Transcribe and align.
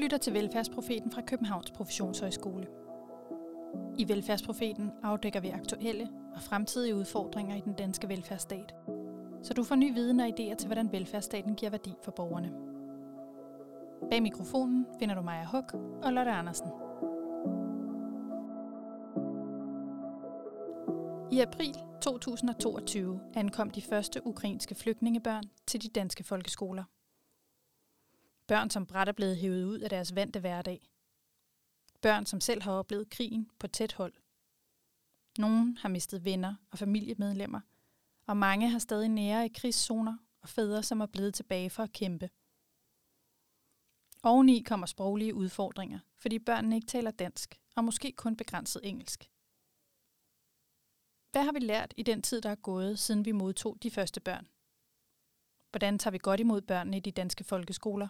lytter 0.00 0.18
til 0.18 0.34
Velfærdsprofeten 0.34 1.12
fra 1.12 1.22
Københavns 1.22 1.70
Professionshøjskole. 1.70 2.66
I 3.98 4.08
Velfærdsprofeten 4.08 4.90
afdækker 5.02 5.40
vi 5.40 5.48
aktuelle 5.48 6.08
og 6.34 6.42
fremtidige 6.42 6.94
udfordringer 6.94 7.56
i 7.56 7.60
den 7.60 7.72
danske 7.72 8.08
velfærdsstat, 8.08 8.74
så 9.42 9.54
du 9.54 9.64
får 9.64 9.74
ny 9.74 9.94
viden 9.94 10.20
og 10.20 10.26
idéer 10.26 10.54
til, 10.54 10.66
hvordan 10.66 10.92
velfærdsstaten 10.92 11.54
giver 11.54 11.70
værdi 11.70 11.94
for 12.04 12.10
borgerne. 12.10 12.52
Bag 14.10 14.22
mikrofonen 14.22 14.86
finder 14.98 15.14
du 15.14 15.22
Maja 15.22 15.44
Huk 15.44 15.74
og 16.02 16.12
Lotte 16.12 16.30
Andersen. 16.30 16.68
I 21.32 21.40
april 21.40 21.76
2022 22.02 23.20
ankom 23.34 23.70
de 23.70 23.82
første 23.82 24.26
ukrainske 24.26 24.74
flygtningebørn 24.74 25.44
til 25.66 25.82
de 25.82 25.88
danske 25.88 26.24
folkeskoler. 26.24 26.84
Børn, 28.50 28.70
som 28.70 28.86
bræt 28.86 29.08
er 29.08 29.12
blevet 29.12 29.36
hævet 29.36 29.64
ud 29.64 29.78
af 29.78 29.90
deres 29.90 30.14
vante 30.14 30.40
hverdag. 30.40 30.90
Børn, 32.02 32.26
som 32.26 32.40
selv 32.40 32.62
har 32.62 32.72
oplevet 32.72 33.10
krigen 33.10 33.50
på 33.58 33.66
tæt 33.66 33.92
hold. 33.92 34.14
Nogle 35.38 35.78
har 35.78 35.88
mistet 35.88 36.24
venner 36.24 36.54
og 36.70 36.78
familiemedlemmer, 36.78 37.60
og 38.26 38.36
mange 38.36 38.70
har 38.70 38.78
stadig 38.78 39.08
nære 39.08 39.46
i 39.46 39.48
krigszoner 39.48 40.16
og 40.42 40.48
fædre, 40.48 40.82
som 40.82 41.00
er 41.00 41.06
blevet 41.06 41.34
tilbage 41.34 41.70
for 41.70 41.82
at 41.82 41.92
kæmpe. 41.92 42.30
Oveni 44.22 44.62
kommer 44.62 44.86
sproglige 44.86 45.34
udfordringer, 45.34 45.98
fordi 46.16 46.38
børnene 46.38 46.76
ikke 46.76 46.86
taler 46.86 47.10
dansk, 47.10 47.60
og 47.76 47.84
måske 47.84 48.12
kun 48.12 48.36
begrænset 48.36 48.80
engelsk. 48.84 49.30
Hvad 51.32 51.44
har 51.44 51.52
vi 51.52 51.58
lært 51.58 51.94
i 51.96 52.02
den 52.02 52.22
tid, 52.22 52.40
der 52.40 52.50
er 52.50 52.62
gået, 52.70 52.98
siden 52.98 53.24
vi 53.24 53.32
modtog 53.32 53.82
de 53.82 53.90
første 53.90 54.20
børn? 54.20 54.48
Hvordan 55.70 55.98
tager 55.98 56.12
vi 56.12 56.18
godt 56.18 56.40
imod 56.40 56.60
børnene 56.60 56.96
i 56.96 57.00
de 57.00 57.12
danske 57.12 57.44
folkeskoler? 57.44 58.08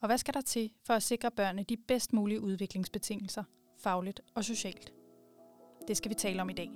Og 0.00 0.08
hvad 0.08 0.18
skal 0.18 0.34
der 0.34 0.40
til 0.40 0.72
for 0.82 0.94
at 0.94 1.02
sikre 1.02 1.30
børnene 1.30 1.62
de 1.62 1.76
bedst 1.76 2.12
mulige 2.12 2.40
udviklingsbetingelser, 2.40 3.44
fagligt 3.76 4.20
og 4.34 4.44
socialt? 4.44 4.92
Det 5.88 5.96
skal 5.96 6.08
vi 6.08 6.14
tale 6.14 6.42
om 6.42 6.50
i 6.50 6.52
dag. 6.52 6.70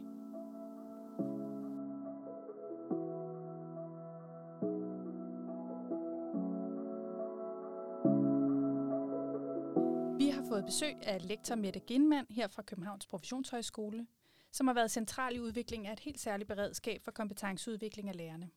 Vi 10.18 10.30
har 10.30 10.44
fået 10.48 10.64
besøg 10.66 10.96
af 11.02 11.28
lektor 11.28 11.54
Mette 11.54 11.80
Ginmand 11.80 12.26
her 12.30 12.48
fra 12.48 12.62
Københavns 12.62 13.06
Professionshøjskole, 13.06 14.06
som 14.52 14.66
har 14.66 14.74
været 14.74 14.90
central 14.90 15.36
i 15.36 15.40
udviklingen 15.40 15.86
af 15.86 15.92
et 15.92 16.00
helt 16.00 16.20
særligt 16.20 16.48
beredskab 16.48 17.02
for 17.04 17.10
kompetenceudvikling 17.10 18.08
af 18.08 18.16
lærerne. 18.16 18.50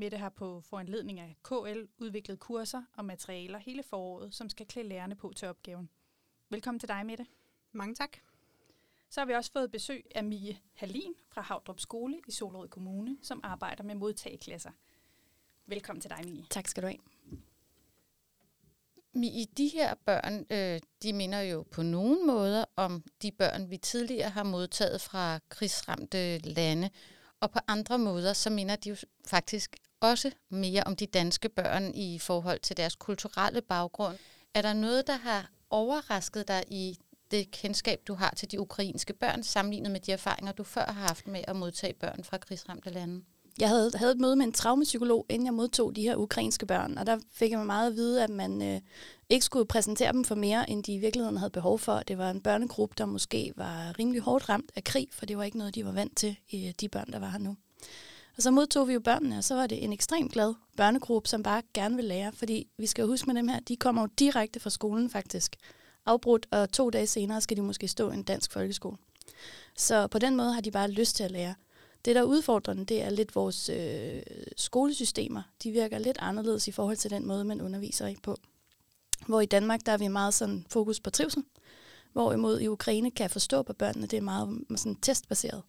Mette 0.00 0.16
har 0.16 0.28
på 0.28 0.60
foranledning 0.60 1.20
af 1.20 1.36
KL 1.42 1.84
udviklet 1.98 2.38
kurser 2.38 2.82
og 2.96 3.04
materialer 3.04 3.58
hele 3.58 3.82
foråret, 3.82 4.34
som 4.34 4.48
skal 4.48 4.66
klæde 4.66 4.88
lærerne 4.88 5.14
på 5.14 5.32
til 5.36 5.48
opgaven. 5.48 5.88
Velkommen 6.48 6.78
til 6.78 6.88
dig, 6.88 7.06
Mette. 7.06 7.26
Mange 7.72 7.94
tak. 7.94 8.16
Så 9.10 9.20
har 9.20 9.26
vi 9.26 9.32
også 9.32 9.52
fået 9.52 9.70
besøg 9.70 10.04
af 10.14 10.24
Mie 10.24 10.58
Halin 10.72 11.14
fra 11.28 11.42
Havdrup 11.42 11.80
Skole 11.80 12.20
i 12.28 12.32
Solrød 12.32 12.68
Kommune, 12.68 13.16
som 13.22 13.40
arbejder 13.42 13.84
med 13.84 13.94
modtageklasser. 13.94 14.70
Velkommen 15.66 16.00
til 16.00 16.10
dig, 16.10 16.20
Mie. 16.24 16.44
Tak 16.50 16.68
skal 16.68 16.82
du 16.82 16.88
have. 16.88 16.98
I 19.14 19.48
de 19.56 19.68
her 19.68 19.94
børn, 19.94 20.46
øh, 20.50 20.80
de 21.02 21.12
minder 21.12 21.40
jo 21.40 21.62
på 21.62 21.82
nogen 21.82 22.26
måder 22.26 22.64
om 22.76 23.04
de 23.22 23.32
børn, 23.32 23.70
vi 23.70 23.76
tidligere 23.76 24.30
har 24.30 24.44
modtaget 24.44 25.00
fra 25.00 25.38
krigsramte 25.48 26.38
lande, 26.38 26.90
og 27.40 27.50
på 27.50 27.58
andre 27.68 27.98
måder, 27.98 28.32
så 28.32 28.50
minder 28.50 28.76
de 28.76 28.88
jo 28.88 28.96
faktisk 29.26 29.76
også 30.00 30.30
mere 30.50 30.82
om 30.86 30.96
de 30.96 31.06
danske 31.06 31.48
børn 31.48 31.94
i 31.94 32.18
forhold 32.18 32.60
til 32.60 32.76
deres 32.76 32.94
kulturelle 32.94 33.60
baggrund. 33.60 34.16
Er 34.54 34.62
der 34.62 34.72
noget, 34.72 35.06
der 35.06 35.16
har 35.16 35.50
overrasket 35.70 36.48
dig 36.48 36.64
i 36.68 36.98
det 37.30 37.50
kendskab, 37.50 38.00
du 38.06 38.14
har 38.14 38.34
til 38.36 38.50
de 38.50 38.60
ukrainske 38.60 39.12
børn, 39.12 39.42
sammenlignet 39.42 39.92
med 39.92 40.00
de 40.00 40.12
erfaringer, 40.12 40.52
du 40.52 40.64
før 40.64 40.84
har 40.84 41.06
haft 41.06 41.26
med 41.26 41.44
at 41.48 41.56
modtage 41.56 41.92
børn 41.92 42.24
fra 42.24 42.38
krigsramte 42.38 42.90
lande? 42.90 43.24
Jeg 43.60 43.68
havde, 43.68 43.90
havde 43.94 44.12
et 44.12 44.20
møde 44.20 44.36
med 44.36 44.46
en 44.46 44.52
traumapsykolog, 44.52 45.26
inden 45.28 45.46
jeg 45.46 45.54
modtog 45.54 45.96
de 45.96 46.02
her 46.02 46.16
ukrainske 46.16 46.66
børn, 46.66 46.98
og 46.98 47.06
der 47.06 47.18
fik 47.32 47.50
jeg 47.50 47.58
meget 47.66 47.90
at 47.90 47.96
vide, 47.96 48.24
at 48.24 48.30
man 48.30 48.62
øh, 48.62 48.80
ikke 49.28 49.44
skulle 49.44 49.66
præsentere 49.66 50.12
dem 50.12 50.24
for 50.24 50.34
mere, 50.34 50.70
end 50.70 50.84
de 50.84 50.94
i 50.94 50.98
virkeligheden 50.98 51.36
havde 51.36 51.50
behov 51.50 51.78
for. 51.78 51.98
Det 51.98 52.18
var 52.18 52.30
en 52.30 52.40
børnegruppe, 52.40 52.94
der 52.98 53.06
måske 53.06 53.52
var 53.56 53.98
rimelig 53.98 54.20
hårdt 54.20 54.48
ramt 54.48 54.72
af 54.76 54.84
krig, 54.84 55.08
for 55.12 55.26
det 55.26 55.36
var 55.36 55.44
ikke 55.44 55.58
noget, 55.58 55.74
de 55.74 55.84
var 55.84 55.92
vant 55.92 56.16
til, 56.16 56.36
øh, 56.54 56.72
de 56.80 56.88
børn, 56.88 57.12
der 57.12 57.18
var 57.18 57.30
her 57.30 57.38
nu. 57.38 57.56
Og 58.40 58.44
så 58.44 58.50
modtog 58.50 58.88
vi 58.88 58.92
jo 58.92 59.00
børnene, 59.00 59.38
og 59.38 59.44
så 59.44 59.54
var 59.54 59.66
det 59.66 59.84
en 59.84 59.92
ekstremt 59.92 60.32
glad 60.32 60.54
børnegruppe, 60.76 61.28
som 61.28 61.42
bare 61.42 61.62
gerne 61.74 61.96
vil 61.96 62.04
lære, 62.04 62.32
fordi 62.32 62.68
vi 62.78 62.86
skal 62.86 63.02
jo 63.02 63.08
huske 63.08 63.26
med 63.26 63.34
dem 63.34 63.48
her, 63.48 63.60
de 63.60 63.76
kommer 63.76 64.02
jo 64.02 64.08
direkte 64.18 64.60
fra 64.60 64.70
skolen 64.70 65.10
faktisk, 65.10 65.56
afbrudt, 66.06 66.46
og 66.50 66.72
to 66.72 66.90
dage 66.90 67.06
senere 67.06 67.40
skal 67.40 67.56
de 67.56 67.62
måske 67.62 67.88
stå 67.88 68.10
i 68.10 68.14
en 68.14 68.22
dansk 68.22 68.52
folkeskole. 68.52 68.96
Så 69.76 70.06
på 70.06 70.18
den 70.18 70.36
måde 70.36 70.52
har 70.52 70.60
de 70.60 70.70
bare 70.70 70.90
lyst 70.90 71.16
til 71.16 71.24
at 71.24 71.30
lære. 71.30 71.54
Det, 72.04 72.14
der 72.14 72.20
er 72.20 72.24
udfordrende, 72.24 72.84
det 72.84 73.02
er 73.02 73.10
lidt 73.10 73.34
vores 73.34 73.68
øh, 73.68 74.22
skolesystemer. 74.56 75.42
De 75.62 75.70
virker 75.70 75.98
lidt 75.98 76.18
anderledes 76.20 76.68
i 76.68 76.72
forhold 76.72 76.96
til 76.96 77.10
den 77.10 77.26
måde, 77.26 77.44
man 77.44 77.60
underviser 77.60 78.06
i 78.06 78.16
på. 78.22 78.36
Hvor 79.26 79.40
i 79.40 79.46
Danmark, 79.46 79.86
der 79.86 79.92
er 79.92 79.98
vi 79.98 80.08
meget 80.08 80.34
sådan 80.34 80.66
fokus 80.70 81.00
på 81.00 81.10
trivsel. 81.10 81.44
Hvorimod 82.12 82.60
i 82.60 82.68
Ukraine 82.68 83.10
kan 83.10 83.22
jeg 83.22 83.30
forstå 83.30 83.62
på 83.62 83.72
børnene, 83.72 84.06
det 84.06 84.16
er 84.16 84.22
meget 84.22 84.64
sådan 84.76 84.96
testbaseret. 84.96 85.62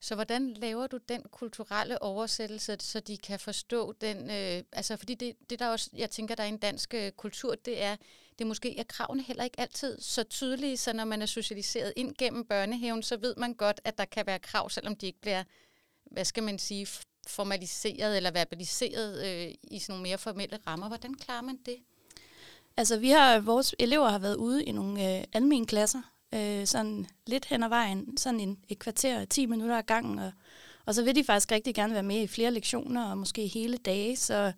Så 0.00 0.14
hvordan 0.14 0.54
laver 0.54 0.86
du 0.86 0.98
den 1.08 1.22
kulturelle 1.30 2.02
oversættelse, 2.02 2.76
så 2.80 3.00
de 3.00 3.16
kan 3.16 3.40
forstå 3.40 3.92
den? 3.92 4.30
Øh, 4.30 4.62
altså, 4.72 4.96
fordi 4.96 5.14
det, 5.14 5.36
det 5.50 5.58
der 5.58 5.68
også, 5.68 5.90
jeg 5.96 6.10
tænker, 6.10 6.34
der 6.34 6.42
er 6.42 6.48
en 6.48 6.58
dansk 6.58 6.94
øh, 6.94 7.12
kultur, 7.12 7.54
det 7.54 7.82
er, 7.82 7.96
det 8.38 8.44
er 8.44 8.48
måske, 8.48 8.76
at 8.78 8.88
kravene 8.88 9.22
heller 9.22 9.44
ikke 9.44 9.60
altid 9.60 10.00
så 10.00 10.24
tydelige, 10.24 10.76
så 10.76 10.92
når 10.92 11.04
man 11.04 11.22
er 11.22 11.26
socialiseret 11.26 11.92
ind 11.96 12.14
gennem 12.18 12.44
børnehaven, 12.44 13.02
så 13.02 13.16
ved 13.16 13.34
man 13.36 13.54
godt, 13.54 13.80
at 13.84 13.98
der 13.98 14.04
kan 14.04 14.26
være 14.26 14.38
krav, 14.38 14.70
selvom 14.70 14.96
de 14.96 15.06
ikke 15.06 15.20
bliver, 15.20 15.44
hvad 16.04 16.24
skal 16.24 16.42
man 16.42 16.58
sige, 16.58 16.86
formaliseret 17.26 18.16
eller 18.16 18.30
verbaliseret 18.30 19.26
øh, 19.26 19.54
i 19.62 19.78
sådan 19.78 19.92
nogle 19.92 20.02
mere 20.02 20.18
formelle 20.18 20.58
rammer. 20.66 20.88
Hvordan 20.88 21.14
klarer 21.14 21.42
man 21.42 21.58
det? 21.66 21.76
Altså, 22.76 22.98
vi 22.98 23.10
har, 23.10 23.40
vores 23.40 23.74
elever 23.78 24.08
har 24.08 24.18
været 24.18 24.36
ude 24.36 24.64
i 24.64 24.72
nogle 24.72 25.18
øh, 25.18 25.24
almindelige 25.32 25.66
klasser, 25.66 26.02
øh, 26.34 26.66
sådan 26.66 27.06
lidt 27.26 27.44
hen 27.44 27.62
ad 27.62 27.68
vejen, 27.68 28.16
sådan 28.16 28.40
en, 28.40 28.58
et 28.68 28.78
kvarter, 28.78 29.24
10 29.24 29.46
minutter 29.46 29.78
ad 29.78 29.82
gangen, 29.82 30.18
og, 30.18 30.32
og 30.86 30.94
så 30.94 31.04
vil 31.04 31.14
de 31.14 31.24
faktisk 31.24 31.52
rigtig 31.52 31.74
gerne 31.74 31.94
være 31.94 32.02
med 32.02 32.22
i 32.22 32.26
flere 32.26 32.50
lektioner, 32.50 33.10
og 33.10 33.18
måske 33.18 33.46
hele 33.46 33.76
dage, 33.76 34.16
så, 34.16 34.52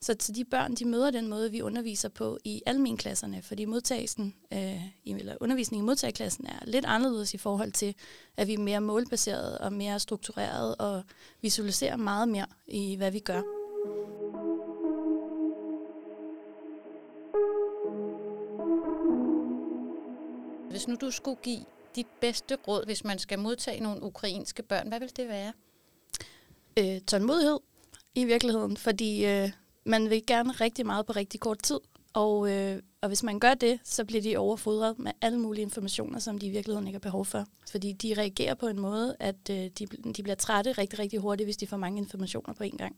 så, 0.00 0.16
så 0.18 0.32
de 0.32 0.44
børn, 0.44 0.74
de 0.74 0.84
møder 0.84 1.10
den 1.10 1.28
måde, 1.28 1.50
vi 1.50 1.62
underviser 1.62 2.08
på 2.08 2.38
i 2.44 2.62
almenklasserne, 2.66 3.42
fordi 3.42 3.64
modtagelsen, 3.64 4.34
øh, 4.52 4.84
eller 5.06 5.36
undervisningen 5.40 5.84
i 5.84 5.86
modtageklassen 5.86 6.46
er 6.46 6.58
lidt 6.66 6.84
anderledes 6.84 7.34
i 7.34 7.38
forhold 7.38 7.72
til, 7.72 7.94
at 8.36 8.46
vi 8.46 8.54
er 8.54 8.58
mere 8.58 8.80
målbaseret 8.80 9.58
og 9.58 9.72
mere 9.72 10.00
struktureret, 10.00 10.76
og 10.78 11.02
visualiserer 11.40 11.96
meget 11.96 12.28
mere 12.28 12.46
i, 12.66 12.96
hvad 12.96 13.10
vi 13.10 13.18
gør. 13.18 13.42
Hvis 20.72 20.88
nu 20.88 20.94
du 21.00 21.10
skulle 21.10 21.38
give 21.42 21.64
dit 21.96 22.06
bedste 22.20 22.56
råd, 22.68 22.84
hvis 22.84 23.04
man 23.04 23.18
skal 23.18 23.38
modtage 23.38 23.80
nogle 23.80 24.02
ukrainske 24.02 24.62
børn, 24.62 24.88
hvad 24.88 25.00
vil 25.00 25.16
det 25.16 25.28
være? 25.28 25.52
Øh, 26.78 27.00
tålmodighed 27.00 27.58
i 28.14 28.24
virkeligheden, 28.24 28.76
fordi 28.76 29.26
øh, 29.26 29.50
man 29.84 30.10
vil 30.10 30.26
gerne 30.26 30.52
rigtig 30.52 30.86
meget 30.86 31.06
på 31.06 31.12
rigtig 31.12 31.40
kort 31.40 31.62
tid. 31.62 31.78
Og, 32.12 32.50
øh, 32.50 32.82
og 33.00 33.08
hvis 33.08 33.22
man 33.22 33.40
gør 33.40 33.54
det, 33.54 33.80
så 33.84 34.04
bliver 34.04 34.22
de 34.22 34.36
overfodret 34.36 34.98
med 34.98 35.12
alle 35.20 35.38
mulige 35.38 35.62
informationer, 35.62 36.18
som 36.18 36.38
de 36.38 36.46
i 36.46 36.50
virkeligheden 36.50 36.86
ikke 36.86 36.96
har 36.96 37.10
behov 37.10 37.24
for. 37.24 37.44
Fordi 37.70 37.92
de 37.92 38.14
reagerer 38.18 38.54
på 38.54 38.66
en 38.66 38.80
måde, 38.80 39.16
at 39.20 39.50
øh, 39.50 39.56
de, 39.56 39.86
de 39.86 40.22
bliver 40.22 40.36
trætte 40.36 40.72
rigtig, 40.72 40.98
rigtig 40.98 41.18
hurtigt, 41.18 41.46
hvis 41.46 41.56
de 41.56 41.66
får 41.66 41.76
mange 41.76 41.98
informationer 41.98 42.54
på 42.54 42.64
en 42.64 42.76
gang. 42.76 42.96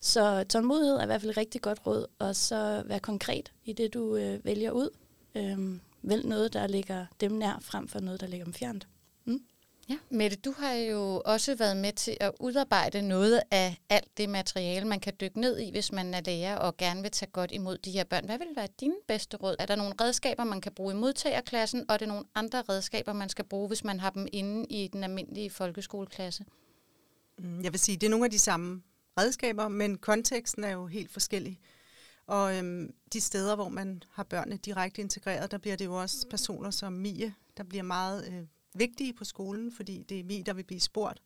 Så 0.00 0.44
tålmodighed 0.44 0.96
er 0.96 1.02
i 1.02 1.06
hvert 1.06 1.20
fald 1.20 1.30
et 1.30 1.36
rigtig 1.36 1.60
godt 1.60 1.86
råd, 1.86 2.06
og 2.18 2.36
så 2.36 2.82
være 2.86 3.00
konkret 3.00 3.52
i 3.64 3.72
det, 3.72 3.94
du 3.94 4.16
øh, 4.16 4.44
vælger 4.44 4.70
ud. 4.70 4.88
Øh, 5.34 5.78
vælg 6.02 6.26
noget, 6.26 6.52
der 6.52 6.66
ligger 6.66 7.06
dem 7.20 7.32
nær, 7.32 7.58
frem 7.60 7.88
for 7.88 8.00
noget, 8.00 8.20
der 8.20 8.26
ligger 8.26 8.44
dem 8.44 8.54
fjernt. 8.54 8.88
Mm? 9.24 9.40
Ja, 9.88 9.98
Mette, 10.10 10.36
du 10.36 10.54
har 10.58 10.72
jo 10.72 11.22
også 11.24 11.54
været 11.54 11.76
med 11.76 11.92
til 11.92 12.16
at 12.20 12.32
udarbejde 12.40 13.02
noget 13.08 13.42
af 13.50 13.76
alt 13.88 14.18
det 14.18 14.28
materiale, 14.28 14.86
man 14.86 15.00
kan 15.00 15.12
dykke 15.20 15.40
ned 15.40 15.58
i, 15.58 15.70
hvis 15.70 15.92
man 15.92 16.14
er 16.14 16.20
lærer 16.26 16.56
og 16.56 16.76
gerne 16.76 17.02
vil 17.02 17.10
tage 17.10 17.30
godt 17.30 17.52
imod 17.52 17.78
de 17.78 17.90
her 17.90 18.04
børn. 18.04 18.24
Hvad 18.24 18.38
vil 18.38 18.56
være 18.56 18.68
dine 18.80 18.94
bedste 19.08 19.36
råd? 19.36 19.56
Er 19.58 19.66
der 19.66 19.76
nogle 19.76 19.94
redskaber, 20.00 20.44
man 20.44 20.60
kan 20.60 20.72
bruge 20.72 20.92
i 20.92 20.96
modtagerklassen, 20.96 21.84
og 21.88 21.94
er 21.94 21.98
det 21.98 22.08
nogle 22.08 22.24
andre 22.34 22.62
redskaber, 22.68 23.12
man 23.12 23.28
skal 23.28 23.44
bruge, 23.44 23.68
hvis 23.68 23.84
man 23.84 24.00
har 24.00 24.10
dem 24.10 24.26
inde 24.32 24.66
i 24.70 24.88
den 24.88 25.04
almindelige 25.04 25.50
folkeskoleklasse? 25.50 26.44
Mm, 27.38 27.62
jeg 27.62 27.72
vil 27.72 27.80
sige, 27.80 27.96
det 27.96 28.06
er 28.06 28.10
nogle 28.10 28.24
af 28.24 28.30
de 28.30 28.38
samme 28.38 28.82
redskaber, 29.18 29.68
men 29.68 29.98
konteksten 29.98 30.64
er 30.64 30.70
jo 30.70 30.86
helt 30.86 31.10
forskellig. 31.10 31.60
Og 32.26 32.58
øhm, 32.58 32.94
de 33.12 33.20
steder, 33.20 33.54
hvor 33.54 33.68
man 33.68 34.02
har 34.10 34.22
børnene 34.22 34.56
direkte 34.56 35.02
integreret, 35.02 35.50
der 35.50 35.58
bliver 35.58 35.76
det 35.76 35.84
jo 35.84 36.00
også 36.00 36.26
personer 36.30 36.70
som 36.70 36.92
Mie, 36.92 37.34
der 37.56 37.62
bliver 37.62 37.82
meget 37.82 38.28
øh, 38.28 38.46
vigtige 38.74 39.12
på 39.12 39.24
skolen, 39.24 39.72
fordi 39.72 40.02
det 40.08 40.20
er 40.20 40.24
Mie, 40.24 40.42
der 40.42 40.52
vil 40.52 40.64
blive 40.64 40.80
spurgt. 40.80 41.22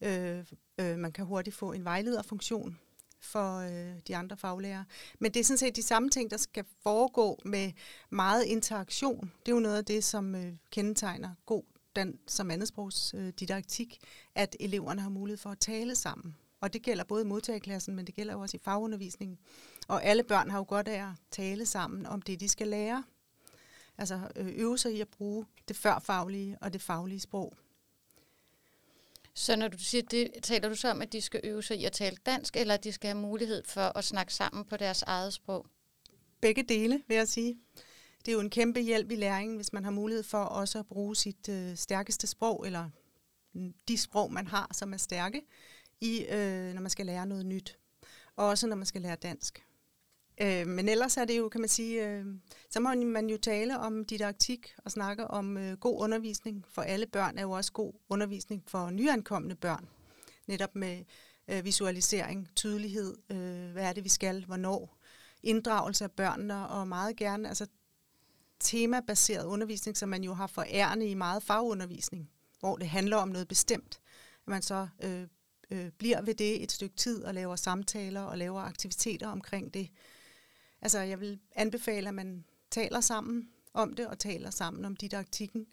Øh, 0.00 0.44
øh, 0.78 0.98
man 0.98 1.12
kan 1.12 1.24
hurtigt 1.24 1.56
få 1.56 1.72
en 1.72 1.84
vejlederfunktion. 1.84 2.78
for 3.20 3.58
øh, 3.58 4.00
de 4.08 4.16
andre 4.16 4.36
faglærere. 4.36 4.84
Men 5.18 5.34
det 5.34 5.40
er 5.40 5.44
sådan 5.44 5.58
set 5.58 5.76
de 5.76 5.82
samme 5.82 6.10
ting, 6.10 6.30
der 6.30 6.36
skal 6.36 6.64
foregå 6.82 7.40
med 7.44 7.72
meget 8.10 8.44
interaktion. 8.44 9.32
Det 9.46 9.52
er 9.52 9.56
jo 9.56 9.60
noget 9.60 9.76
af 9.76 9.84
det, 9.84 10.04
som 10.04 10.34
øh, 10.34 10.52
kendetegner 10.70 11.34
god 11.46 11.62
dan 11.96 12.18
som 12.26 12.50
andetsprogsdidaktik, 12.50 13.26
øh, 13.26 13.32
didaktik, 13.40 13.98
at 14.34 14.56
eleverne 14.60 15.00
har 15.00 15.08
mulighed 15.08 15.38
for 15.38 15.50
at 15.50 15.58
tale 15.58 15.94
sammen. 15.94 16.36
Og 16.60 16.72
det 16.72 16.82
gælder 16.82 17.04
både 17.04 17.22
i 17.22 17.26
modtagerklassen, 17.26 17.96
men 17.96 18.06
det 18.06 18.14
gælder 18.14 18.32
jo 18.32 18.40
også 18.40 18.56
i 18.56 18.60
fagundervisningen. 18.64 19.38
Og 19.88 20.04
alle 20.04 20.22
børn 20.22 20.50
har 20.50 20.58
jo 20.58 20.64
godt 20.68 20.88
af 20.88 21.02
at 21.02 21.12
tale 21.30 21.66
sammen 21.66 22.06
om 22.06 22.22
det, 22.22 22.40
de 22.40 22.48
skal 22.48 22.68
lære. 22.68 23.04
Altså 23.98 24.20
øh, 24.36 24.48
øve 24.56 24.78
sig 24.78 24.94
i 24.94 25.00
at 25.00 25.08
bruge 25.08 25.46
det 25.68 25.76
førfaglige 25.76 26.58
og 26.60 26.72
det 26.72 26.82
faglige 26.82 27.20
sprog. 27.20 27.52
Så 29.34 29.56
når 29.56 29.68
du 29.68 29.78
siger 29.78 30.02
det, 30.02 30.30
taler 30.42 30.68
du 30.68 30.74
så 30.74 30.90
om, 30.90 31.02
at 31.02 31.12
de 31.12 31.20
skal 31.20 31.40
øve 31.44 31.62
sig 31.62 31.78
i 31.78 31.84
at 31.84 31.92
tale 31.92 32.16
dansk, 32.26 32.56
eller 32.56 32.74
at 32.74 32.84
de 32.84 32.92
skal 32.92 33.08
have 33.08 33.20
mulighed 33.20 33.62
for 33.64 33.98
at 33.98 34.04
snakke 34.04 34.34
sammen 34.34 34.64
på 34.64 34.76
deres 34.76 35.02
eget 35.02 35.32
sprog? 35.32 35.66
Begge 36.40 36.62
dele, 36.62 37.02
vil 37.08 37.16
jeg 37.16 37.28
sige. 37.28 37.58
Det 38.18 38.28
er 38.28 38.32
jo 38.32 38.40
en 38.40 38.50
kæmpe 38.50 38.80
hjælp 38.80 39.10
i 39.10 39.14
læringen, 39.14 39.56
hvis 39.56 39.72
man 39.72 39.84
har 39.84 39.90
mulighed 39.90 40.22
for 40.22 40.38
også 40.38 40.78
at 40.78 40.86
bruge 40.86 41.16
sit 41.16 41.48
øh, 41.48 41.76
stærkeste 41.76 42.26
sprog, 42.26 42.66
eller 42.66 42.90
de 43.88 43.98
sprog, 43.98 44.32
man 44.32 44.46
har, 44.46 44.70
som 44.72 44.92
er 44.92 44.96
stærke, 44.96 45.42
i, 46.00 46.26
øh, 46.30 46.74
når 46.74 46.80
man 46.80 46.90
skal 46.90 47.06
lære 47.06 47.26
noget 47.26 47.46
nyt. 47.46 47.78
Og 48.36 48.46
også 48.46 48.66
når 48.66 48.76
man 48.76 48.86
skal 48.86 49.02
lære 49.02 49.16
dansk. 49.16 49.66
Øh, 50.40 50.66
men 50.66 50.88
ellers 50.88 51.16
er 51.16 51.24
det 51.24 51.38
jo, 51.38 51.48
kan 51.48 51.60
man 51.60 51.68
sige, 51.68 52.08
øh, 52.08 52.26
så 52.70 52.80
må 52.80 52.94
man 52.94 53.30
jo 53.30 53.36
tale 53.36 53.78
om 53.78 54.04
didaktik 54.04 54.74
og 54.84 54.90
snakke 54.90 55.28
om 55.28 55.58
øh, 55.58 55.78
god 55.78 56.02
undervisning 56.02 56.64
for 56.68 56.82
alle 56.82 57.06
børn, 57.06 57.38
er 57.38 57.42
jo 57.42 57.50
også 57.50 57.72
god 57.72 57.92
undervisning 58.08 58.62
for 58.66 58.90
nyankomne 58.90 59.54
børn. 59.54 59.88
Netop 60.46 60.76
med 60.76 61.04
øh, 61.48 61.64
visualisering, 61.64 62.48
tydelighed, 62.56 63.14
øh, 63.30 63.72
hvad 63.72 63.84
er 63.84 63.92
det, 63.92 64.04
vi 64.04 64.08
skal, 64.08 64.44
hvornår, 64.44 64.98
inddragelse 65.42 66.04
af 66.04 66.10
børnene 66.10 66.68
og 66.68 66.88
meget 66.88 67.16
gerne 67.16 67.48
altså 67.48 67.66
temabaseret 68.60 69.44
undervisning, 69.44 69.96
som 69.96 70.08
man 70.08 70.24
jo 70.24 70.34
har 70.34 70.46
forærende 70.46 71.06
i 71.06 71.14
meget 71.14 71.42
fagundervisning, 71.42 72.30
hvor 72.60 72.76
det 72.76 72.88
handler 72.88 73.16
om 73.16 73.28
noget 73.28 73.48
bestemt. 73.48 74.00
At 74.46 74.48
man 74.48 74.62
så 74.62 74.88
øh, 75.02 75.26
øh, 75.70 75.90
bliver 75.98 76.22
ved 76.22 76.34
det 76.34 76.62
et 76.62 76.72
stykke 76.72 76.96
tid 76.96 77.22
og 77.24 77.34
laver 77.34 77.56
samtaler 77.56 78.20
og 78.20 78.38
laver 78.38 78.60
aktiviteter 78.60 79.28
omkring 79.28 79.74
det. 79.74 79.90
Altså, 80.82 80.98
jeg 80.98 81.20
vil 81.20 81.38
anbefale, 81.54 82.08
at 82.08 82.14
man 82.14 82.44
taler 82.70 83.00
sammen 83.00 83.48
om 83.74 83.94
det, 83.94 84.06
og 84.06 84.18
taler 84.18 84.50
sammen 84.50 84.84
om 84.84 84.96
didaktikken. 84.96 85.66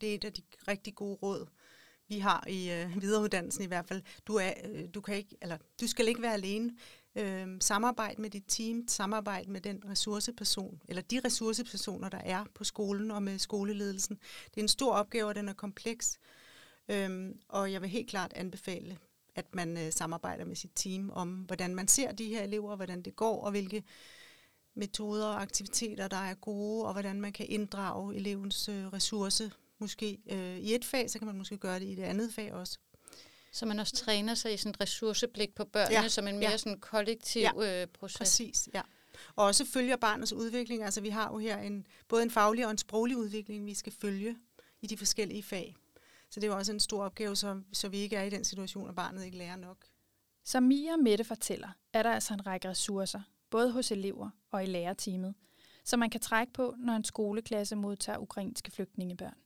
Det 0.00 0.10
er 0.10 0.14
et 0.14 0.24
af 0.24 0.32
de 0.32 0.42
rigtig 0.68 0.94
gode 0.94 1.18
råd, 1.22 1.46
vi 2.08 2.18
har 2.18 2.44
i 2.48 2.70
øh, 2.70 3.02
videreuddannelsen 3.02 3.64
i 3.64 3.66
hvert 3.66 3.86
fald. 3.86 4.02
Du, 4.26 4.34
er, 4.34 4.52
øh, 4.64 4.84
du, 4.94 5.00
kan 5.00 5.16
ikke, 5.16 5.36
eller, 5.42 5.58
du 5.80 5.86
skal 5.86 6.08
ikke 6.08 6.22
være 6.22 6.32
alene. 6.32 6.76
Øh, 7.16 7.46
samarbejde 7.60 8.22
med 8.22 8.30
dit 8.30 8.44
team, 8.48 8.88
samarbejde 8.88 9.50
med 9.50 9.60
den 9.60 9.82
ressourceperson, 9.88 10.82
eller 10.88 11.02
de 11.02 11.20
ressourcepersoner, 11.24 12.08
der 12.08 12.18
er 12.18 12.44
på 12.54 12.64
skolen 12.64 13.10
og 13.10 13.22
med 13.22 13.38
skoleledelsen. 13.38 14.18
Det 14.44 14.56
er 14.56 14.64
en 14.64 14.68
stor 14.68 14.92
opgave, 14.92 15.28
og 15.28 15.34
den 15.34 15.48
er 15.48 15.52
kompleks. 15.52 16.18
Øh, 16.88 17.34
og 17.48 17.72
jeg 17.72 17.82
vil 17.82 17.90
helt 17.90 18.10
klart 18.10 18.32
anbefale 18.32 18.98
at 19.38 19.54
man 19.54 19.76
øh, 19.76 19.92
samarbejder 19.92 20.44
med 20.44 20.56
sit 20.56 20.70
team 20.74 21.10
om, 21.10 21.28
hvordan 21.28 21.74
man 21.74 21.88
ser 21.88 22.12
de 22.12 22.28
her 22.28 22.42
elever, 22.42 22.76
hvordan 22.76 23.02
det 23.02 23.16
går, 23.16 23.44
og 23.44 23.50
hvilke 23.50 23.84
metoder 24.74 25.26
og 25.26 25.42
aktiviteter, 25.42 26.08
der 26.08 26.16
er 26.16 26.34
gode, 26.34 26.86
og 26.86 26.92
hvordan 26.92 27.20
man 27.20 27.32
kan 27.32 27.46
inddrage 27.48 28.16
elevens 28.16 28.68
øh, 28.68 28.86
ressource. 28.86 29.50
Måske 29.78 30.18
øh, 30.30 30.58
i 30.58 30.74
et 30.74 30.84
fag, 30.84 31.10
så 31.10 31.18
kan 31.18 31.26
man 31.26 31.36
måske 31.38 31.56
gøre 31.56 31.80
det 31.80 31.86
i 31.86 31.94
det 31.94 32.02
andet 32.02 32.34
fag 32.34 32.52
også. 32.52 32.78
Så 33.52 33.66
man 33.66 33.78
også 33.78 33.96
træner 33.96 34.34
sig 34.34 34.54
i 34.54 34.56
sådan 34.56 34.70
et 34.70 34.80
ressourceblik 34.80 35.54
på 35.54 35.64
børnene, 35.64 36.00
ja. 36.00 36.08
som 36.08 36.28
en 36.28 36.38
mere 36.38 36.50
ja. 36.50 36.56
sådan 36.56 36.80
kollektiv 36.80 37.42
ja. 37.42 37.82
øh, 37.82 37.86
proces. 37.86 38.18
Præcis, 38.18 38.68
ja. 38.74 38.82
Og 39.36 39.44
også 39.44 39.64
følger 39.64 39.96
barnets 39.96 40.32
udvikling. 40.32 40.82
Altså 40.82 41.00
vi 41.00 41.08
har 41.08 41.32
jo 41.32 41.38
her 41.38 41.58
en, 41.58 41.86
både 42.08 42.22
en 42.22 42.30
faglig 42.30 42.64
og 42.64 42.70
en 42.70 42.78
sproglig 42.78 43.16
udvikling, 43.16 43.66
vi 43.66 43.74
skal 43.74 43.92
følge 44.00 44.36
i 44.80 44.86
de 44.86 44.96
forskellige 44.96 45.42
fag. 45.42 45.76
Så 46.30 46.40
det 46.40 46.46
er 46.46 46.50
jo 46.52 46.56
også 46.58 46.72
en 46.72 46.80
stor 46.80 47.04
opgave, 47.04 47.36
så, 47.36 47.62
så 47.72 47.88
vi 47.88 47.98
ikke 47.98 48.16
er 48.16 48.22
i 48.22 48.30
den 48.30 48.44
situation, 48.44 48.88
at 48.88 48.94
barnet 48.94 49.24
ikke 49.24 49.38
lærer 49.38 49.56
nok. 49.56 49.84
Som 50.44 50.62
Mia 50.62 50.92
og 50.92 50.98
Mette 50.98 51.24
fortæller, 51.24 51.68
er 51.92 52.02
der 52.02 52.12
altså 52.12 52.34
en 52.34 52.46
række 52.46 52.68
ressourcer, 52.68 53.20
både 53.50 53.72
hos 53.72 53.92
elever 53.92 54.30
og 54.50 54.62
i 54.62 54.66
lærerteamet, 54.66 55.34
som 55.84 56.00
man 56.00 56.10
kan 56.10 56.20
trække 56.20 56.52
på, 56.52 56.74
når 56.78 56.92
en 56.92 57.04
skoleklasse 57.04 57.76
modtager 57.76 58.18
ukrainske 58.18 58.70
flygtningebørn. 58.70 59.36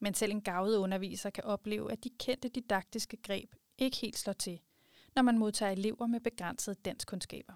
Men 0.00 0.14
selv 0.14 0.32
en 0.32 0.42
gavet 0.42 0.76
underviser 0.76 1.30
kan 1.30 1.44
opleve, 1.44 1.92
at 1.92 2.04
de 2.04 2.10
kendte 2.18 2.48
didaktiske 2.48 3.16
greb 3.16 3.54
ikke 3.78 3.96
helt 3.96 4.18
slår 4.18 4.32
til, 4.32 4.60
når 5.14 5.22
man 5.22 5.38
modtager 5.38 5.72
elever 5.72 6.06
med 6.06 6.20
begrænsede 6.20 6.76
danskkundskaber. 6.84 7.54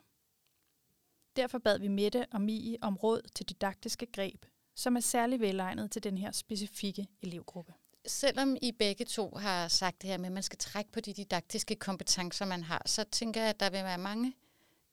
Derfor 1.37 1.59
bad 1.59 1.79
vi 1.79 1.89
Mette 1.89 2.27
og 2.33 2.41
Mie 2.41 2.79
om 2.81 2.97
råd 2.97 3.21
til 3.35 3.49
didaktiske 3.49 4.07
greb, 4.07 4.47
som 4.75 4.97
er 4.97 5.01
særlig 5.01 5.41
velegnet 5.41 5.91
til 5.91 6.05
den 6.05 6.19
her 6.19 6.33
specifikke 6.33 7.07
elevgruppe 7.23 7.75
selvom 8.07 8.57
I 8.63 8.73
begge 8.73 9.05
to 9.05 9.37
har 9.37 9.69
sagt 9.69 10.03
det 10.03 10.11
her 10.11 10.19
med, 10.19 10.27
at 10.27 10.33
man 10.33 10.43
skal 10.43 10.59
trække 10.59 10.93
på 10.93 11.01
de 11.01 11.13
didaktiske 11.13 11.75
kompetencer, 11.75 12.45
man 12.45 12.63
har, 12.63 12.83
så 12.87 13.05
tænker 13.05 13.41
jeg, 13.41 13.51
at 13.51 13.61
der 13.61 13.71
vil 13.71 13.85
være 13.85 13.99
mange 13.99 14.33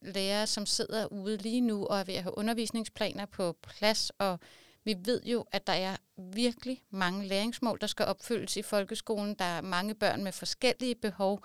lærere, 0.01 0.47
som 0.47 0.65
sidder 0.65 1.05
ude 1.05 1.37
lige 1.37 1.61
nu 1.61 1.85
og 1.85 1.99
er 1.99 2.03
ved 2.03 2.13
at 2.13 2.23
have 2.23 2.37
undervisningsplaner 2.37 3.25
på 3.25 3.57
plads, 3.61 4.09
og 4.09 4.39
vi 4.83 4.95
ved 5.05 5.21
jo, 5.23 5.45
at 5.51 5.67
der 5.67 5.73
er 5.73 5.97
virkelig 6.17 6.83
mange 6.89 7.27
læringsmål, 7.27 7.77
der 7.81 7.87
skal 7.87 8.05
opfyldes 8.05 8.57
i 8.57 8.61
folkeskolen. 8.61 9.35
Der 9.35 9.45
er 9.45 9.61
mange 9.61 9.95
børn 9.95 10.23
med 10.23 10.31
forskellige 10.31 10.95
behov. 10.95 11.43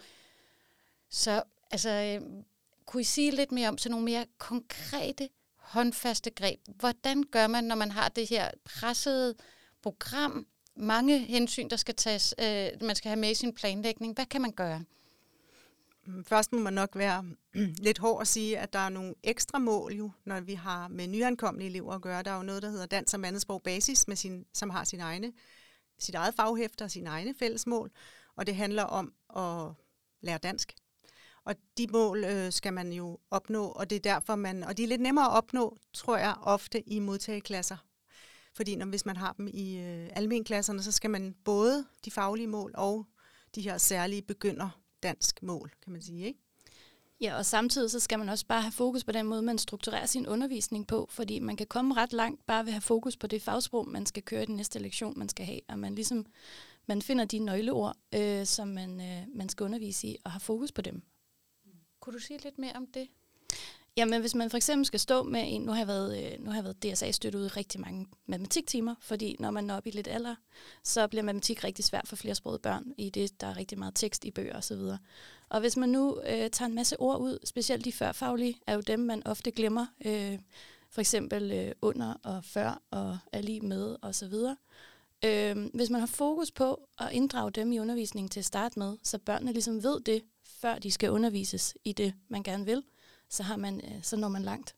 Så 1.11 1.43
altså, 1.71 1.91
øh, 1.91 2.45
kunne 2.87 3.01
I 3.01 3.05
sige 3.05 3.31
lidt 3.31 3.53
mere 3.53 3.69
om 3.69 3.79
sådan 3.79 3.91
nogle 3.91 4.05
mere 4.05 4.27
konkrete, 4.39 5.29
håndfaste 5.57 6.31
greb? 6.31 6.61
Hvordan 6.69 7.23
gør 7.23 7.47
man, 7.47 7.65
når 7.65 7.75
man 7.75 7.91
har 7.91 8.09
det 8.09 8.29
her 8.29 8.51
pressede 8.65 9.35
program, 9.83 10.47
mange 10.79 11.19
hensyn, 11.19 11.69
der 11.69 11.77
skal 11.77 11.95
tages, 11.95 12.35
øh, 12.39 12.69
man 12.83 12.97
skal 12.97 13.09
have 13.09 13.21
med 13.21 13.31
i 13.31 13.35
sin 13.35 13.55
planlægning. 13.55 14.15
Hvad 14.15 14.27
kan 14.27 14.43
man 14.43 14.53
gøre? 14.53 14.85
Først 16.23 16.53
må 16.53 16.59
man 16.59 16.73
nok 16.73 16.97
være 16.97 17.25
lidt 17.87 17.99
hård 17.99 18.21
at 18.21 18.29
sige, 18.29 18.59
at 18.59 18.73
der 18.73 18.79
er 18.79 18.89
nogle 18.89 19.15
ekstra 19.23 19.59
mål 19.59 19.93
jo, 19.93 20.11
når 20.25 20.41
vi 20.41 20.55
har 20.55 20.89
med 20.89 21.07
nyankomne 21.07 21.65
elever 21.65 21.95
at 21.95 22.03
gøre. 22.03 22.23
Der 22.23 22.31
er 22.31 22.37
jo 22.37 22.43
noget, 22.43 22.63
der 22.63 22.71
hedder 22.71 22.87
Dansk 22.87 23.11
som 23.11 23.25
andetsprog 23.25 23.63
basis, 23.63 24.09
med 24.09 24.17
sin, 24.17 24.47
som 24.53 24.71
har 24.71 24.85
sin 24.85 25.01
egne, 25.01 25.33
sit 25.99 26.15
eget 26.15 26.35
faghæfter 26.35 26.85
og 26.85 26.91
sine 26.91 27.11
egne 27.11 27.35
fællesmål. 27.39 27.91
Og 28.37 28.47
det 28.47 28.57
handler 28.57 28.83
om 28.83 29.13
at 29.37 29.73
lære 30.21 30.39
dansk. 30.39 30.75
Og 31.45 31.55
de 31.79 31.87
mål 31.87 32.25
øh, 32.25 32.53
skal 32.53 32.73
man 32.73 32.93
jo 32.93 33.19
opnå, 33.31 33.65
og 33.65 33.91
det 33.91 33.97
er 33.97 34.01
derfor 34.01 34.37
man, 34.37 34.65
og 34.65 34.77
de 34.77 34.85
er 34.85 34.89
lidt 34.89 35.01
nemmere 35.01 35.25
at 35.25 35.33
opnå, 35.33 35.79
tror 35.93 36.17
jeg, 36.17 36.35
ofte 36.43 36.89
i 36.89 36.99
modtageklasser 36.99 37.77
fordi 38.59 38.77
når, 38.77 38.87
hvis 38.87 39.07
man 39.07 39.17
har 39.17 39.33
dem 39.33 39.49
i 39.53 39.77
øh, 39.77 40.09
almenklasserne, 40.13 40.83
så 40.83 40.93
skal 40.93 41.11
man 41.11 41.35
både 41.45 41.85
de 42.05 42.11
faglige 42.11 42.47
mål 42.47 42.75
og 42.75 43.07
de 43.55 43.61
her 43.61 43.79
særlige 43.79 44.23
begynder 44.23 44.81
dansk 45.03 45.43
mål, 45.43 45.73
kan 45.83 45.93
man 45.93 46.03
sige, 46.03 46.27
ikke? 46.27 46.41
Ja, 47.21 47.37
og 47.37 47.47
samtidig 47.47 47.91
så 47.91 48.01
skal 48.01 48.19
man 48.19 48.29
også 48.29 48.47
bare 48.47 48.63
have 48.63 48.73
fokus 48.73 49.05
på 49.05 49.13
den 49.13 49.27
måde, 49.27 49.43
man 49.43 49.59
strukturerer 49.59 50.07
sin 50.07 50.27
undervisning 50.27 50.87
på, 50.87 51.07
fordi 51.11 51.39
man 51.39 51.57
kan 51.57 51.67
komme 51.67 51.95
ret 51.95 52.13
langt 52.13 52.47
bare 52.47 52.65
ved 52.65 52.69
at 52.69 52.75
have 52.75 52.81
fokus 52.81 53.17
på 53.17 53.27
det 53.27 53.43
fagsprog, 53.43 53.89
man 53.89 54.07
skal 54.07 54.23
køre 54.23 54.43
i 54.43 54.47
den 54.47 54.57
næste 54.57 54.79
lektion, 54.79 55.19
man 55.19 55.29
skal 55.29 55.47
have, 55.47 55.61
og 55.69 55.79
man 55.79 55.95
ligesom 55.95 56.27
man 56.87 57.03
finder 57.03 57.25
de 57.25 57.39
nøgleord, 57.39 57.97
øh, 58.15 58.47
som 58.47 58.69
man, 58.69 59.01
øh, 59.01 59.37
man 59.37 59.49
skal 59.49 59.65
undervise 59.65 60.07
i, 60.07 60.17
og 60.25 60.31
har 60.31 60.39
fokus 60.39 60.73
på 60.73 60.83
dem. 60.83 61.03
Kunne 62.01 62.13
du 62.13 62.19
sige 62.19 62.43
lidt 62.43 62.59
mere 62.59 62.73
om 62.73 62.87
det? 62.87 63.09
Jamen, 63.97 64.21
hvis 64.21 64.35
man 64.35 64.51
for 64.51 64.57
eksempel 64.57 64.87
skal 64.87 65.01
stå 65.01 65.23
med 65.23 65.43
en, 65.47 65.63
nu 65.63 65.73
har 65.73 65.79
jeg 65.79 65.87
været, 65.87 66.25
øh, 66.25 66.45
nu 66.45 66.51
har 66.51 66.57
jeg 66.57 66.65
været 66.65 66.83
DSA-støttet 66.83 67.41
ud 67.41 67.45
i 67.45 67.49
rigtig 67.49 67.81
mange 67.81 68.07
matematiktimer, 68.27 68.95
fordi 69.01 69.37
når 69.39 69.51
man 69.51 69.71
er 69.71 69.77
oppe 69.77 69.89
i 69.89 69.93
lidt 69.93 70.09
alder, 70.09 70.35
så 70.85 71.07
bliver 71.07 71.23
matematik 71.23 71.65
rigtig 71.65 71.85
svært 71.85 72.09
for 72.09 72.17
flersprogede 72.17 72.59
børn, 72.59 72.93
i 72.99 73.11
det, 73.11 73.41
der 73.41 73.47
er 73.47 73.57
rigtig 73.57 73.79
meget 73.79 73.95
tekst 73.95 74.25
i 74.25 74.31
bøger 74.31 74.57
osv. 74.57 74.73
Og, 74.73 74.99
og 75.49 75.61
hvis 75.61 75.77
man 75.77 75.89
nu 75.89 76.21
øh, 76.21 76.51
tager 76.51 76.67
en 76.67 76.75
masse 76.75 77.01
ord 77.01 77.21
ud, 77.21 77.39
specielt 77.45 77.85
de 77.85 77.93
førfaglige, 77.93 78.59
er 78.67 78.75
jo 78.75 78.81
dem, 78.81 79.01
man 79.01 79.27
ofte 79.27 79.51
glemmer, 79.51 79.87
øh, 80.05 80.39
for 80.91 81.01
eksempel 81.01 81.53
øh, 81.53 81.73
under 81.83 82.15
og 82.25 82.45
før 82.45 82.83
og 82.91 83.19
er 83.33 83.41
lige 83.41 83.61
med 83.61 83.97
osv., 84.03 84.35
Øh, 85.25 85.57
hvis 85.75 85.91
man 85.91 86.01
har 86.01 86.07
fokus 86.07 86.51
på 86.51 86.81
at 86.99 87.13
inddrage 87.13 87.51
dem 87.51 87.73
i 87.73 87.79
undervisningen 87.79 88.29
til 88.29 88.41
at 88.41 88.45
starte 88.47 88.79
med, 88.79 88.97
så 89.03 89.19
børnene 89.19 89.53
ligesom 89.53 89.83
ved 89.83 90.01
det, 90.01 90.23
før 90.45 90.79
de 90.79 90.91
skal 90.91 91.11
undervises 91.11 91.77
i 91.85 91.93
det, 91.93 92.15
man 92.29 92.43
gerne 92.43 92.65
vil, 92.65 92.83
så, 93.29 93.43
har 93.43 93.57
man, 93.57 93.81
øh, 93.85 94.03
så 94.03 94.17
når 94.17 94.29
man 94.29 94.43
langt 94.43 94.75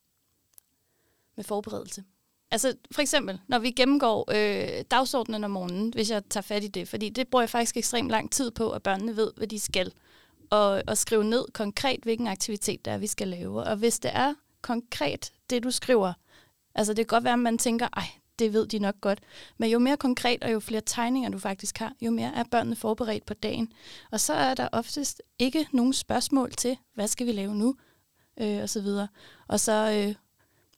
med 1.36 1.44
forberedelse. 1.44 2.04
Altså 2.50 2.74
for 2.90 3.02
eksempel, 3.02 3.40
når 3.48 3.58
vi 3.58 3.70
gennemgår 3.70 4.24
øh, 4.30 4.84
dagsordenen 4.90 5.44
om 5.44 5.50
morgenen, 5.50 5.90
hvis 5.94 6.10
jeg 6.10 6.24
tager 6.30 6.42
fat 6.42 6.64
i 6.64 6.68
det, 6.68 6.88
fordi 6.88 7.08
det 7.08 7.28
bruger 7.28 7.42
jeg 7.42 7.50
faktisk 7.50 7.76
ekstremt 7.76 8.10
lang 8.10 8.32
tid 8.32 8.50
på, 8.50 8.70
at 8.70 8.82
børnene 8.82 9.16
ved, 9.16 9.32
hvad 9.36 9.46
de 9.46 9.58
skal, 9.58 9.92
og, 10.50 10.82
og 10.86 10.98
skrive 10.98 11.24
ned 11.24 11.44
konkret, 11.52 12.00
hvilken 12.02 12.26
aktivitet 12.26 12.84
der 12.84 12.92
er, 12.92 12.98
vi 12.98 13.06
skal 13.06 13.28
lave. 13.28 13.62
Og 13.62 13.76
hvis 13.76 13.98
det 13.98 14.10
er 14.14 14.34
konkret, 14.62 15.32
det 15.50 15.62
du 15.62 15.70
skriver, 15.70 16.12
altså 16.74 16.94
det 16.94 17.08
kan 17.08 17.16
godt 17.16 17.24
være, 17.24 17.32
at 17.32 17.38
man 17.38 17.58
tænker, 17.58 17.88
ej, 17.96 18.06
det 18.38 18.52
ved 18.52 18.66
de 18.66 18.78
nok 18.78 19.00
godt. 19.00 19.20
Men 19.58 19.70
jo 19.70 19.78
mere 19.78 19.96
konkret 19.96 20.44
og 20.44 20.52
jo 20.52 20.60
flere 20.60 20.82
tegninger 20.86 21.30
du 21.30 21.38
faktisk 21.38 21.78
har, 21.78 21.92
jo 22.00 22.10
mere 22.10 22.32
er 22.34 22.44
børnene 22.50 22.76
forberedt 22.76 23.26
på 23.26 23.34
dagen. 23.34 23.72
Og 24.10 24.20
så 24.20 24.32
er 24.32 24.54
der 24.54 24.68
oftest 24.72 25.22
ikke 25.38 25.68
nogen 25.72 25.92
spørgsmål 25.92 26.52
til, 26.52 26.76
hvad 26.94 27.08
skal 27.08 27.26
vi 27.26 27.32
lave 27.32 27.54
nu, 27.54 27.76
øh, 28.40 28.62
og 28.62 28.68
så 28.68 28.80
videre. 28.80 29.08
Og 29.48 29.60
så 29.60 30.06
øh, 30.06 30.14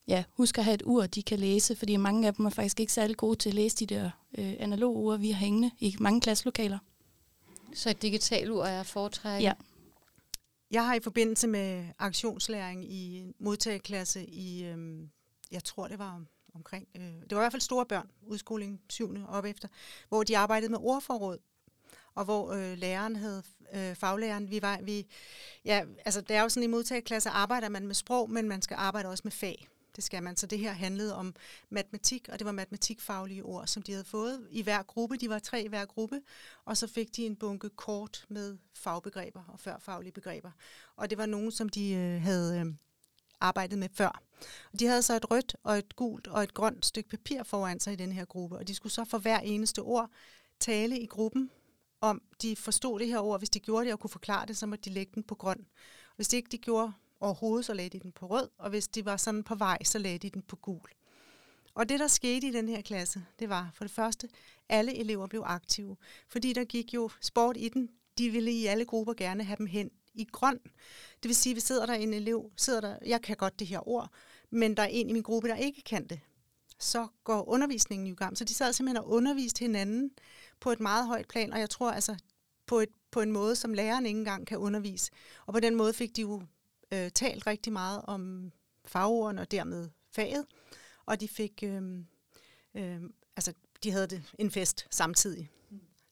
ja, 0.09 0.25
husk 0.31 0.59
at 0.59 0.65
have 0.65 0.75
et 0.75 0.83
ur, 0.85 1.07
de 1.07 1.23
kan 1.23 1.39
læse, 1.39 1.77
fordi 1.77 1.97
mange 1.97 2.27
af 2.27 2.35
dem 2.35 2.47
er 2.47 2.51
faktisk 2.51 2.81
ikke 2.81 2.93
særlig 2.93 3.17
gode 3.17 3.37
til 3.37 3.51
at 3.51 3.55
læse 3.55 3.77
de 3.77 3.87
der 3.87 4.11
øh, 4.39 4.55
analoge 4.59 4.97
ure, 4.97 5.21
vi 5.21 5.31
har 5.31 5.39
hængende 5.39 5.71
i 5.79 5.97
mange 6.01 6.21
klasselokaler. 6.21 6.79
Så 7.75 7.91
et 7.91 8.03
digitalt 8.03 8.51
ur 8.51 8.65
er 8.65 8.83
foretrækket? 8.83 9.45
Ja. 9.45 9.53
Jeg 10.71 10.87
har 10.87 10.95
i 10.95 11.01
forbindelse 11.01 11.47
med 11.47 11.87
aktionslæring 11.99 12.93
i 12.93 13.33
modtageklasse 13.39 14.27
i, 14.27 14.65
øhm, 14.65 15.11
jeg 15.51 15.65
tror 15.65 15.89
det 15.89 15.99
var 15.99 16.23
omkring, 16.55 16.89
øh, 16.97 17.03
det 17.03 17.31
var 17.31 17.37
i 17.37 17.43
hvert 17.43 17.53
fald 17.53 17.63
store 17.63 17.87
børn, 17.87 18.09
udskoling 18.23 18.81
7. 18.89 19.17
op 19.29 19.45
efter, 19.45 19.69
hvor 20.09 20.23
de 20.23 20.39
arbejdede 20.39 20.71
med 20.71 20.79
ordforråd, 20.81 21.39
og 22.15 22.25
hvor 22.25 22.53
øh, 22.53 22.79
læreren 22.79 23.17
havde, 23.17 23.43
øh, 23.75 23.95
faglæreren, 23.97 24.51
vi 24.51 24.63
var, 24.63 24.79
vi, 24.83 25.07
ja, 25.65 25.85
altså 26.05 26.21
det 26.21 26.37
er 26.37 26.43
jo 26.43 26.49
sådan 26.49 26.63
i 26.63 26.67
modtageklasse, 26.67 27.31
arbejder 27.31 27.69
man 27.69 27.87
med 27.87 27.95
sprog, 27.95 28.31
men 28.31 28.49
man 28.49 28.63
skal 28.63 28.75
arbejde 28.75 29.09
også 29.09 29.23
med 29.25 29.33
fag. 29.33 29.69
Det 29.97 30.05
skal 30.05 30.23
man. 30.23 30.37
Så 30.37 30.47
det 30.47 30.59
her 30.59 30.73
handlede 30.73 31.17
om 31.17 31.35
matematik, 31.71 32.29
og 32.29 32.39
det 32.39 32.45
var 32.45 32.53
matematikfaglige 32.53 33.43
ord, 33.43 33.67
som 33.67 33.83
de 33.83 33.93
havde 33.93 34.05
fået 34.05 34.47
i 34.51 34.63
hver 34.63 34.83
gruppe. 34.83 35.17
De 35.17 35.29
var 35.29 35.39
tre 35.39 35.63
i 35.63 35.69
hver 35.69 35.85
gruppe, 35.85 36.21
og 36.65 36.77
så 36.77 36.87
fik 36.87 37.17
de 37.17 37.27
en 37.27 37.37
bunke 37.37 37.69
kort 37.69 38.25
med 38.29 38.57
fagbegreber 38.75 39.43
og 39.49 39.61
førfaglige 39.61 40.13
begreber. 40.13 40.51
Og 40.97 41.11
det 41.11 41.19
var 41.19 41.27
nogen, 41.27 41.51
som 41.53 41.69
de 41.69 41.93
øh, 41.93 42.23
havde 42.23 42.61
øh, 42.61 42.67
arbejdet 43.41 43.79
med 43.79 43.89
før. 43.95 44.23
Og 44.73 44.81
de 44.81 44.87
havde 44.87 45.03
så 45.03 45.17
et 45.17 45.31
rødt 45.31 45.57
og 45.63 45.79
et 45.79 45.97
gult 45.97 46.27
og 46.27 46.43
et 46.43 46.55
grønt 46.55 46.87
stykke 46.87 47.11
papir 47.11 47.43
foran 47.43 47.81
sig 47.81 47.93
i 47.93 47.97
den 47.97 48.13
her 48.13 48.25
gruppe, 48.25 48.57
og 48.57 48.69
de 48.69 48.75
skulle 48.75 48.93
så 48.93 49.05
for 49.05 49.19
hver 49.19 49.39
eneste 49.39 49.79
ord 49.79 50.11
tale 50.61 50.99
i 50.99 51.07
gruppen 51.07 51.51
om 52.03 52.23
de 52.43 52.57
forstod 52.57 53.01
det 53.01 53.09
her 53.09 53.19
ord. 53.19 53.41
Hvis 53.41 53.51
de 53.51 53.61
gjorde 53.61 53.85
det 53.85 53.93
og 53.93 54.01
kunne 54.01 54.11
forklare 54.11 54.47
det, 54.47 54.57
så 54.57 54.67
måtte 54.67 54.91
de 54.91 54.95
lægge 54.95 55.13
den 55.15 55.23
på 55.23 55.35
grøn. 55.35 55.67
Hvis 56.17 56.29
de 56.29 56.37
ikke 56.37 56.49
de 56.53 56.59
gjorde, 56.59 56.93
overhovedet, 57.21 57.67
så 57.67 57.75
lagde 57.75 57.91
de 57.91 58.01
den 58.01 58.13
på 58.13 58.27
rød, 58.27 58.49
og 58.59 58.71
hvis 58.71 58.89
de 58.89 59.05
var 59.05 59.17
sådan 59.17 59.43
på 59.43 59.55
vej, 59.55 59.79
så 59.85 59.99
lagde 59.99 60.19
de 60.19 60.31
den 60.31 60.43
på 60.43 60.57
gul. 60.57 60.89
Og 61.75 61.89
det, 61.89 62.01
der 62.01 62.07
skete 62.07 62.47
i 62.47 62.51
den 62.51 62.69
her 62.69 62.83
klasse, 62.83 63.25
det 63.39 63.49
var 63.49 63.71
for 63.75 63.85
det 63.85 63.91
første, 63.91 64.29
alle 64.69 64.99
elever 64.99 65.27
blev 65.27 65.43
aktive, 65.47 65.97
fordi 66.29 66.53
der 66.53 66.65
gik 66.65 66.95
jo 66.95 67.11
sport 67.21 67.57
i 67.57 67.69
den. 67.69 67.89
De 68.19 68.31
ville 68.31 68.53
i 68.53 68.67
alle 68.67 68.85
grupper 68.85 69.15
gerne 69.15 69.45
have 69.45 69.57
dem 69.57 69.67
hen 69.67 69.91
i 70.15 70.25
grøn. 70.33 70.59
Det 71.23 71.29
vil 71.29 71.35
sige, 71.35 71.51
at 71.51 71.55
vi 71.55 71.61
sidder 71.61 71.87
der 71.87 71.95
en 71.95 72.15
elev, 72.15 72.53
sidder 72.57 72.81
der, 72.81 72.99
jeg 73.07 73.23
kan 73.23 73.37
godt 73.37 73.59
det 73.59 73.67
her 73.67 73.89
ord, 73.89 74.11
men 74.51 74.77
der 74.77 74.83
er 74.83 74.87
en 74.87 75.11
i 75.11 75.13
min 75.13 75.23
gruppe, 75.23 75.49
der 75.49 75.57
ikke 75.57 75.83
kan 75.83 76.07
det. 76.07 76.21
Så 76.79 77.07
går 77.25 77.49
undervisningen 77.49 78.07
i 78.07 78.15
gang. 78.15 78.39
Så 78.39 78.45
de 78.45 78.55
sad 78.55 78.73
simpelthen 78.73 79.05
og 79.05 79.11
underviste 79.11 79.59
hinanden 79.59 80.11
på 80.63 80.71
et 80.71 80.81
meget 80.81 81.07
højt 81.07 81.29
plan, 81.29 81.53
og 81.53 81.61
jeg 81.61 81.71
tror 81.71 81.91
altså 81.91 82.17
på, 82.67 82.79
et, 82.79 82.89
på 83.11 83.21
en 83.21 83.33
måde, 83.33 83.57
som 83.57 83.75
læreren 83.75 84.07
ikke 84.07 84.19
engang 84.19 84.47
kan 84.47 84.59
undervise. 84.59 85.11
Og 85.47 85.55
på 85.55 85.61
den 85.61 85.75
måde 85.75 85.93
fik 85.93 86.17
de 86.17 86.21
jo 86.21 86.43
øh, 86.93 87.11
talt 87.11 87.47
rigtig 87.47 87.73
meget 87.73 88.03
om 88.05 88.53
fagordene 88.85 89.41
og 89.41 89.51
dermed 89.51 89.89
faget, 90.11 90.47
og 91.07 91.21
de 91.21 91.29
fik, 91.29 91.63
øh, 91.63 91.83
øh, 92.75 93.01
altså 93.37 93.53
de 93.83 93.91
havde 93.91 94.07
det 94.07 94.23
en 94.39 94.51
fest 94.51 94.87
samtidig. 94.91 95.51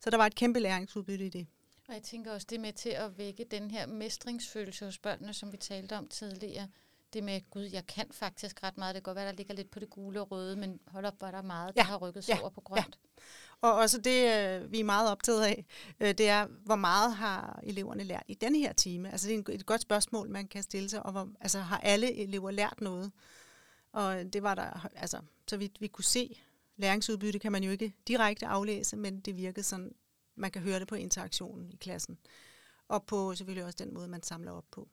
Så 0.00 0.10
der 0.10 0.16
var 0.16 0.26
et 0.26 0.34
kæmpe 0.34 0.60
læringsudbytte 0.60 1.26
i 1.26 1.28
det. 1.28 1.46
Og 1.88 1.94
jeg 1.94 2.02
tænker 2.02 2.32
også, 2.32 2.46
det 2.50 2.60
med 2.60 2.72
til 2.72 2.90
at 2.90 3.18
vække 3.18 3.44
den 3.50 3.70
her 3.70 3.86
mestringsfølelse 3.86 4.84
hos 4.84 4.98
børnene, 4.98 5.34
som 5.34 5.52
vi 5.52 5.56
talte 5.56 5.96
om 5.96 6.08
tidligere. 6.08 6.68
Det 7.12 7.24
med, 7.24 7.50
gud, 7.50 7.62
jeg 7.62 7.86
kan 7.86 8.06
faktisk 8.10 8.62
ret 8.62 8.78
meget. 8.78 8.94
Det 8.94 9.02
kan 9.04 9.10
godt 9.10 9.16
være, 9.16 9.26
der 9.26 9.32
ligger 9.32 9.54
lidt 9.54 9.70
på 9.70 9.78
det 9.78 9.90
gule 9.90 10.20
og 10.20 10.30
røde, 10.30 10.56
men 10.56 10.80
hold 10.86 11.04
op, 11.04 11.18
hvor 11.18 11.30
der 11.30 11.38
er 11.38 11.42
meget, 11.42 11.74
der 11.74 11.82
ja, 11.82 11.86
har 11.86 11.96
rykket 11.96 12.24
sig 12.24 12.34
ja, 12.34 12.40
over 12.40 12.50
på 12.50 12.60
grønt. 12.60 12.98
Ja. 13.18 13.22
Og 13.62 13.74
også 13.74 13.98
det, 13.98 14.36
øh, 14.36 14.72
vi 14.72 14.80
er 14.80 14.84
meget 14.84 15.10
optaget 15.10 15.44
af, 15.44 15.66
øh, 16.00 16.08
det 16.08 16.28
er, 16.28 16.46
hvor 16.46 16.76
meget 16.76 17.14
har 17.14 17.60
eleverne 17.62 18.04
lært 18.04 18.24
i 18.28 18.34
denne 18.34 18.58
her 18.58 18.72
time? 18.72 19.10
Altså 19.12 19.28
det 19.28 19.48
er 19.48 19.52
et 19.54 19.66
godt 19.66 19.80
spørgsmål, 19.80 20.30
man 20.30 20.48
kan 20.48 20.62
stille 20.62 20.88
sig, 20.88 21.06
og 21.06 21.12
hvor, 21.12 21.28
altså, 21.40 21.60
har 21.60 21.78
alle 21.78 22.16
elever 22.16 22.50
lært 22.50 22.80
noget? 22.80 23.12
Og 23.92 24.32
det 24.32 24.42
var 24.42 24.54
der, 24.54 24.88
altså, 24.96 25.20
så 25.46 25.56
vidt 25.56 25.80
vi 25.80 25.86
kunne 25.86 26.04
se, 26.04 26.40
læringsudbytte 26.76 27.38
kan 27.38 27.52
man 27.52 27.64
jo 27.64 27.70
ikke 27.70 27.94
direkte 28.08 28.46
aflæse, 28.46 28.96
men 28.96 29.20
det 29.20 29.36
virkede 29.36 29.62
sådan, 29.62 29.94
man 30.36 30.50
kan 30.50 30.62
høre 30.62 30.80
det 30.80 30.88
på 30.88 30.94
interaktionen 30.94 31.70
i 31.72 31.76
klassen. 31.76 32.18
Og 32.88 33.06
på 33.06 33.34
selvfølgelig 33.34 33.64
også 33.64 33.84
den 33.84 33.94
måde, 33.94 34.08
man 34.08 34.22
samler 34.22 34.52
op 34.52 34.64
på. 34.70 34.88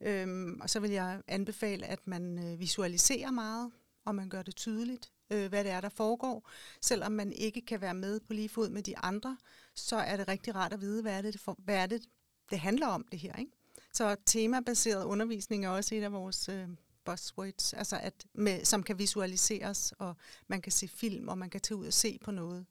Øhm, 0.00 0.60
og 0.60 0.70
så 0.70 0.80
vil 0.80 0.90
jeg 0.90 1.22
anbefale, 1.28 1.86
at 1.86 2.06
man 2.06 2.38
øh, 2.44 2.60
visualiserer 2.60 3.30
meget, 3.30 3.70
og 4.04 4.14
man 4.14 4.28
gør 4.28 4.42
det 4.42 4.56
tydeligt 4.56 5.12
øh, 5.30 5.48
hvad 5.48 5.64
det 5.64 5.72
er, 5.72 5.80
der 5.80 5.88
foregår. 5.88 6.50
Selvom 6.80 7.12
man 7.12 7.32
ikke 7.32 7.60
kan 7.60 7.80
være 7.80 7.94
med 7.94 8.20
på 8.20 8.32
lige 8.32 8.48
fod 8.48 8.68
med 8.68 8.82
de 8.82 8.98
andre, 8.98 9.36
så 9.74 9.96
er 9.96 10.16
det 10.16 10.28
rigtig 10.28 10.54
rart 10.54 10.72
at 10.72 10.80
vide, 10.80 11.02
hvad 11.02 11.18
er 11.18 11.22
det, 11.22 11.40
for, 11.40 11.56
hvad 11.58 11.76
er 11.76 11.86
det, 11.86 12.02
det 12.50 12.60
handler 12.60 12.86
om 12.86 13.06
det 13.10 13.18
her. 13.18 13.36
Ikke? 13.36 13.52
Så 13.92 14.16
temabaseret 14.26 15.04
undervisning 15.04 15.64
er 15.64 15.68
også 15.68 15.94
et 15.94 16.02
af 16.02 16.12
vores 16.12 16.48
øh, 16.48 16.68
buzzwords, 17.04 17.72
altså 17.72 17.98
at 18.02 18.14
med, 18.34 18.64
som 18.64 18.82
kan 18.82 18.98
visualiseres, 18.98 19.92
og 19.98 20.16
man 20.46 20.62
kan 20.62 20.72
se 20.72 20.88
film, 20.88 21.28
og 21.28 21.38
man 21.38 21.50
kan 21.50 21.60
tage 21.60 21.78
ud 21.78 21.86
og 21.86 21.92
se 21.92 22.18
på 22.24 22.30
noget. 22.30 22.66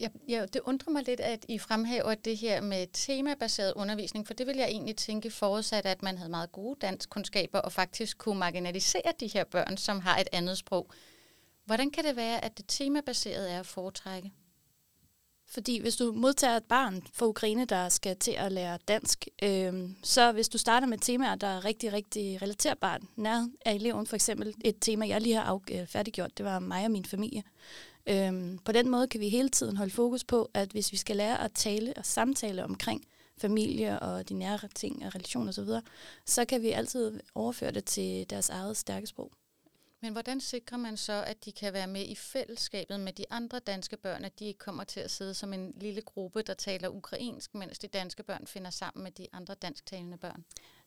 Ja, 0.00 0.08
ja, 0.28 0.46
det 0.52 0.60
undrer 0.64 0.92
mig 0.92 1.02
lidt, 1.06 1.20
at 1.20 1.44
I 1.48 1.58
fremhæver 1.58 2.14
det 2.14 2.36
her 2.36 2.60
med 2.60 2.86
temabaseret 2.92 3.72
undervisning, 3.76 4.26
for 4.26 4.34
det 4.34 4.46
vil 4.46 4.56
jeg 4.56 4.68
egentlig 4.68 4.96
tænke 4.96 5.30
forudsat, 5.30 5.86
at 5.86 6.02
man 6.02 6.18
havde 6.18 6.30
meget 6.30 6.52
gode 6.52 6.78
danskkundskaber 6.80 7.58
og 7.58 7.72
faktisk 7.72 8.18
kunne 8.18 8.38
marginalisere 8.38 9.12
de 9.20 9.26
her 9.26 9.44
børn, 9.44 9.76
som 9.76 10.00
har 10.00 10.18
et 10.18 10.28
andet 10.32 10.58
sprog. 10.58 10.90
Hvordan 11.70 11.90
kan 11.90 12.04
det 12.04 12.16
være, 12.16 12.44
at 12.44 12.58
det 12.58 12.64
temabaserede 12.68 13.50
er 13.50 13.60
at 13.60 13.66
foretrække? 13.66 14.32
Fordi 15.46 15.80
hvis 15.80 15.96
du 15.96 16.12
modtager 16.12 16.56
et 16.56 16.64
barn 16.64 17.02
fra 17.12 17.26
Ukraine, 17.26 17.64
der 17.64 17.88
skal 17.88 18.16
til 18.16 18.30
at 18.30 18.52
lære 18.52 18.78
dansk, 18.88 19.26
øh, 19.42 19.90
så 20.02 20.32
hvis 20.32 20.48
du 20.48 20.58
starter 20.58 20.86
med 20.86 20.98
temaer, 20.98 21.34
der 21.34 21.46
er 21.46 21.64
rigtig, 21.64 21.92
rigtig 21.92 22.42
relaterbart, 22.42 23.02
nær 23.16 23.48
af 23.64 23.74
eleven 23.74 24.06
for 24.06 24.16
eksempel 24.16 24.54
et 24.64 24.76
tema, 24.80 25.08
jeg 25.08 25.20
lige 25.20 25.34
har 25.34 25.60
øh, 25.70 25.86
færdiggjort, 25.86 26.38
det 26.38 26.46
var 26.46 26.58
mig 26.58 26.84
og 26.84 26.90
min 26.90 27.04
familie. 27.04 27.42
Øh, 28.06 28.58
på 28.64 28.72
den 28.72 28.88
måde 28.88 29.08
kan 29.08 29.20
vi 29.20 29.28
hele 29.28 29.48
tiden 29.48 29.76
holde 29.76 29.92
fokus 29.92 30.24
på, 30.24 30.50
at 30.54 30.70
hvis 30.70 30.92
vi 30.92 30.96
skal 30.96 31.16
lære 31.16 31.44
at 31.44 31.52
tale 31.52 31.94
og 31.96 32.06
samtale 32.06 32.64
omkring 32.64 33.04
familie 33.38 34.00
og 34.00 34.28
de 34.28 34.34
nære 34.34 34.68
ting 34.74 35.06
og 35.06 35.14
relationer 35.14 35.48
osv., 35.48 35.64
så, 35.64 35.80
så 36.26 36.44
kan 36.44 36.62
vi 36.62 36.70
altid 36.70 37.20
overføre 37.34 37.70
det 37.70 37.84
til 37.84 38.30
deres 38.30 38.48
eget 38.48 38.76
stærke 38.76 39.06
sprog. 39.06 39.32
Men 40.02 40.12
hvordan 40.12 40.40
sikrer 40.40 40.78
man 40.78 40.96
så, 40.96 41.24
at 41.26 41.44
de 41.44 41.52
kan 41.52 41.72
være 41.72 41.86
med 41.86 42.04
i 42.06 42.14
fællesskabet 42.14 43.00
med 43.00 43.12
de 43.12 43.24
andre 43.30 43.58
danske 43.58 43.96
børn, 43.96 44.24
at 44.24 44.38
de 44.38 44.44
ikke 44.44 44.58
kommer 44.58 44.84
til 44.84 45.00
at 45.00 45.10
sidde 45.10 45.34
som 45.34 45.52
en 45.52 45.72
lille 45.76 46.00
gruppe, 46.00 46.42
der 46.42 46.54
taler 46.54 46.88
ukrainsk, 46.88 47.54
mens 47.54 47.78
de 47.78 47.88
danske 47.88 48.22
børn 48.22 48.46
finder 48.46 48.70
sammen 48.70 49.02
med 49.02 49.12
de 49.12 49.26
andre 49.32 49.54
dansktalende 49.54 50.16
børn? 50.16 50.44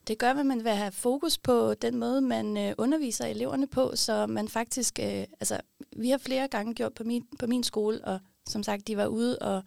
Det 0.08 0.18
gør, 0.18 0.32
at 0.32 0.46
man 0.46 0.64
vil 0.64 0.72
have 0.72 0.92
fokus 0.92 1.38
på 1.38 1.74
den 1.74 1.98
måde, 1.98 2.22
man 2.22 2.58
øh, 2.58 2.76
underviser 2.78 3.26
eleverne 3.26 3.68
på, 3.68 3.96
så 3.96 4.28
man 4.28 4.48
faktisk, 4.48 5.00
øh, 5.00 5.26
altså 5.40 5.62
vi 5.96 6.10
har 6.10 6.18
flere 6.18 6.48
gange 6.48 6.74
gjort 6.74 6.94
på 6.94 7.04
min, 7.04 7.28
på 7.40 7.48
min 7.48 7.64
skole, 7.64 8.06
og 8.06 8.20
som 8.48 8.64
sagt, 8.64 8.88
de 8.88 8.98
var 8.98 9.06
ude 9.06 9.40
og, 9.40 9.64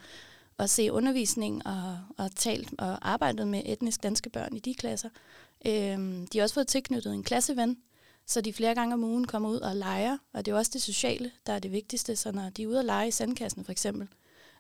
og 0.58 0.70
se 0.70 0.92
undervisning 0.92 1.66
og, 1.66 1.98
og 2.18 2.36
talt 2.36 2.74
og 2.78 3.10
arbejdet 3.10 3.48
med 3.48 3.62
etnisk 3.66 4.02
danske 4.02 4.30
børn 4.30 4.56
i 4.56 4.58
de 4.58 4.74
klasser. 4.74 5.08
Øh, 5.66 5.72
de 6.32 6.38
har 6.38 6.42
også 6.42 6.54
fået 6.54 6.68
tilknyttet 6.68 7.14
en 7.14 7.24
klasseven, 7.24 7.76
så 8.26 8.40
de 8.40 8.52
flere 8.52 8.75
gange 8.75 8.95
om 8.95 9.04
ugen 9.04 9.26
kommer 9.26 9.49
ud 9.49 9.61
og 9.61 9.76
leger, 9.76 10.18
og 10.33 10.45
det 10.45 10.50
er 10.50 10.54
jo 10.54 10.59
også 10.59 10.71
det 10.75 10.83
sociale, 10.83 11.30
der 11.47 11.52
er 11.52 11.59
det 11.59 11.73
vigtigste. 11.73 12.16
Så 12.16 12.33
når 12.33 12.50
de 12.50 12.62
er 12.62 12.66
ude 12.66 12.78
og 12.78 12.85
lege 12.85 13.09
i 13.09 13.11
sandkassen 13.11 13.64
for 13.64 13.73
eksempel, 13.73 14.09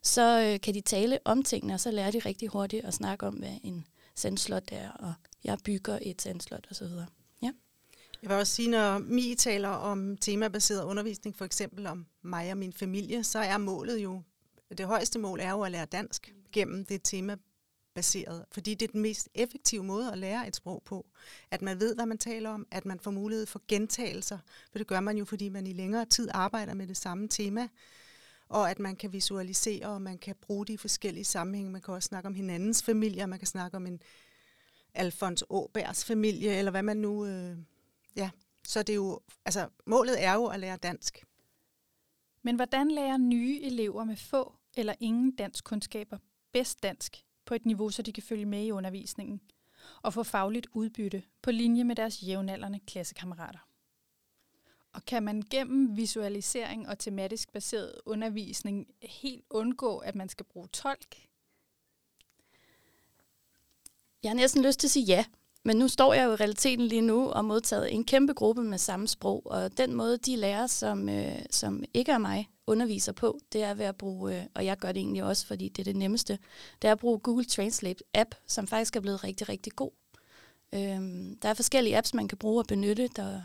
så 0.02 0.40
øh, 0.40 0.60
kan 0.60 0.74
de 0.74 0.80
tale 0.80 1.18
om 1.24 1.42
tingene, 1.42 1.74
og 1.74 1.80
så 1.80 1.90
lærer 1.90 2.10
de 2.10 2.18
rigtig 2.18 2.48
hurtigt 2.48 2.84
at 2.84 2.94
snakke 2.94 3.26
om, 3.26 3.34
hvad 3.34 3.58
en 3.62 3.86
sandslot 4.14 4.72
er, 4.72 4.90
og 4.90 5.14
jeg 5.44 5.58
bygger 5.64 5.98
et 6.02 6.22
sandslot 6.22 6.66
osv. 6.70 6.86
Ja. 7.42 7.52
Jeg 8.22 8.30
vil 8.30 8.32
også 8.32 8.54
sige, 8.54 8.70
når 8.70 8.98
Mi 8.98 9.34
taler 9.38 9.68
om 9.68 10.16
temabaseret 10.16 10.84
undervisning, 10.84 11.36
for 11.36 11.44
eksempel 11.44 11.86
om 11.86 12.06
mig 12.22 12.50
og 12.50 12.58
min 12.58 12.72
familie, 12.72 13.24
så 13.24 13.38
er 13.38 13.58
målet 13.58 13.98
jo, 13.98 14.22
det 14.78 14.86
højeste 14.86 15.18
mål 15.18 15.40
er 15.40 15.50
jo 15.50 15.62
at 15.62 15.72
lære 15.72 15.86
dansk 15.86 16.34
gennem 16.52 16.84
det 16.84 17.00
tema 17.04 17.36
baseret, 17.96 18.44
fordi 18.52 18.74
det 18.74 18.88
er 18.88 18.92
den 18.92 19.02
mest 19.02 19.28
effektive 19.34 19.84
måde 19.84 20.12
at 20.12 20.18
lære 20.18 20.48
et 20.48 20.56
sprog 20.56 20.82
på. 20.84 21.06
At 21.50 21.62
man 21.62 21.80
ved, 21.80 21.94
hvad 21.94 22.06
man 22.06 22.18
taler 22.18 22.50
om, 22.50 22.66
at 22.70 22.86
man 22.86 23.00
får 23.00 23.10
mulighed 23.10 23.46
for 23.46 23.62
gentagelser, 23.68 24.38
for 24.70 24.78
det 24.78 24.86
gør 24.86 25.00
man 25.00 25.18
jo, 25.18 25.24
fordi 25.24 25.48
man 25.48 25.66
i 25.66 25.72
længere 25.72 26.04
tid 26.04 26.28
arbejder 26.34 26.74
med 26.74 26.86
det 26.86 26.96
samme 26.96 27.28
tema, 27.28 27.68
og 28.48 28.70
at 28.70 28.78
man 28.78 28.96
kan 28.96 29.12
visualisere, 29.12 29.86
og 29.86 30.02
man 30.02 30.18
kan 30.18 30.34
bruge 30.40 30.66
det 30.66 30.72
i 30.72 30.76
forskellige 30.76 31.24
sammenhænge. 31.24 31.70
Man 31.70 31.80
kan 31.80 31.94
også 31.94 32.06
snakke 32.06 32.26
om 32.26 32.34
hinandens 32.34 32.82
familie, 32.82 33.26
man 33.26 33.38
kan 33.38 33.48
snakke 33.48 33.76
om 33.76 33.86
en 33.86 34.00
Alfons 34.94 35.44
Åbergs 35.50 36.04
familie, 36.04 36.56
eller 36.56 36.70
hvad 36.70 36.82
man 36.82 36.96
nu... 36.96 37.26
Øh, 37.26 37.56
ja, 38.16 38.30
så 38.64 38.82
det 38.82 38.92
er 38.92 38.96
jo... 38.96 39.20
Altså, 39.44 39.68
målet 39.86 40.24
er 40.24 40.34
jo 40.34 40.46
at 40.46 40.60
lære 40.60 40.76
dansk. 40.76 41.24
Men 42.42 42.56
hvordan 42.56 42.90
lærer 42.90 43.16
nye 43.16 43.60
elever 43.62 44.04
med 44.04 44.16
få 44.16 44.54
eller 44.76 44.94
ingen 45.00 45.36
dansk 45.36 45.64
kundskaber 45.64 46.18
bedst 46.52 46.82
dansk? 46.82 47.24
På 47.46 47.54
et 47.54 47.66
niveau, 47.66 47.90
så 47.90 48.02
de 48.02 48.12
kan 48.12 48.22
følge 48.22 48.46
med 48.46 48.64
i 48.64 48.70
undervisningen 48.70 49.40
og 50.02 50.14
få 50.14 50.22
fagligt 50.22 50.66
udbytte 50.72 51.22
på 51.42 51.50
linje 51.50 51.84
med 51.84 51.96
deres 51.96 52.22
jævnaldrende 52.22 52.80
klassekammerater. 52.86 53.68
Og 54.92 55.04
kan 55.04 55.22
man 55.22 55.42
gennem 55.50 55.96
visualisering 55.96 56.88
og 56.88 56.98
tematisk 56.98 57.52
baseret 57.52 58.00
undervisning 58.06 58.86
helt 59.02 59.44
undgå, 59.50 59.98
at 59.98 60.14
man 60.14 60.28
skal 60.28 60.46
bruge 60.46 60.68
tolk? 60.68 61.28
Jeg 64.22 64.30
har 64.30 64.34
næsten 64.36 64.62
lyst 64.62 64.80
til 64.80 64.86
at 64.86 64.90
sige 64.90 65.04
ja, 65.04 65.24
men 65.66 65.76
nu 65.76 65.88
står 65.88 66.14
jeg 66.14 66.24
jo 66.24 66.32
i 66.32 66.34
realiteten 66.34 66.86
lige 66.86 67.00
nu 67.00 67.30
og 67.30 67.44
modtaget 67.44 67.94
en 67.94 68.04
kæmpe 68.04 68.32
gruppe 68.32 68.62
med 68.62 68.78
samme 68.78 69.08
sprog, 69.08 69.42
og 69.46 69.78
den 69.78 69.94
måde, 69.94 70.18
de 70.18 70.36
lærer, 70.36 70.66
som, 70.66 71.08
øh, 71.08 71.38
som 71.50 71.84
ikke 71.94 72.12
er 72.12 72.18
mig, 72.18 72.48
underviser 72.66 73.12
på, 73.12 73.38
det 73.52 73.62
er 73.62 73.74
ved 73.74 73.84
at 73.84 73.96
bruge, 73.96 74.36
øh, 74.36 74.44
og 74.54 74.64
jeg 74.64 74.76
gør 74.78 74.92
det 74.92 75.00
egentlig 75.00 75.24
også, 75.24 75.46
fordi 75.46 75.68
det 75.68 75.78
er 75.78 75.84
det 75.84 75.96
nemmeste, 75.96 76.38
det 76.82 76.88
er 76.88 76.92
at 76.92 76.98
bruge 76.98 77.18
Google 77.18 77.44
Translate 77.44 78.04
app, 78.14 78.34
som 78.46 78.66
faktisk 78.66 78.96
er 78.96 79.00
blevet 79.00 79.24
rigtig, 79.24 79.48
rigtig 79.48 79.72
god. 79.72 79.90
Øhm, 80.74 81.38
der 81.42 81.48
er 81.48 81.54
forskellige 81.54 81.96
apps, 81.96 82.14
man 82.14 82.28
kan 82.28 82.38
bruge 82.38 82.60
og 82.60 82.66
benytte, 82.66 83.08
der, 83.16 83.40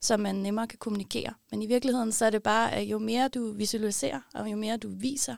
så 0.00 0.16
man 0.16 0.34
nemmere 0.34 0.66
kan 0.66 0.78
kommunikere. 0.78 1.34
Men 1.50 1.62
i 1.62 1.66
virkeligheden 1.66 2.12
så 2.12 2.24
er 2.24 2.30
det 2.30 2.42
bare, 2.42 2.72
at 2.72 2.82
jo 2.82 2.98
mere 2.98 3.28
du 3.28 3.52
visualiserer, 3.52 4.20
og 4.34 4.50
jo 4.50 4.56
mere 4.56 4.76
du 4.76 4.88
viser, 4.88 5.36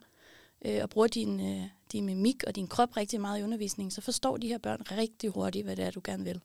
øh, 0.65 0.79
og 0.83 0.91
bruger 0.91 1.09
din, 1.09 1.41
øh, 1.41 1.65
din 1.93 2.07
mimik 2.07 2.45
og 2.47 2.57
din 2.57 2.67
krop 2.67 2.97
rigtig 2.97 3.21
meget 3.21 3.41
i 3.41 3.43
undervisningen, 3.43 3.91
så 3.91 4.01
forstår 4.01 4.37
de 4.37 4.49
her 4.49 4.59
børn 4.59 4.83
rigtig 4.91 5.31
hurtigt, 5.31 5.65
hvad 5.65 5.77
det 5.77 5.85
er, 5.85 5.91
du 5.91 6.01
gerne 6.05 6.25
vil. 6.25 6.41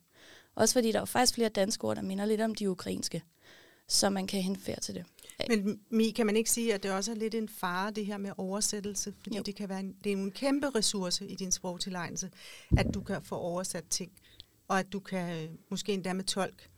Også 0.54 0.72
fordi 0.72 0.92
der 0.92 1.00
er 1.00 1.04
faktisk 1.04 1.34
flere 1.34 1.48
danske 1.48 1.84
ord, 1.84 1.96
der 1.96 2.02
minder 2.02 2.24
lidt 2.24 2.40
om 2.40 2.54
de 2.54 2.70
ukrainske, 2.70 3.22
så 3.88 4.10
man 4.10 4.26
kan 4.26 4.42
henfærde 4.42 4.80
til 4.80 4.94
det. 4.94 5.04
Men 5.48 5.80
Mi, 5.90 6.10
kan 6.10 6.26
man 6.26 6.36
ikke 6.36 6.50
sige, 6.50 6.74
at 6.74 6.82
det 6.82 6.92
også 6.92 7.10
er 7.10 7.14
lidt 7.16 7.34
en 7.34 7.48
fare, 7.48 7.90
det 7.90 8.06
her 8.06 8.16
med 8.16 8.32
oversættelse? 8.36 9.14
Fordi 9.22 9.36
jo. 9.36 9.42
det 9.42 9.56
kan 9.56 9.68
være 9.68 9.80
en, 9.80 9.96
det 10.04 10.12
er 10.12 10.16
en 10.16 10.30
kæmpe 10.30 10.70
ressource 10.70 11.28
i 11.28 11.34
din 11.34 11.52
sprogtilegnelse, 11.52 12.30
at 12.76 12.86
du 12.94 13.00
kan 13.00 13.22
få 13.22 13.34
oversat 13.34 13.84
ting, 13.90 14.12
og 14.68 14.78
at 14.78 14.92
du 14.92 15.00
kan 15.00 15.44
øh, 15.44 15.50
måske 15.68 15.92
endda 15.92 16.12
med 16.12 16.24
tolk. 16.24 16.70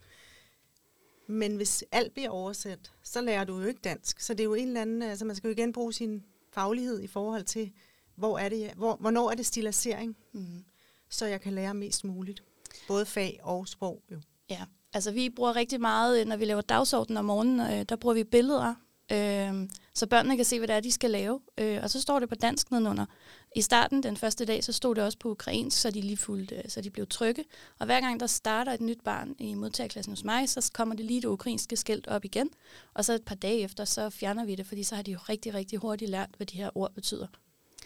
Men 1.26 1.56
hvis 1.56 1.84
alt 1.92 2.14
bliver 2.14 2.30
oversat, 2.30 2.92
så 3.02 3.20
lærer 3.20 3.44
du 3.44 3.60
jo 3.60 3.66
ikke 3.66 3.80
dansk. 3.84 4.20
Så 4.20 4.34
det 4.34 4.40
er 4.40 4.44
jo 4.44 4.54
en 4.54 4.68
eller 4.68 4.82
anden, 4.82 5.02
altså 5.02 5.24
man 5.24 5.36
skal 5.36 5.48
jo 5.48 5.52
igen 5.52 5.72
bruge 5.72 5.92
sin 5.92 6.24
faglighed 6.52 7.00
i 7.00 7.06
forhold 7.06 7.44
til, 7.44 7.72
hvor 8.18 8.38
er 8.38 8.48
det, 8.48 8.70
hvor, 8.76 8.96
hvornår 9.00 9.30
er 9.30 9.34
det 9.34 9.46
stilisering, 9.46 10.16
mm. 10.32 10.64
så 11.10 11.26
jeg 11.26 11.40
kan 11.40 11.52
lære 11.52 11.74
mest 11.74 12.04
muligt. 12.04 12.42
Både 12.88 13.06
fag 13.06 13.40
og 13.42 13.68
sprog 13.68 14.02
jo. 14.12 14.20
Ja, 14.50 14.64
altså 14.92 15.10
vi 15.10 15.30
bruger 15.30 15.56
rigtig 15.56 15.80
meget, 15.80 16.28
når 16.28 16.36
vi 16.36 16.44
laver 16.44 16.60
dagsorden 16.60 17.16
om 17.16 17.24
morgenen, 17.24 17.60
øh, 17.60 17.84
der 17.88 17.96
bruger 17.96 18.14
vi 18.14 18.24
billeder, 18.24 18.74
øh, 19.12 19.68
så 19.94 20.06
børnene 20.06 20.36
kan 20.36 20.44
se, 20.44 20.58
hvad 20.58 20.68
det 20.68 20.76
er, 20.76 20.80
de 20.80 20.92
skal 20.92 21.10
lave. 21.10 21.40
Øh, 21.58 21.78
og 21.82 21.90
så 21.90 22.00
står 22.00 22.18
det 22.18 22.28
på 22.28 22.34
dansk 22.34 22.70
nedenunder. 22.70 23.06
I 23.56 23.60
starten, 23.60 24.02
den 24.02 24.16
første 24.16 24.44
dag, 24.44 24.64
så 24.64 24.72
stod 24.72 24.94
det 24.94 25.04
også 25.04 25.18
på 25.18 25.30
ukrainsk, 25.30 25.80
så 25.80 25.90
de 25.90 26.00
lige 26.00 26.16
fuldt, 26.16 26.52
øh, 26.52 26.62
så 26.68 26.80
de 26.80 26.90
blev 26.90 27.06
trygge. 27.06 27.44
Og 27.78 27.86
hver 27.86 28.00
gang 28.00 28.20
der 28.20 28.26
starter 28.26 28.72
et 28.72 28.80
nyt 28.80 29.00
barn 29.04 29.34
i 29.38 29.54
modtagerklassen 29.54 30.12
hos 30.12 30.24
mig, 30.24 30.48
så 30.48 30.70
kommer 30.74 30.94
det 30.94 31.04
lige 31.04 31.20
det 31.20 31.28
ukrainske 31.28 31.76
skilt 31.76 32.06
op 32.06 32.24
igen. 32.24 32.50
Og 32.94 33.04
så 33.04 33.12
et 33.12 33.24
par 33.24 33.34
dage 33.34 33.60
efter, 33.60 33.84
så 33.84 34.10
fjerner 34.10 34.44
vi 34.44 34.54
det, 34.54 34.66
fordi 34.66 34.82
så 34.82 34.94
har 34.94 35.02
de 35.02 35.12
jo 35.12 35.18
rigtig, 35.28 35.54
rigtig 35.54 35.78
hurtigt 35.78 36.10
lært, 36.10 36.30
hvad 36.36 36.46
de 36.46 36.56
her 36.56 36.70
ord 36.74 36.94
betyder. 36.94 37.26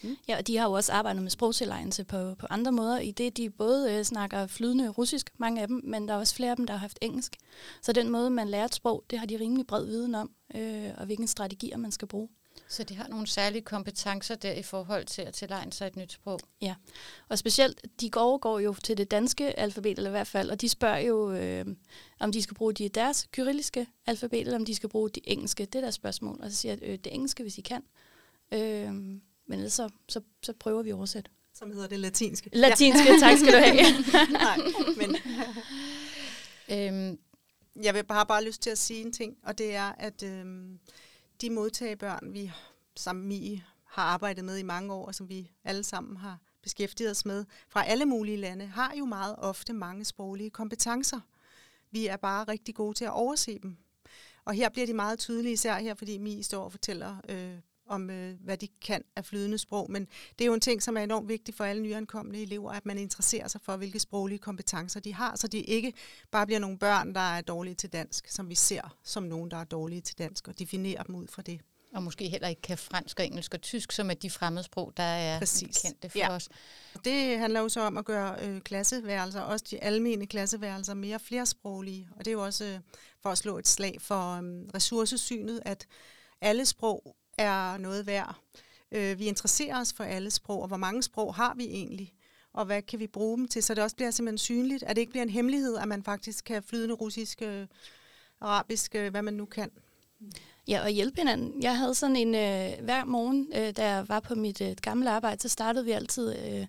Mm. 0.02 0.16
Ja, 0.28 0.38
og 0.38 0.46
de 0.46 0.56
har 0.56 0.66
jo 0.66 0.72
også 0.72 0.92
arbejdet 0.92 1.22
med 1.22 1.30
sprogtilegnelse 1.30 2.04
på, 2.04 2.34
på 2.34 2.46
andre 2.50 2.72
måder, 2.72 2.98
i 2.98 3.10
det 3.10 3.36
de 3.36 3.50
både 3.50 3.92
øh, 3.92 4.04
snakker 4.04 4.46
flydende 4.46 4.88
russisk, 4.88 5.30
mange 5.36 5.62
af 5.62 5.68
dem, 5.68 5.80
men 5.84 6.08
der 6.08 6.14
er 6.14 6.18
også 6.18 6.34
flere 6.34 6.50
af 6.50 6.56
dem, 6.56 6.66
der 6.66 6.74
har 6.74 6.80
haft 6.80 6.98
engelsk. 7.00 7.36
Så 7.82 7.92
den 7.92 8.10
måde, 8.10 8.30
man 8.30 8.48
lærer 8.48 8.64
et 8.64 8.74
sprog, 8.74 9.04
det 9.10 9.18
har 9.18 9.26
de 9.26 9.40
rimelig 9.40 9.66
bred 9.66 9.84
viden 9.86 10.14
om, 10.14 10.30
øh, 10.54 10.90
og 10.96 11.06
hvilke 11.06 11.26
strategier 11.26 11.76
man 11.76 11.92
skal 11.92 12.08
bruge. 12.08 12.28
Så 12.68 12.84
de 12.84 12.96
har 12.96 13.08
nogle 13.08 13.26
særlige 13.26 13.62
kompetencer 13.62 14.34
der 14.34 14.52
i 14.52 14.62
forhold 14.62 15.04
til 15.04 15.22
at 15.22 15.34
tilegne 15.34 15.72
sig 15.72 15.86
et 15.86 15.96
nyt 15.96 16.12
sprog? 16.12 16.40
Ja, 16.60 16.74
og 17.28 17.38
specielt, 17.38 17.86
de 18.00 18.10
går, 18.10 18.38
går 18.38 18.58
jo 18.58 18.74
til 18.74 18.96
det 18.96 19.10
danske 19.10 19.58
alfabet, 19.58 19.96
eller 19.96 20.10
i 20.10 20.12
hvert 20.12 20.26
fald, 20.26 20.50
og 20.50 20.60
de 20.60 20.68
spørger 20.68 20.98
jo, 20.98 21.32
øh, 21.32 21.66
om 22.20 22.32
de 22.32 22.42
skal 22.42 22.54
bruge 22.54 22.72
de 22.72 22.88
deres 22.88 23.28
kyrilliske 23.32 23.86
alfabet, 24.06 24.40
eller 24.40 24.56
om 24.56 24.64
de 24.64 24.74
skal 24.74 24.88
bruge 24.88 25.10
de 25.10 25.20
engelske. 25.24 25.64
Det 25.64 25.74
er 25.74 25.80
deres 25.80 25.94
spørgsmål. 25.94 26.40
Og 26.42 26.50
så 26.50 26.56
siger 26.56 26.72
jeg, 26.72 26.82
øh, 26.82 26.98
det 26.98 27.14
engelske, 27.14 27.42
hvis 27.42 27.58
I 27.58 27.60
kan. 27.60 27.82
Øh, 28.52 28.92
men 29.52 29.58
ellers 29.58 29.72
så, 29.72 29.88
så, 30.08 30.20
så 30.42 30.52
prøver 30.52 30.82
vi 30.82 30.90
at 30.90 30.94
oversætte. 30.94 31.30
Som 31.54 31.72
hedder 31.72 31.86
det 31.86 31.98
latinske. 31.98 32.50
Latinske, 32.52 33.12
ja. 33.12 33.18
tak 33.20 33.38
skal 33.38 33.52
du 33.52 33.58
have. 33.58 33.76
Nej, 34.32 34.58
men... 34.96 35.16
øhm, 36.68 37.18
jeg 37.82 37.94
vil 37.94 38.04
bare 38.04 38.26
bare 38.26 38.44
lyst 38.44 38.62
til 38.62 38.70
at 38.70 38.78
sige 38.78 39.00
en 39.00 39.12
ting, 39.12 39.36
og 39.42 39.58
det 39.58 39.74
er, 39.74 39.92
at 39.98 40.22
øhm, 40.22 40.78
de 41.40 41.50
modtagebørn, 41.50 42.32
vi 42.32 42.52
som 42.96 43.16
Mie 43.16 43.64
har 43.84 44.02
arbejdet 44.02 44.44
med 44.44 44.58
i 44.58 44.62
mange 44.62 44.92
år, 44.92 45.06
og 45.06 45.14
som 45.14 45.28
vi 45.28 45.50
alle 45.64 45.84
sammen 45.84 46.16
har 46.16 46.38
beskæftiget 46.62 47.10
os 47.10 47.24
med, 47.24 47.44
fra 47.68 47.84
alle 47.84 48.04
mulige 48.04 48.36
lande, 48.36 48.66
har 48.66 48.94
jo 48.98 49.04
meget 49.04 49.34
ofte 49.38 49.72
mange 49.72 50.04
sproglige 50.04 50.50
kompetencer. 50.50 51.20
Vi 51.90 52.06
er 52.06 52.16
bare 52.16 52.44
rigtig 52.44 52.74
gode 52.74 52.94
til 52.94 53.04
at 53.04 53.12
overse 53.12 53.58
dem. 53.62 53.76
Og 54.44 54.54
her 54.54 54.68
bliver 54.68 54.86
de 54.86 54.94
meget 54.94 55.18
tydelige, 55.18 55.52
især 55.52 55.78
her, 55.78 55.94
fordi 55.94 56.18
Mi 56.18 56.42
står 56.42 56.64
og 56.64 56.72
fortæller 56.72 57.16
øh, 57.28 57.58
om, 57.86 58.10
øh, 58.10 58.34
hvad 58.40 58.56
de 58.56 58.68
kan 58.68 59.02
af 59.16 59.24
flydende 59.24 59.58
sprog. 59.58 59.90
Men 59.90 60.08
det 60.38 60.44
er 60.44 60.46
jo 60.46 60.54
en 60.54 60.60
ting, 60.60 60.82
som 60.82 60.96
er 60.96 61.00
enormt 61.00 61.28
vigtig 61.28 61.54
for 61.54 61.64
alle 61.64 61.82
nyankomne 61.82 62.38
elever, 62.38 62.72
at 62.72 62.86
man 62.86 62.98
interesserer 62.98 63.48
sig 63.48 63.60
for, 63.60 63.76
hvilke 63.76 64.00
sproglige 64.00 64.38
kompetencer 64.38 65.00
de 65.00 65.14
har, 65.14 65.36
så 65.36 65.48
de 65.48 65.60
ikke 65.60 65.92
bare 66.30 66.46
bliver 66.46 66.58
nogle 66.58 66.78
børn, 66.78 67.14
der 67.14 67.20
er 67.20 67.40
dårlige 67.40 67.74
til 67.74 67.92
dansk, 67.92 68.28
som 68.28 68.48
vi 68.48 68.54
ser 68.54 68.96
som 69.02 69.22
nogen, 69.22 69.50
der 69.50 69.56
er 69.56 69.64
dårlige 69.64 70.00
til 70.00 70.18
dansk, 70.18 70.48
og 70.48 70.58
definerer 70.58 71.02
dem 71.02 71.14
ud 71.14 71.26
fra 71.26 71.42
det. 71.42 71.60
Og 71.94 72.02
måske 72.02 72.28
heller 72.28 72.48
ikke 72.48 72.62
kan 72.62 72.78
fransk 72.78 73.18
og 73.18 73.26
engelsk 73.26 73.54
og 73.54 73.60
tysk, 73.60 73.92
som 73.92 74.10
er 74.10 74.14
de 74.14 74.30
fremmedsprog, 74.30 74.92
der 74.96 75.02
er 75.02 75.38
Præcis. 75.38 75.82
kendte 75.82 76.08
for 76.08 76.18
ja. 76.18 76.30
os. 76.30 76.48
Det 77.04 77.38
handler 77.38 77.60
jo 77.60 77.68
så 77.68 77.80
om 77.80 77.98
at 77.98 78.04
gøre 78.04 78.36
øh, 78.42 78.60
klasseværelser, 78.60 79.40
også 79.40 79.64
de 79.70 79.84
almene 79.84 80.26
klasseværelser, 80.26 80.94
mere 80.94 81.20
flersproglige. 81.20 82.08
Og 82.16 82.24
det 82.24 82.26
er 82.26 82.32
jo 82.32 82.44
også 82.44 82.64
øh, 82.64 82.78
for 83.22 83.30
at 83.30 83.38
slå 83.38 83.58
et 83.58 83.68
slag 83.68 83.96
for 84.00 84.32
øh, 84.32 84.42
ressourcesynet, 84.74 85.62
at 85.64 85.86
alle 86.40 86.66
sprog 86.66 87.16
er 87.38 87.76
noget 87.76 88.06
værd. 88.06 88.36
Øh, 88.92 89.18
vi 89.18 89.24
interesserer 89.24 89.80
os 89.80 89.92
for 89.92 90.04
alle 90.04 90.30
sprog, 90.30 90.62
og 90.62 90.68
hvor 90.68 90.76
mange 90.76 91.02
sprog 91.02 91.34
har 91.34 91.54
vi 91.56 91.64
egentlig? 91.64 92.14
Og 92.52 92.64
hvad 92.64 92.82
kan 92.82 92.98
vi 92.98 93.06
bruge 93.06 93.38
dem 93.38 93.48
til, 93.48 93.62
så 93.62 93.74
det 93.74 93.84
også 93.84 93.96
bliver 93.96 94.10
simpelthen 94.10 94.38
synligt, 94.38 94.82
at 94.82 94.96
det 94.96 95.02
ikke 95.02 95.10
bliver 95.10 95.22
en 95.22 95.30
hemmelighed, 95.30 95.76
at 95.76 95.88
man 95.88 96.02
faktisk 96.02 96.44
kan 96.44 96.62
flydende 96.62 96.94
russisk, 96.94 97.42
øh, 97.42 97.66
arabisk, 98.40 98.94
øh, 98.94 99.10
hvad 99.10 99.22
man 99.22 99.34
nu 99.34 99.44
kan. 99.44 99.70
Ja, 100.68 100.82
og 100.82 100.90
hjælpe 100.90 101.20
hinanden. 101.20 101.62
Jeg 101.62 101.78
havde 101.78 101.94
sådan 101.94 102.16
en, 102.16 102.34
øh, 102.34 102.84
hver 102.84 103.04
morgen, 103.04 103.48
øh, 103.54 103.76
da 103.76 103.88
jeg 103.88 104.08
var 104.08 104.20
på 104.20 104.34
mit 104.34 104.60
øh, 104.60 104.76
gamle 104.82 105.10
arbejde, 105.10 105.42
så 105.42 105.48
startede 105.48 105.84
vi 105.84 105.90
altid 105.90 106.36
øh, 106.38 106.66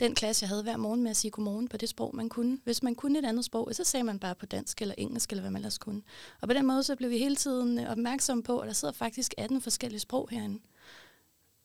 den 0.00 0.14
klasse, 0.14 0.42
jeg 0.42 0.48
havde 0.48 0.62
hver 0.62 0.76
morgen 0.76 1.02
med 1.02 1.10
at 1.10 1.16
sige 1.16 1.30
godmorgen 1.30 1.68
på 1.68 1.76
det 1.76 1.88
sprog, 1.88 2.16
man 2.16 2.28
kunne. 2.28 2.58
Hvis 2.64 2.82
man 2.82 2.94
kunne 2.94 3.18
et 3.18 3.24
andet 3.24 3.44
sprog, 3.44 3.68
så 3.72 3.84
sagde 3.84 4.04
man 4.04 4.18
bare 4.18 4.34
på 4.34 4.46
dansk 4.46 4.82
eller 4.82 4.94
engelsk, 4.98 5.30
eller 5.30 5.40
hvad 5.40 5.50
man 5.50 5.60
ellers 5.60 5.78
kunne. 5.78 6.02
Og 6.40 6.48
på 6.48 6.54
den 6.54 6.66
måde, 6.66 6.82
så 6.82 6.96
blev 6.96 7.10
vi 7.10 7.18
hele 7.18 7.36
tiden 7.36 7.78
øh, 7.78 7.90
opmærksomme 7.90 8.42
på, 8.42 8.58
at 8.58 8.66
der 8.66 8.72
sidder 8.72 8.94
faktisk 8.94 9.34
18 9.38 9.60
forskellige 9.60 10.00
sprog 10.00 10.28
herinde. 10.30 10.60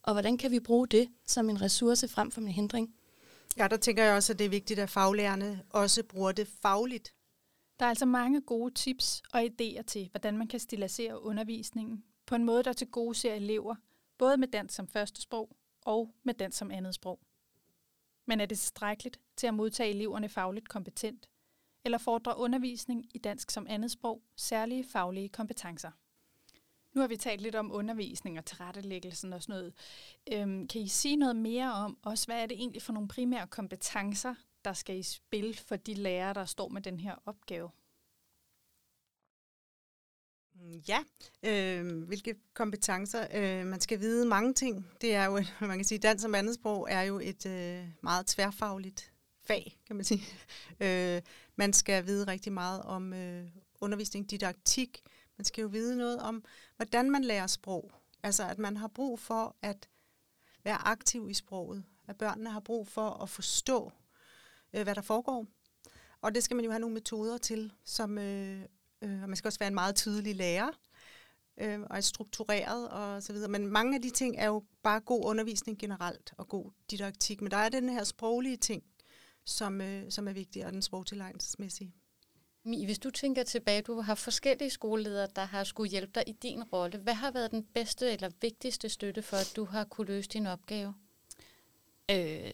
Og 0.04 0.14
hvordan 0.14 0.38
kan 0.38 0.52
vi 0.52 0.60
bruge 0.60 0.88
det 0.88 1.10
som 1.28 1.50
en 1.50 1.62
ressource 1.62 2.08
frem 2.08 2.32
for 2.32 2.42
en 2.42 2.48
hindring? 2.48 2.96
Ja, 3.58 3.68
der 3.68 3.78
tænker 3.78 4.04
jeg 4.04 4.16
også, 4.16 4.34
at 4.34 4.40
det 4.40 4.46
er 4.46 4.50
vigtigt, 4.50 4.80
at 4.80 4.90
faglærerne 4.90 5.62
også 5.70 6.04
bruger 6.04 6.32
det 6.32 6.48
fagligt. 6.62 7.14
Der 7.80 7.86
er 7.86 7.90
altså 7.90 8.06
mange 8.06 8.42
gode 8.42 8.74
tips 8.74 9.24
og 9.34 9.42
idéer 9.44 9.82
til, 9.82 10.10
hvordan 10.12 10.38
man 10.38 10.48
kan 10.48 10.60
stilisere 10.60 11.22
undervisningen 11.22 12.04
på 12.26 12.36
en 12.36 12.44
måde, 12.44 12.64
der 12.64 12.74
til 12.74 12.88
gode 12.88 13.16
ser 13.16 13.34
elever, 13.34 13.76
både 14.18 14.38
med 14.38 14.48
dansk 14.48 14.76
som 14.76 14.88
første 14.88 15.22
sprog 15.22 15.56
og 15.86 16.14
med 16.24 16.34
dansk 16.34 16.58
som 16.58 16.72
andet 16.72 16.96
sprog. 16.96 17.20
Men 18.26 18.40
er 18.40 18.46
det 18.46 18.58
tilstrækkeligt 18.58 19.20
til 19.38 19.48
at 19.48 19.54
modtage 19.54 19.90
eleverne 19.90 20.30
fagligt 20.30 20.70
kompetent? 20.70 21.30
Eller 21.86 21.98
fordrer 21.98 22.34
undervisning 22.34 23.06
i 23.16 23.18
dansk 23.18 23.52
som 23.52 23.68
andet 23.70 23.92
sprog 23.92 24.22
særlige 24.36 24.84
faglige 24.84 25.30
kompetencer? 25.30 25.92
Nu 26.94 27.02
har 27.02 27.08
vi 27.08 27.18
talt 27.18 27.42
lidt 27.42 27.56
om 27.56 27.72
undervisning 27.72 28.38
og 28.38 28.46
tilrettelæggelsen 28.46 29.34
og 29.34 29.44
sådan 29.44 29.54
noget. 29.54 29.74
Øhm, 30.32 30.68
kan 30.68 30.82
I 30.82 30.88
sige 30.88 31.16
noget 31.16 31.36
mere 31.36 31.74
om 31.74 31.98
også, 32.04 32.26
hvad 32.26 32.42
er 32.42 32.46
det 32.46 32.58
egentlig 32.58 32.82
for 32.82 32.94
nogle 32.94 33.08
primære 33.08 33.48
kompetencer, 33.48 34.36
der 34.66 34.74
skal 34.74 34.98
i 34.98 35.04
spil 35.04 35.58
for 35.58 35.76
de 35.76 35.94
lærere, 35.94 36.34
der 36.34 36.46
står 36.46 36.68
med 36.68 36.82
den 36.82 37.00
her 37.00 37.16
opgave? 37.26 37.70
Mm, 40.62 40.82
ja, 40.88 41.00
øh, 41.44 42.04
hvilke 42.04 42.36
kompetencer? 42.54 43.28
Øh, 43.34 43.66
man 43.66 43.82
skal 43.82 44.00
vide 44.00 44.26
mange 44.26 44.54
ting. 44.54 44.88
Det 45.02 45.16
er 45.16 45.26
jo, 45.26 45.44
man 45.68 45.78
kan 45.78 45.84
sige, 45.84 46.00
dansk 46.00 46.22
som 46.22 46.36
andetsprog 46.36 46.88
er 46.90 47.02
jo 47.02 47.20
et 47.20 47.46
øh, 47.46 47.88
meget 48.04 48.28
tværfagligt 48.28 49.12
fag, 49.44 49.80
kan 49.88 49.96
man 49.96 50.06
sige. 50.06 50.24
Øh, 50.80 51.22
man 51.56 51.74
skal 51.74 52.06
vide 52.06 52.28
rigtig 52.28 52.54
meget 52.54 52.82
om 52.82 53.14
øh, 53.14 53.48
undervisning, 53.82 54.32
didaktik. 54.32 55.02
Man 55.38 55.46
skal 55.46 55.62
jo 55.62 55.68
vide 55.68 55.98
noget 55.98 56.20
om, 56.20 56.44
hvordan 56.76 57.12
man 57.12 57.24
lærer 57.24 57.48
sprog. 57.48 57.92
Altså, 58.24 58.48
at 58.48 58.60
man 58.60 58.78
har 58.78 58.88
brug 58.88 59.20
for 59.20 59.56
at 59.62 59.90
være 60.64 60.88
aktiv 60.88 61.30
i 61.30 61.34
sproget. 61.34 61.84
At 62.08 62.18
børnene 62.18 62.50
har 62.50 62.60
brug 62.60 62.88
for 62.88 63.10
at 63.10 63.30
forstå, 63.30 63.92
øh, 64.74 64.84
hvad 64.84 64.96
der 64.96 65.02
foregår. 65.02 65.46
Og 66.22 66.36
det 66.36 66.44
skal 66.44 66.56
man 66.56 66.66
jo 66.66 66.72
have 66.72 66.80
nogle 66.80 66.94
metoder 66.94 67.38
til, 67.38 67.72
som 67.84 68.18
øh, 68.18 68.66
øh, 69.02 69.22
og 69.24 69.30
man 69.30 69.36
skal 69.36 69.48
også 69.48 69.60
være 69.60 69.68
en 69.68 69.74
meget 69.74 69.96
tydelig 69.96 70.36
lærer, 70.36 70.70
øh, 71.58 71.80
og 71.82 71.98
er 71.98 72.02
struktureret 72.02 72.90
og 72.90 73.24
så 73.24 73.34
videre. 73.34 73.50
Men 73.50 73.68
mange 73.68 73.96
af 73.96 74.02
de 74.02 74.10
ting 74.10 74.36
er 74.38 74.46
jo 74.46 74.64
bare 74.84 75.00
god 75.00 75.26
undervisning 75.26 75.80
generelt, 75.80 76.34
og 76.38 76.48
god 76.48 76.72
didaktik. 76.92 77.42
Men 77.42 77.52
der 77.52 77.58
er 77.58 77.70
den 77.70 77.90
her 77.90 78.04
sproglige 78.04 78.58
ting, 78.58 78.84
som, 79.46 79.82
øh, 79.82 80.12
som 80.12 80.28
er 80.28 80.34
vigtig, 80.34 80.66
og 80.66 80.72
den 80.74 80.82
sprogtilegnelsesmæssige. 80.82 81.94
Mi, 82.64 82.86
hvis 82.86 83.00
du 83.00 83.10
tænker 83.10 83.44
tilbage, 83.44 83.82
du 83.82 84.02
har 84.02 84.16
forskellige 84.16 84.70
skoleledere, 84.70 85.28
der 85.36 85.46
har 85.46 85.64
skulle 85.64 85.92
hjælpe 85.92 86.12
dig 86.16 86.24
i 86.28 86.32
din 86.32 86.64
rolle. 86.64 86.98
Hvad 86.98 87.14
har 87.14 87.32
været 87.32 87.52
den 87.52 87.64
bedste 87.64 88.12
eller 88.12 88.30
vigtigste 88.42 88.90
støtte 88.90 89.22
for, 89.22 89.38
at 89.38 89.54
du 89.56 89.66
har 89.66 89.84
kunne 89.84 90.08
løse 90.08 90.30
din 90.30 90.48
opgave? 90.48 90.94
Øh, 92.12 92.52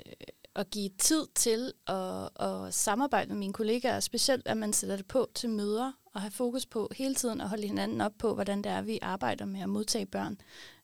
at 0.55 0.69
give 0.69 0.89
tid 0.97 1.27
til 1.35 1.73
at, 1.87 2.29
at 2.47 2.73
samarbejde 2.73 3.29
med 3.29 3.37
mine 3.37 3.53
kollegaer, 3.53 3.99
specielt 3.99 4.47
at 4.47 4.57
man 4.57 4.73
sætter 4.73 4.95
det 4.95 5.07
på 5.07 5.29
til 5.35 5.49
møder, 5.49 5.91
at 6.17 6.21
have 6.21 6.31
fokus 6.31 6.65
på 6.65 6.89
hele 6.95 7.15
tiden 7.15 7.41
at 7.41 7.49
holde 7.49 7.67
hinanden 7.67 8.01
op 8.01 8.13
på, 8.17 8.33
hvordan 8.33 8.57
det 8.61 8.71
er, 8.71 8.81
vi 8.81 8.99
arbejder 9.01 9.45
med 9.45 9.61
at 9.61 9.69
modtage 9.69 10.05
børn, 10.05 10.37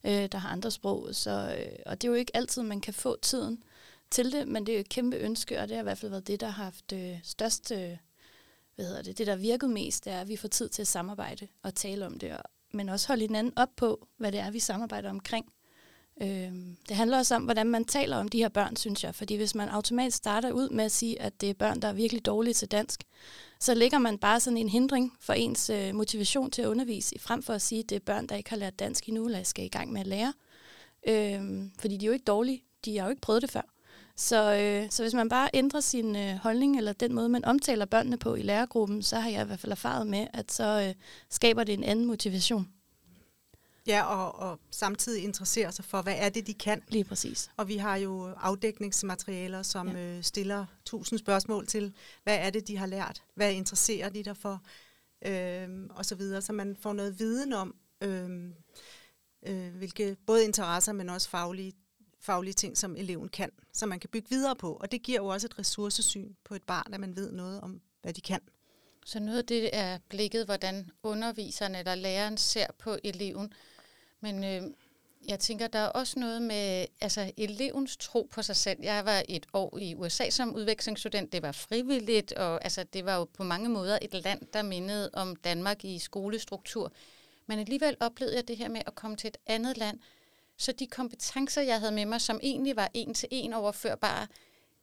øh, 0.04 0.28
der 0.32 0.38
har 0.38 0.50
andre 0.50 0.72
sprog. 0.72 1.10
Så, 1.12 1.56
øh, 1.60 1.80
og 1.86 2.02
det 2.02 2.08
er 2.08 2.12
jo 2.12 2.17
ikke 2.17 2.36
altid, 2.36 2.63
man 2.63 2.82
kan 2.82 2.93
få 2.93 3.17
tiden 3.22 3.63
til 4.12 4.32
det, 4.32 4.48
men 4.48 4.65
det 4.65 4.74
er 4.74 4.78
jo 4.78 4.82
et 4.82 4.89
kæmpe 4.89 5.17
ønske, 5.17 5.60
og 5.60 5.67
det 5.67 5.76
har 5.76 5.82
i 5.82 5.84
hvert 5.84 5.98
fald 5.98 6.10
været 6.10 6.28
det, 6.28 6.39
der 6.39 6.48
har 6.48 6.63
haft 6.63 6.93
øh, 6.93 7.19
størst, 7.24 7.72
øh, 7.72 7.98
hvad 8.76 8.86
hedder 8.86 9.02
det, 9.02 9.17
det 9.17 9.28
der 9.28 9.36
virket 9.36 9.69
mest, 9.69 10.06
det 10.06 10.13
er, 10.13 10.22
at 10.22 10.28
vi 10.28 10.36
får 10.36 10.48
tid 10.48 10.69
til 10.69 10.82
at 10.82 10.88
samarbejde 10.88 11.48
og 11.63 11.76
tale 11.76 12.06
om 12.06 12.19
det, 12.19 12.32
og, 12.32 12.43
men 12.74 12.89
også 12.89 13.08
holde 13.08 13.22
hinanden 13.22 13.54
op 13.56 13.69
på, 13.76 14.08
hvad 14.17 14.32
det 14.32 14.39
er, 14.39 14.52
vi 14.52 14.60
samarbejder 14.60 15.10
omkring. 15.10 15.46
Øh, 16.21 16.52
det 16.89 16.95
handler 16.95 17.17
også 17.17 17.36
om, 17.36 17.43
hvordan 17.43 17.67
man 17.67 17.86
taler 17.86 18.17
om 18.17 18.28
de 18.28 18.38
her 18.38 18.49
børn, 18.49 18.76
synes 18.76 19.04
jeg. 19.04 19.15
Fordi 19.15 19.36
hvis 19.36 19.56
man 19.56 19.69
automatisk 19.69 20.17
starter 20.17 20.52
ud 20.52 20.69
med 20.69 20.86
at 20.86 20.91
sige, 20.91 21.21
at 21.21 21.41
det 21.41 21.49
er 21.49 21.54
børn, 21.54 21.80
der 21.80 21.88
er 21.88 21.93
virkelig 21.93 22.26
dårlige 22.26 22.54
til 22.54 22.71
dansk, 22.71 23.04
så 23.60 23.73
lægger 23.73 23.97
man 23.97 24.17
bare 24.17 24.39
sådan 24.39 24.58
en 24.58 24.69
hindring 24.69 25.13
for 25.19 25.34
ens 25.34 25.69
øh, 25.69 25.95
motivation 25.95 26.52
til 26.52 26.62
at 26.62 26.67
undervise, 26.67 27.19
frem 27.19 27.43
for 27.43 27.54
at 27.54 27.62
sige, 27.62 27.80
at 27.80 27.89
det 27.89 27.95
er 27.95 27.99
børn, 27.99 28.28
der 28.28 28.36
ikke 28.36 28.49
har 28.49 28.58
lært 28.58 28.80
dansk 28.80 29.08
endnu, 29.10 29.26
eller 29.26 29.43
skal 29.43 29.65
i 29.65 29.67
gang 29.67 29.91
med 29.91 30.02
at 30.02 30.08
lære. 30.08 30.34
Øh, 31.08 31.69
fordi 31.80 31.97
de 31.97 32.06
er 32.06 32.08
jo 32.08 32.13
ikke 32.13 32.26
dårlige. 32.26 32.63
De 32.86 32.97
har 32.97 33.06
jo 33.06 33.10
ikke 33.10 33.21
prøvet 33.21 33.41
det 33.41 33.52
før. 33.52 33.62
Så, 34.15 34.56
øh, 34.56 34.89
så 34.89 35.04
hvis 35.04 35.13
man 35.13 35.30
bare 35.30 35.49
ændrer 35.54 35.80
sin 35.80 36.15
øh, 36.15 36.36
holdning, 36.36 36.78
eller 36.78 36.93
den 36.93 37.13
måde, 37.13 37.30
man 37.30 37.45
omtaler 37.45 37.86
børnene 37.86 38.17
på 38.17 38.36
i 38.36 38.41
lærergruppen, 38.41 39.04
så 39.04 39.15
har 39.15 39.30
jeg 39.30 39.41
i 39.41 39.45
hvert 39.45 39.60
fald 39.60 39.71
erfaret 39.71 40.08
med, 40.08 40.28
at 40.34 40.52
så 40.52 40.86
øh, 40.88 40.93
skaber 41.30 41.63
det 41.63 41.73
en 41.73 41.84
anden 41.84 42.06
motivation. 42.06 42.73
Ja, 43.88 44.04
og, 44.04 44.50
og 44.50 44.60
samtidig 44.72 45.24
interessere 45.24 45.72
sig 45.72 45.86
for, 45.86 46.02
hvad 46.02 46.15
er 46.17 46.30
det, 46.30 46.48
de 46.48 46.54
kan. 46.54 46.82
Lige 46.88 47.04
præcis. 47.04 47.52
Og 47.58 47.67
vi 47.67 47.78
har 47.78 47.96
jo 47.96 48.34
afdækningsmaterialer, 48.38 49.63
som 49.63 49.88
ja. 49.88 50.17
øh, 50.17 50.24
stiller 50.24 50.65
tusind 50.86 51.19
spørgsmål 51.19 51.67
til, 51.67 51.93
hvad 52.24 52.38
er 52.38 52.50
det, 52.50 52.67
de 52.67 52.78
har 52.78 52.86
lært? 52.86 53.24
Hvad 53.36 53.52
interesserer 53.52 54.10
de 54.10 54.24
der 54.24 54.34
for? 54.34 54.62
Øh, 55.26 55.69
og 55.89 56.06
så 56.06 56.15
videre, 56.15 56.41
så 56.41 56.54
man 56.54 56.76
får 56.80 56.93
noget 56.93 57.19
viden 57.19 57.54
om, 57.54 57.76
øh, 58.02 58.50
øh, 59.46 59.76
hvilke 59.76 60.17
både 60.26 60.46
interesser, 60.46 60.93
men 60.93 61.10
også 61.10 61.30
faglige, 61.30 61.74
faglige 62.19 62.54
ting, 62.54 62.78
som 62.78 62.96
eleven 62.96 63.30
kan, 63.30 63.52
som 63.74 63.89
man 63.89 64.00
kan 64.00 64.10
bygge 64.10 64.30
videre 64.30 64.56
på. 64.56 64.74
Og 64.74 64.91
det 64.91 65.04
giver 65.04 65.19
jo 65.19 65.28
også 65.28 65.48
et 65.48 65.60
ressourcesyn 65.60 66.34
på 66.43 66.56
et 66.56 66.63
barn, 66.63 66.93
at 66.93 67.00
man 67.00 67.15
ved 67.15 67.32
noget 67.32 67.62
om, 67.62 67.82
hvad 68.02 68.13
de 68.13 68.22
kan. 68.22 68.41
Så 69.06 69.19
noget 69.19 69.38
af 69.38 69.46
det 69.46 69.69
er 69.74 69.98
blikket, 70.10 70.46
hvordan 70.46 70.91
underviseren 71.04 71.76
eller 71.76 71.96
læreren 71.96 72.38
ser 72.38 72.67
på 72.80 72.98
eleven. 73.04 73.54
Men 74.24 74.44
øh, 74.44 74.62
jeg 75.28 75.40
tænker, 75.40 75.68
der 75.68 75.80
er 75.80 75.88
også 75.88 76.20
noget 76.20 76.42
med 76.42 76.86
altså, 77.02 77.32
elevens 77.38 77.98
tro 77.98 78.30
på 78.32 78.42
sig 78.42 78.56
selv. 78.56 78.80
Jeg 78.84 79.06
var 79.06 79.24
et 79.30 79.46
år 79.54 79.78
i 79.78 79.96
USA 79.96 80.30
som 80.30 80.56
udvekslingsstudent. 80.56 81.34
Det 81.34 81.42
var 81.42 81.52
frivilligt, 81.52 82.34
og 82.34 82.64
altså, 82.64 82.84
det 82.84 83.06
var 83.06 83.16
jo 83.16 83.24
på 83.24 83.44
mange 83.44 83.70
måder 83.70 84.00
et 84.02 84.24
land, 84.24 84.42
der 84.54 84.62
mindede 84.62 85.10
om 85.14 85.36
Danmark 85.36 85.86
i 85.86 86.00
skolestruktur. 86.00 86.92
Men 87.48 87.60
alligevel 87.60 87.98
oplevede 88.00 88.36
jeg 88.36 88.48
det 88.48 88.58
her 88.58 88.70
med 88.70 88.82
at 88.86 88.96
komme 88.96 89.18
til 89.18 89.28
et 89.28 89.38
andet 89.48 89.78
land, 89.78 90.00
så 90.58 90.72
de 90.72 90.88
kompetencer, 90.88 91.62
jeg 91.62 91.80
havde 91.80 91.92
med 91.92 92.06
mig, 92.06 92.22
som 92.22 92.40
egentlig 92.44 92.76
var 92.76 92.90
en 92.94 93.14
til 93.14 93.30
en 93.32 93.54
overførbare, 93.54 94.28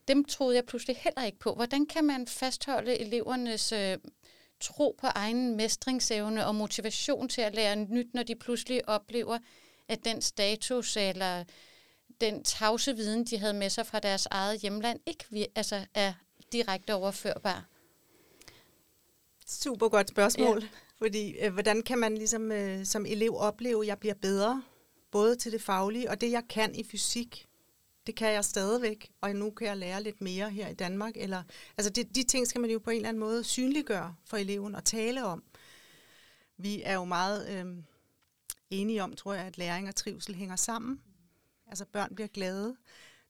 dem 0.08 0.24
troede 0.24 0.56
jeg 0.56 0.64
pludselig 0.64 0.96
heller 0.96 1.24
ikke 1.24 1.38
på. 1.38 1.54
Hvordan 1.54 1.86
kan 1.86 2.04
man 2.04 2.26
fastholde 2.26 3.00
elevernes 3.00 3.72
øh, 3.72 3.98
tro 4.60 4.96
på 5.00 5.06
egen 5.06 5.56
mestringsevne 5.56 6.46
og 6.46 6.54
motivation 6.54 7.28
til 7.28 7.40
at 7.40 7.54
lære 7.54 7.76
nyt, 7.76 8.14
når 8.14 8.22
de 8.22 8.34
pludselig 8.34 8.88
oplever, 8.88 9.38
at 9.88 10.04
den 10.04 10.22
status 10.22 10.96
eller 10.96 11.44
den 12.20 12.44
tavse 12.44 12.96
viden, 12.96 13.24
de 13.24 13.38
havde 13.38 13.54
med 13.54 13.70
sig 13.70 13.86
fra 13.86 13.98
deres 13.98 14.26
eget 14.30 14.60
hjemland, 14.60 15.00
ikke 15.06 15.48
altså 15.54 15.86
er 15.94 16.12
direkte 16.52 16.94
overførbar? 16.94 17.64
Super 19.46 19.88
godt 19.88 20.08
spørgsmål. 20.08 20.62
Ja. 20.62 20.68
Fordi 20.98 21.30
øh, 21.38 21.52
hvordan 21.52 21.82
kan 21.82 21.98
man 21.98 22.14
ligesom 22.14 22.52
øh, 22.52 22.86
som 22.86 23.06
elev 23.06 23.36
opleve, 23.36 23.84
at 23.84 23.88
jeg 23.88 23.98
bliver 23.98 24.14
bedre, 24.14 24.62
både 25.10 25.36
til 25.36 25.52
det 25.52 25.62
faglige 25.62 26.10
og 26.10 26.20
det, 26.20 26.30
jeg 26.30 26.42
kan 26.48 26.74
i 26.74 26.84
fysik, 26.84 27.48
det 28.06 28.14
kan 28.14 28.32
jeg 28.32 28.44
stadigvæk, 28.44 29.10
og 29.20 29.36
nu 29.36 29.50
kan 29.50 29.66
jeg 29.66 29.76
lære 29.76 30.02
lidt 30.02 30.20
mere 30.20 30.50
her 30.50 30.68
i 30.68 30.74
Danmark. 30.74 31.12
Eller, 31.16 31.42
altså 31.76 31.90
det, 31.90 32.14
de 32.14 32.22
ting 32.22 32.46
skal 32.46 32.60
man 32.60 32.70
jo 32.70 32.78
på 32.78 32.90
en 32.90 32.96
eller 32.96 33.08
anden 33.08 33.20
måde 33.20 33.44
synliggøre 33.44 34.14
for 34.24 34.36
eleven 34.36 34.74
og 34.74 34.84
tale 34.84 35.24
om. 35.24 35.44
Vi 36.56 36.82
er 36.84 36.94
jo 36.94 37.04
meget 37.04 37.48
øh, 37.48 37.82
enige 38.70 39.02
om, 39.02 39.16
tror 39.16 39.34
jeg, 39.34 39.44
at 39.44 39.58
læring 39.58 39.88
og 39.88 39.94
trivsel 39.94 40.34
hænger 40.34 40.56
sammen. 40.56 41.00
Altså 41.66 41.84
børn 41.84 42.14
bliver 42.14 42.28
glade, 42.28 42.76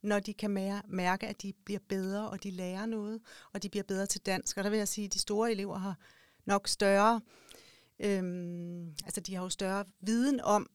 når 0.02 0.20
de 0.20 0.34
kan 0.34 0.50
mærke, 0.88 1.26
at 1.26 1.42
de 1.42 1.52
bliver 1.64 1.80
bedre, 1.88 2.30
og 2.30 2.42
de 2.42 2.50
lærer 2.50 2.86
noget, 2.86 3.20
og 3.52 3.62
de 3.62 3.68
bliver 3.68 3.84
bedre 3.84 4.06
til 4.06 4.20
dansk. 4.20 4.56
Og 4.56 4.64
der 4.64 4.70
vil 4.70 4.78
jeg 4.78 4.88
sige, 4.88 5.04
at 5.04 5.14
de 5.14 5.18
store 5.18 5.50
elever 5.52 5.78
har 5.78 5.98
nok 6.44 6.68
større, 6.68 7.20
øh, 7.98 8.22
altså 9.04 9.20
de 9.20 9.34
har 9.34 9.42
jo 9.42 9.48
større 9.48 9.84
viden 10.00 10.40
om 10.40 10.70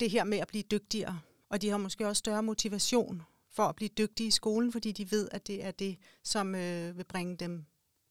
det 0.00 0.10
her 0.10 0.24
med 0.24 0.38
at 0.38 0.48
blive 0.48 0.64
dygtigere 0.70 1.20
og 1.48 1.62
de 1.62 1.68
har 1.68 1.76
måske 1.76 2.08
også 2.08 2.18
større 2.18 2.42
motivation 2.42 3.22
for 3.50 3.62
at 3.62 3.76
blive 3.76 3.88
dygtige 3.88 4.26
i 4.26 4.30
skolen, 4.30 4.72
fordi 4.72 4.92
de 4.92 5.10
ved, 5.10 5.28
at 5.32 5.46
det 5.46 5.64
er 5.64 5.70
det, 5.70 5.96
som 6.22 6.54
øh, 6.54 6.98
vil 6.98 7.04
bringe 7.04 7.36
dem 7.36 7.64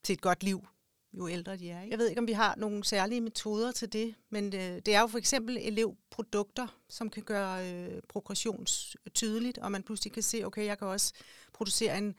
til 0.04 0.12
et 0.12 0.20
godt 0.20 0.42
liv, 0.42 0.66
jo 1.12 1.28
ældre 1.28 1.56
de 1.56 1.70
er. 1.70 1.82
Ikke? 1.82 1.90
Jeg 1.90 1.98
ved 1.98 2.08
ikke, 2.08 2.20
om 2.20 2.26
vi 2.26 2.32
har 2.32 2.54
nogle 2.56 2.84
særlige 2.84 3.20
metoder 3.20 3.72
til 3.72 3.92
det, 3.92 4.14
men 4.30 4.44
øh, 4.44 4.80
det 4.86 4.88
er 4.88 5.00
jo 5.00 5.06
for 5.06 5.18
eksempel 5.18 5.56
elevprodukter, 5.60 6.66
som 6.88 7.10
kan 7.10 7.22
gøre 7.22 7.72
øh, 7.72 8.02
progression 8.08 8.60
øh, 8.60 9.12
tydeligt, 9.14 9.58
og 9.58 9.72
man 9.72 9.82
pludselig 9.82 10.12
kan 10.12 10.22
se, 10.22 10.44
okay, 10.44 10.66
jeg 10.66 10.78
kan 10.78 10.88
også 10.88 11.12
producere 11.52 11.98
en 11.98 12.14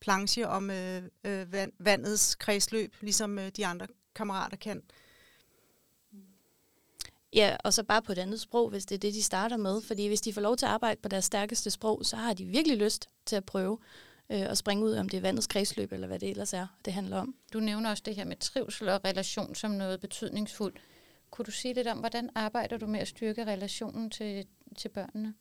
planche 0.00 0.48
om 0.48 0.70
øh, 0.70 1.02
øh, 1.24 1.54
vandets 1.78 2.34
kredsløb, 2.34 2.94
ligesom 3.00 3.38
øh, 3.38 3.50
de 3.56 3.66
andre 3.66 3.86
kammerater 4.14 4.56
kan. 4.56 4.82
Ja, 7.34 7.56
og 7.64 7.72
så 7.72 7.82
bare 7.82 8.02
på 8.02 8.12
et 8.12 8.18
andet 8.18 8.40
sprog, 8.40 8.70
hvis 8.70 8.86
det 8.86 8.94
er 8.94 8.98
det, 8.98 9.14
de 9.14 9.22
starter 9.22 9.56
med. 9.56 9.82
Fordi 9.82 10.06
hvis 10.06 10.20
de 10.20 10.32
får 10.32 10.40
lov 10.40 10.56
til 10.56 10.66
at 10.66 10.72
arbejde 10.72 11.00
på 11.02 11.08
deres 11.08 11.24
stærkeste 11.24 11.70
sprog, 11.70 12.00
så 12.04 12.16
har 12.16 12.34
de 12.34 12.44
virkelig 12.44 12.78
lyst 12.78 13.08
til 13.26 13.36
at 13.36 13.44
prøve 13.44 13.78
øh, 14.30 14.40
at 14.40 14.58
springe 14.58 14.84
ud, 14.84 14.92
om 14.92 15.08
det 15.08 15.16
er 15.16 15.20
vandets 15.20 15.46
kredsløb, 15.46 15.92
eller 15.92 16.06
hvad 16.06 16.18
det 16.18 16.30
ellers 16.30 16.52
er, 16.52 16.66
det 16.84 16.92
handler 16.92 17.18
om. 17.18 17.34
Du 17.52 17.60
nævner 17.60 17.90
også 17.90 18.02
det 18.06 18.14
her 18.14 18.24
med 18.24 18.36
trivsel 18.36 18.88
og 18.88 19.00
relation 19.04 19.54
som 19.54 19.70
noget 19.70 20.00
betydningsfuldt. 20.00 20.80
Kunne 21.30 21.44
du 21.44 21.50
sige 21.50 21.74
lidt 21.74 21.86
om, 21.86 21.98
hvordan 21.98 22.30
arbejder 22.34 22.76
du 22.76 22.86
med 22.86 23.00
at 23.00 23.08
styrke 23.08 23.46
relationen 23.46 24.10
til, 24.10 24.46
til 24.78 24.88
børnene? 24.88 25.34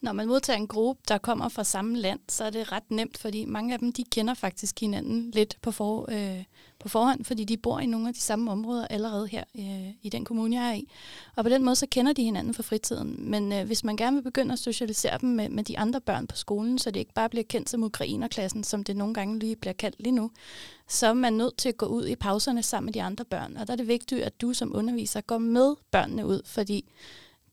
Når 0.00 0.12
man 0.12 0.26
modtager 0.26 0.56
en 0.56 0.68
gruppe, 0.68 1.02
der 1.08 1.18
kommer 1.18 1.48
fra 1.48 1.64
samme 1.64 1.98
land, 1.98 2.20
så 2.28 2.44
er 2.44 2.50
det 2.50 2.72
ret 2.72 2.90
nemt, 2.90 3.18
fordi 3.18 3.44
mange 3.44 3.72
af 3.72 3.78
dem, 3.78 3.92
de 3.92 4.04
kender 4.04 4.34
faktisk 4.34 4.80
hinanden 4.80 5.30
lidt 5.30 5.58
på, 5.62 5.70
for, 5.70 6.10
øh, 6.10 6.44
på 6.86 6.90
forhånd, 6.90 7.24
fordi 7.24 7.44
de 7.44 7.56
bor 7.56 7.80
i 7.80 7.86
nogle 7.86 8.08
af 8.08 8.14
de 8.14 8.20
samme 8.20 8.50
områder 8.50 8.86
allerede 8.86 9.28
her 9.28 9.44
øh, 9.58 9.88
i 10.02 10.08
den 10.08 10.24
kommune, 10.24 10.56
jeg 10.56 10.68
er 10.70 10.74
i. 10.74 10.88
Og 11.36 11.44
på 11.44 11.50
den 11.50 11.64
måde, 11.64 11.76
så 11.76 11.86
kender 11.90 12.12
de 12.12 12.22
hinanden 12.22 12.54
fra 12.54 12.62
fritiden. 12.62 13.16
Men 13.18 13.52
øh, 13.52 13.66
hvis 13.66 13.84
man 13.84 13.96
gerne 13.96 14.16
vil 14.16 14.22
begynde 14.22 14.52
at 14.52 14.58
socialisere 14.58 15.18
dem 15.20 15.28
med, 15.28 15.48
med 15.48 15.64
de 15.64 15.78
andre 15.78 16.00
børn 16.00 16.26
på 16.26 16.36
skolen, 16.36 16.78
så 16.78 16.90
det 16.90 17.00
ikke 17.00 17.14
bare 17.14 17.28
bliver 17.28 17.44
kendt 17.48 17.70
som 17.70 17.82
ukrainerklassen, 17.82 18.64
som 18.64 18.84
det 18.84 18.96
nogle 18.96 19.14
gange 19.14 19.38
lige 19.38 19.56
bliver 19.56 19.72
kaldt 19.72 19.96
lige 19.98 20.12
nu, 20.12 20.30
så 20.88 21.06
er 21.06 21.12
man 21.12 21.32
nødt 21.32 21.56
til 21.56 21.68
at 21.68 21.76
gå 21.76 21.86
ud 21.86 22.06
i 22.06 22.16
pauserne 22.16 22.62
sammen 22.62 22.86
med 22.86 22.92
de 22.92 23.02
andre 23.02 23.24
børn. 23.24 23.56
Og 23.56 23.66
der 23.66 23.72
er 23.72 23.76
det 23.76 23.88
vigtigt, 23.88 24.22
at 24.22 24.40
du 24.40 24.52
som 24.52 24.76
underviser 24.76 25.20
går 25.20 25.38
med 25.38 25.74
børnene 25.90 26.26
ud, 26.26 26.42
fordi 26.44 26.84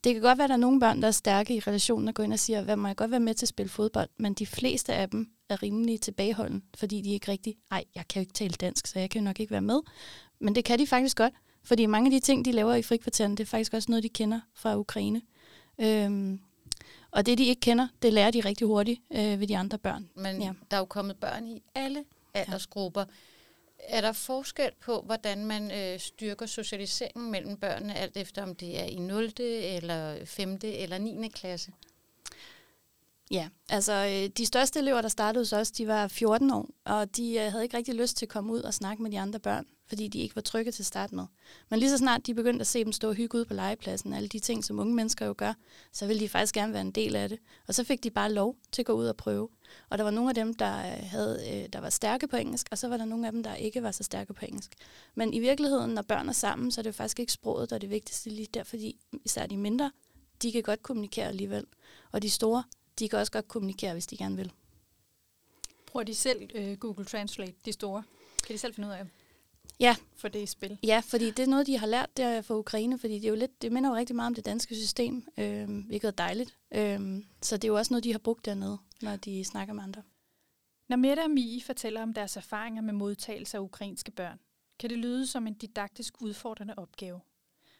det 0.03 0.13
kan 0.13 0.21
godt 0.21 0.37
være, 0.37 0.45
at 0.45 0.49
der 0.49 0.55
er 0.55 0.59
nogle 0.59 0.79
børn, 0.79 1.01
der 1.01 1.07
er 1.07 1.11
stærke 1.11 1.55
i 1.55 1.59
relationen 1.59 2.07
og 2.07 2.13
går 2.13 2.23
ind 2.23 2.33
og 2.33 2.39
siger, 2.39 2.61
hvad 2.61 2.75
må 2.75 2.87
jeg 2.87 2.95
godt 2.95 3.11
være 3.11 3.19
med 3.19 3.33
til 3.33 3.45
at 3.45 3.49
spille 3.49 3.69
fodbold, 3.69 4.09
men 4.17 4.33
de 4.33 4.45
fleste 4.45 4.93
af 4.93 5.09
dem 5.09 5.29
er 5.49 5.63
rimelig 5.63 6.01
tilbageholden, 6.01 6.63
fordi 6.75 7.01
de 7.01 7.13
ikke 7.13 7.31
rigtig, 7.31 7.55
nej, 7.69 7.83
jeg 7.95 8.07
kan 8.07 8.19
jo 8.19 8.21
ikke 8.21 8.33
tale 8.33 8.53
dansk, 8.53 8.87
så 8.87 8.99
jeg 8.99 9.09
kan 9.09 9.21
jo 9.21 9.25
nok 9.25 9.39
ikke 9.39 9.51
være 9.51 9.61
med. 9.61 9.79
Men 10.39 10.55
det 10.55 10.65
kan 10.65 10.79
de 10.79 10.87
faktisk 10.87 11.17
godt, 11.17 11.33
fordi 11.63 11.85
mange 11.85 12.07
af 12.07 12.11
de 12.11 12.19
ting, 12.19 12.45
de 12.45 12.51
laver 12.51 12.73
i 12.73 12.81
frikvarteren, 12.81 13.31
det 13.31 13.39
er 13.39 13.47
faktisk 13.47 13.73
også 13.73 13.91
noget, 13.91 14.03
de 14.03 14.09
kender 14.09 14.39
fra 14.53 14.77
Ukraine. 14.77 15.21
Øhm, 15.77 16.39
og 17.11 17.25
det, 17.25 17.37
de 17.37 17.45
ikke 17.45 17.59
kender, 17.59 17.87
det 18.01 18.13
lærer 18.13 18.31
de 18.31 18.39
rigtig 18.39 18.67
hurtigt 18.67 19.01
øh, 19.11 19.39
ved 19.39 19.47
de 19.47 19.57
andre 19.57 19.77
børn. 19.77 20.09
Men 20.15 20.41
ja. 20.41 20.51
der 20.71 20.77
er 20.77 20.81
jo 20.81 20.85
kommet 20.85 21.17
børn 21.17 21.47
i 21.47 21.63
alle 21.75 22.03
aldersgrupper. 22.33 23.01
Ja. 23.01 23.97
Er 23.97 24.01
der 24.01 24.11
forskel 24.11 24.71
på, 24.79 25.01
hvordan 25.01 25.45
man 25.45 25.71
øh, 25.71 25.99
styrker 25.99 26.45
socialiseringen 26.45 27.31
mellem 27.31 27.57
børnene, 27.57 27.95
alt 27.95 28.17
efter 28.17 28.43
om 28.43 28.55
det 28.55 28.79
er 28.79 28.85
i 28.85 28.95
0. 28.95 29.33
eller 29.39 30.25
5. 30.25 30.59
eller 30.63 30.97
9. 30.97 31.27
klasse? 31.27 31.71
Ja, 33.31 33.49
altså 33.69 33.93
øh, 33.93 34.29
de 34.37 34.45
største 34.45 34.79
elever, 34.79 35.01
der 35.01 35.09
startede 35.09 35.41
hos 35.41 35.53
os, 35.53 35.71
de 35.71 35.87
var 35.87 36.07
14 36.07 36.51
år, 36.51 36.69
og 36.85 37.15
de 37.17 37.35
øh, 37.35 37.51
havde 37.51 37.63
ikke 37.63 37.77
rigtig 37.77 37.95
lyst 37.95 38.17
til 38.17 38.25
at 38.25 38.29
komme 38.29 38.53
ud 38.53 38.59
og 38.59 38.73
snakke 38.73 39.03
med 39.03 39.11
de 39.11 39.19
andre 39.19 39.39
børn. 39.39 39.65
fordi 39.87 40.07
de 40.07 40.19
ikke 40.19 40.35
var 40.35 40.41
trygge 40.41 40.71
til 40.71 40.81
at 40.81 40.85
starte 40.85 41.15
med. 41.15 41.25
Men 41.69 41.79
lige 41.79 41.89
så 41.89 41.97
snart 41.97 42.27
de 42.27 42.33
begyndte 42.33 42.61
at 42.61 42.67
se 42.67 42.83
dem 42.83 42.91
stå 42.91 43.09
og 43.09 43.15
hygge 43.15 43.37
ud 43.37 43.45
på 43.45 43.53
legepladsen, 43.53 44.13
alle 44.13 44.27
de 44.27 44.39
ting, 44.39 44.65
som 44.65 44.79
unge 44.79 44.95
mennesker 44.95 45.25
jo 45.25 45.35
gør, 45.37 45.53
så 45.91 46.07
ville 46.07 46.19
de 46.19 46.29
faktisk 46.29 46.53
gerne 46.55 46.73
være 46.73 46.81
en 46.81 46.91
del 46.91 47.15
af 47.15 47.29
det. 47.29 47.39
Og 47.67 47.75
så 47.75 47.83
fik 47.83 48.03
de 48.03 48.09
bare 48.09 48.31
lov 48.31 48.55
til 48.71 48.81
at 48.81 48.85
gå 48.85 48.93
ud 48.93 49.05
og 49.05 49.17
prøve. 49.17 49.49
Og 49.89 49.97
der 49.97 50.03
var 50.03 50.11
nogle 50.11 50.29
af 50.29 50.35
dem, 50.35 50.53
der, 50.53 50.77
øh, 50.77 51.03
havde, 51.03 51.67
der 51.73 51.79
var 51.79 51.89
stærke 51.89 52.27
på 52.27 52.35
engelsk, 52.35 52.67
og 52.71 52.77
så 52.77 52.87
var 52.87 52.97
der 52.97 53.05
nogle 53.05 53.25
af 53.25 53.31
dem, 53.31 53.43
der 53.43 53.55
ikke 53.55 53.83
var 53.83 53.91
så 53.91 54.03
stærke 54.03 54.33
på 54.33 54.45
engelsk. 54.45 54.75
Men 55.15 55.33
i 55.33 55.39
virkeligheden, 55.39 55.91
når 55.91 56.01
børn 56.01 56.29
er 56.29 56.33
sammen, 56.33 56.71
så 56.71 56.81
er 56.81 56.83
det 56.83 56.89
jo 56.89 56.93
faktisk 56.93 57.19
ikke 57.19 57.33
sproget, 57.33 57.69
der 57.69 57.75
er 57.75 57.79
det 57.79 57.89
vigtigste 57.89 58.29
lige 58.29 58.47
der, 58.53 58.63
fordi 58.63 58.99
især 59.25 59.45
de 59.45 59.57
mindre, 59.57 59.91
de 60.41 60.51
kan 60.51 60.63
godt 60.63 60.83
kommunikere 60.83 61.27
alligevel. 61.27 61.65
Og 62.11 62.21
de 62.21 62.29
store, 62.29 62.63
de 62.99 63.09
kan 63.09 63.19
også 63.19 63.31
godt 63.31 63.47
kommunikere, 63.47 63.93
hvis 63.93 64.07
de 64.07 64.17
gerne 64.17 64.35
vil. 64.35 64.51
Bruger 65.85 66.03
de 66.03 66.15
selv 66.15 66.49
uh, 66.55 66.77
Google 66.77 67.05
Translate, 67.05 67.55
de 67.65 67.71
store? 67.71 68.03
Kan 68.47 68.53
de 68.53 68.59
selv 68.59 68.73
finde 68.73 68.87
ud 68.87 68.93
af 68.93 69.05
Ja. 69.79 69.95
For 70.15 70.27
det 70.27 70.49
spil? 70.49 70.77
Ja, 70.83 71.01
fordi 71.05 71.31
det 71.31 71.39
er 71.39 71.47
noget, 71.47 71.67
de 71.67 71.77
har 71.77 71.87
lært 71.87 72.17
der 72.17 72.41
fra 72.41 72.55
Ukraine, 72.55 72.99
fordi 72.99 73.13
det, 73.13 73.25
er 73.25 73.29
jo 73.29 73.35
lidt, 73.35 73.61
det 73.61 73.71
minder 73.71 73.89
jo 73.89 73.95
rigtig 73.95 74.15
meget 74.15 74.27
om 74.27 74.35
det 74.35 74.45
danske 74.45 74.75
system, 74.75 75.25
øh, 75.37 75.85
hvilket 75.87 76.07
er 76.07 76.11
dejligt. 76.11 76.57
Øh, 76.73 77.23
så 77.41 77.57
det 77.57 77.63
er 77.63 77.67
jo 77.67 77.75
også 77.75 77.93
noget, 77.93 78.03
de 78.03 78.11
har 78.11 78.19
brugt 78.19 78.45
dernede, 78.45 78.77
når 79.01 79.15
de 79.15 79.45
snakker 79.45 79.73
med 79.73 79.83
andre. 79.83 80.01
Når 80.89 80.97
Mette 80.97 81.21
og 81.21 81.31
Mie 81.31 81.61
fortæller 81.61 82.03
om 82.03 82.13
deres 82.13 82.37
erfaringer 82.37 82.81
med 82.81 82.93
modtagelse 82.93 83.57
af 83.57 83.61
ukrainske 83.61 84.11
børn, 84.11 84.39
kan 84.79 84.89
det 84.89 84.97
lyde 84.97 85.27
som 85.27 85.47
en 85.47 85.53
didaktisk 85.53 86.21
udfordrende 86.21 86.73
opgave, 86.77 87.21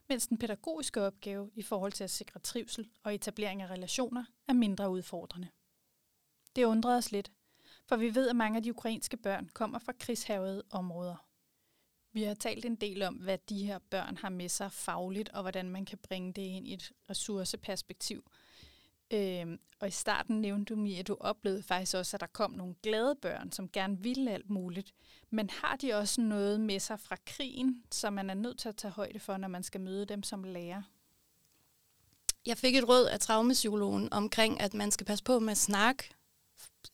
mens 0.10 0.28
den 0.28 0.38
pædagogiske 0.38 1.02
opgave 1.02 1.52
i 1.56 1.62
forhold 1.62 1.92
til 1.92 2.04
at 2.04 2.10
sikre 2.10 2.40
trivsel 2.40 2.90
og 3.04 3.16
etablering 3.16 3.62
af 3.62 3.70
relationer 3.70 4.26
er 4.48 4.54
mindre 4.54 4.90
udfordrende. 4.90 5.48
Det 6.56 6.64
undrede 6.64 6.98
os 6.98 7.12
lidt, 7.12 7.32
for 7.86 7.96
vi 7.96 8.16
ved, 8.16 8.30
at 8.30 8.36
mange 8.36 8.58
af 8.58 8.64
de 8.64 8.72
ukrainske 8.72 9.18
børn 9.18 9.50
kommer 9.54 9.80
fra 9.80 9.94
krigshavede 10.00 10.64
områder. 10.70 11.16
Vi 12.12 12.24
har 12.24 12.34
talt 12.34 12.66
en 12.66 12.76
del 12.76 13.02
om, 13.02 13.16
hvad 13.16 13.38
de 13.50 13.66
her 13.66 13.80
børn 13.80 14.18
har 14.18 14.30
med 14.30 14.50
sig 14.50 14.72
fagligt, 14.72 15.30
og 15.30 15.42
hvordan 15.42 15.70
man 15.70 15.86
kan 15.86 15.98
bringe 15.98 16.34
det 16.34 16.42
ind 16.42 16.68
i 16.68 16.74
et 16.74 16.92
ressourceperspektiv. 17.10 18.24
Øhm, 19.14 19.60
og 19.80 19.88
i 19.88 19.92
starten 19.92 20.42
nævnte 20.42 20.74
du 20.74 20.80
mig, 20.80 21.00
at 21.00 21.08
du 21.08 21.18
oplevede 21.20 21.64
faktisk 21.64 21.96
også, 21.96 22.18
at 22.18 22.22
der 22.22 22.28
kom 22.28 22.52
nogle 22.52 22.76
glade 22.84 23.16
børn, 23.22 23.52
som 23.52 23.70
gerne 23.70 23.98
ville 24.00 24.32
alt 24.32 24.50
muligt. 24.50 24.94
Men 25.30 25.50
har 25.50 25.76
de 25.76 25.94
også 25.94 26.22
noget 26.22 26.60
med 26.62 26.80
sig 26.80 27.00
fra 27.00 27.16
krigen, 27.26 27.84
som 27.92 28.14
man 28.14 28.30
er 28.30 28.34
nødt 28.34 28.60
til 28.60 28.70
at 28.70 28.76
tage 28.76 28.92
højde 28.92 29.20
for, 29.20 29.38
når 29.38 29.48
man 29.48 29.64
skal 29.64 29.82
møde 29.82 30.06
dem 30.06 30.24
som 30.24 30.44
lærer? 30.44 30.82
Jeg 32.46 32.58
fik 32.58 32.76
et 32.76 32.90
råd 32.90 33.06
af 33.06 33.20
traumapsykologen 33.20 34.14
omkring, 34.14 34.62
at 34.62 34.74
man 34.74 34.92
skal 34.92 35.06
passe 35.06 35.24
på 35.24 35.40
med 35.40 35.52
at 35.52 35.58
snakke 35.58 36.10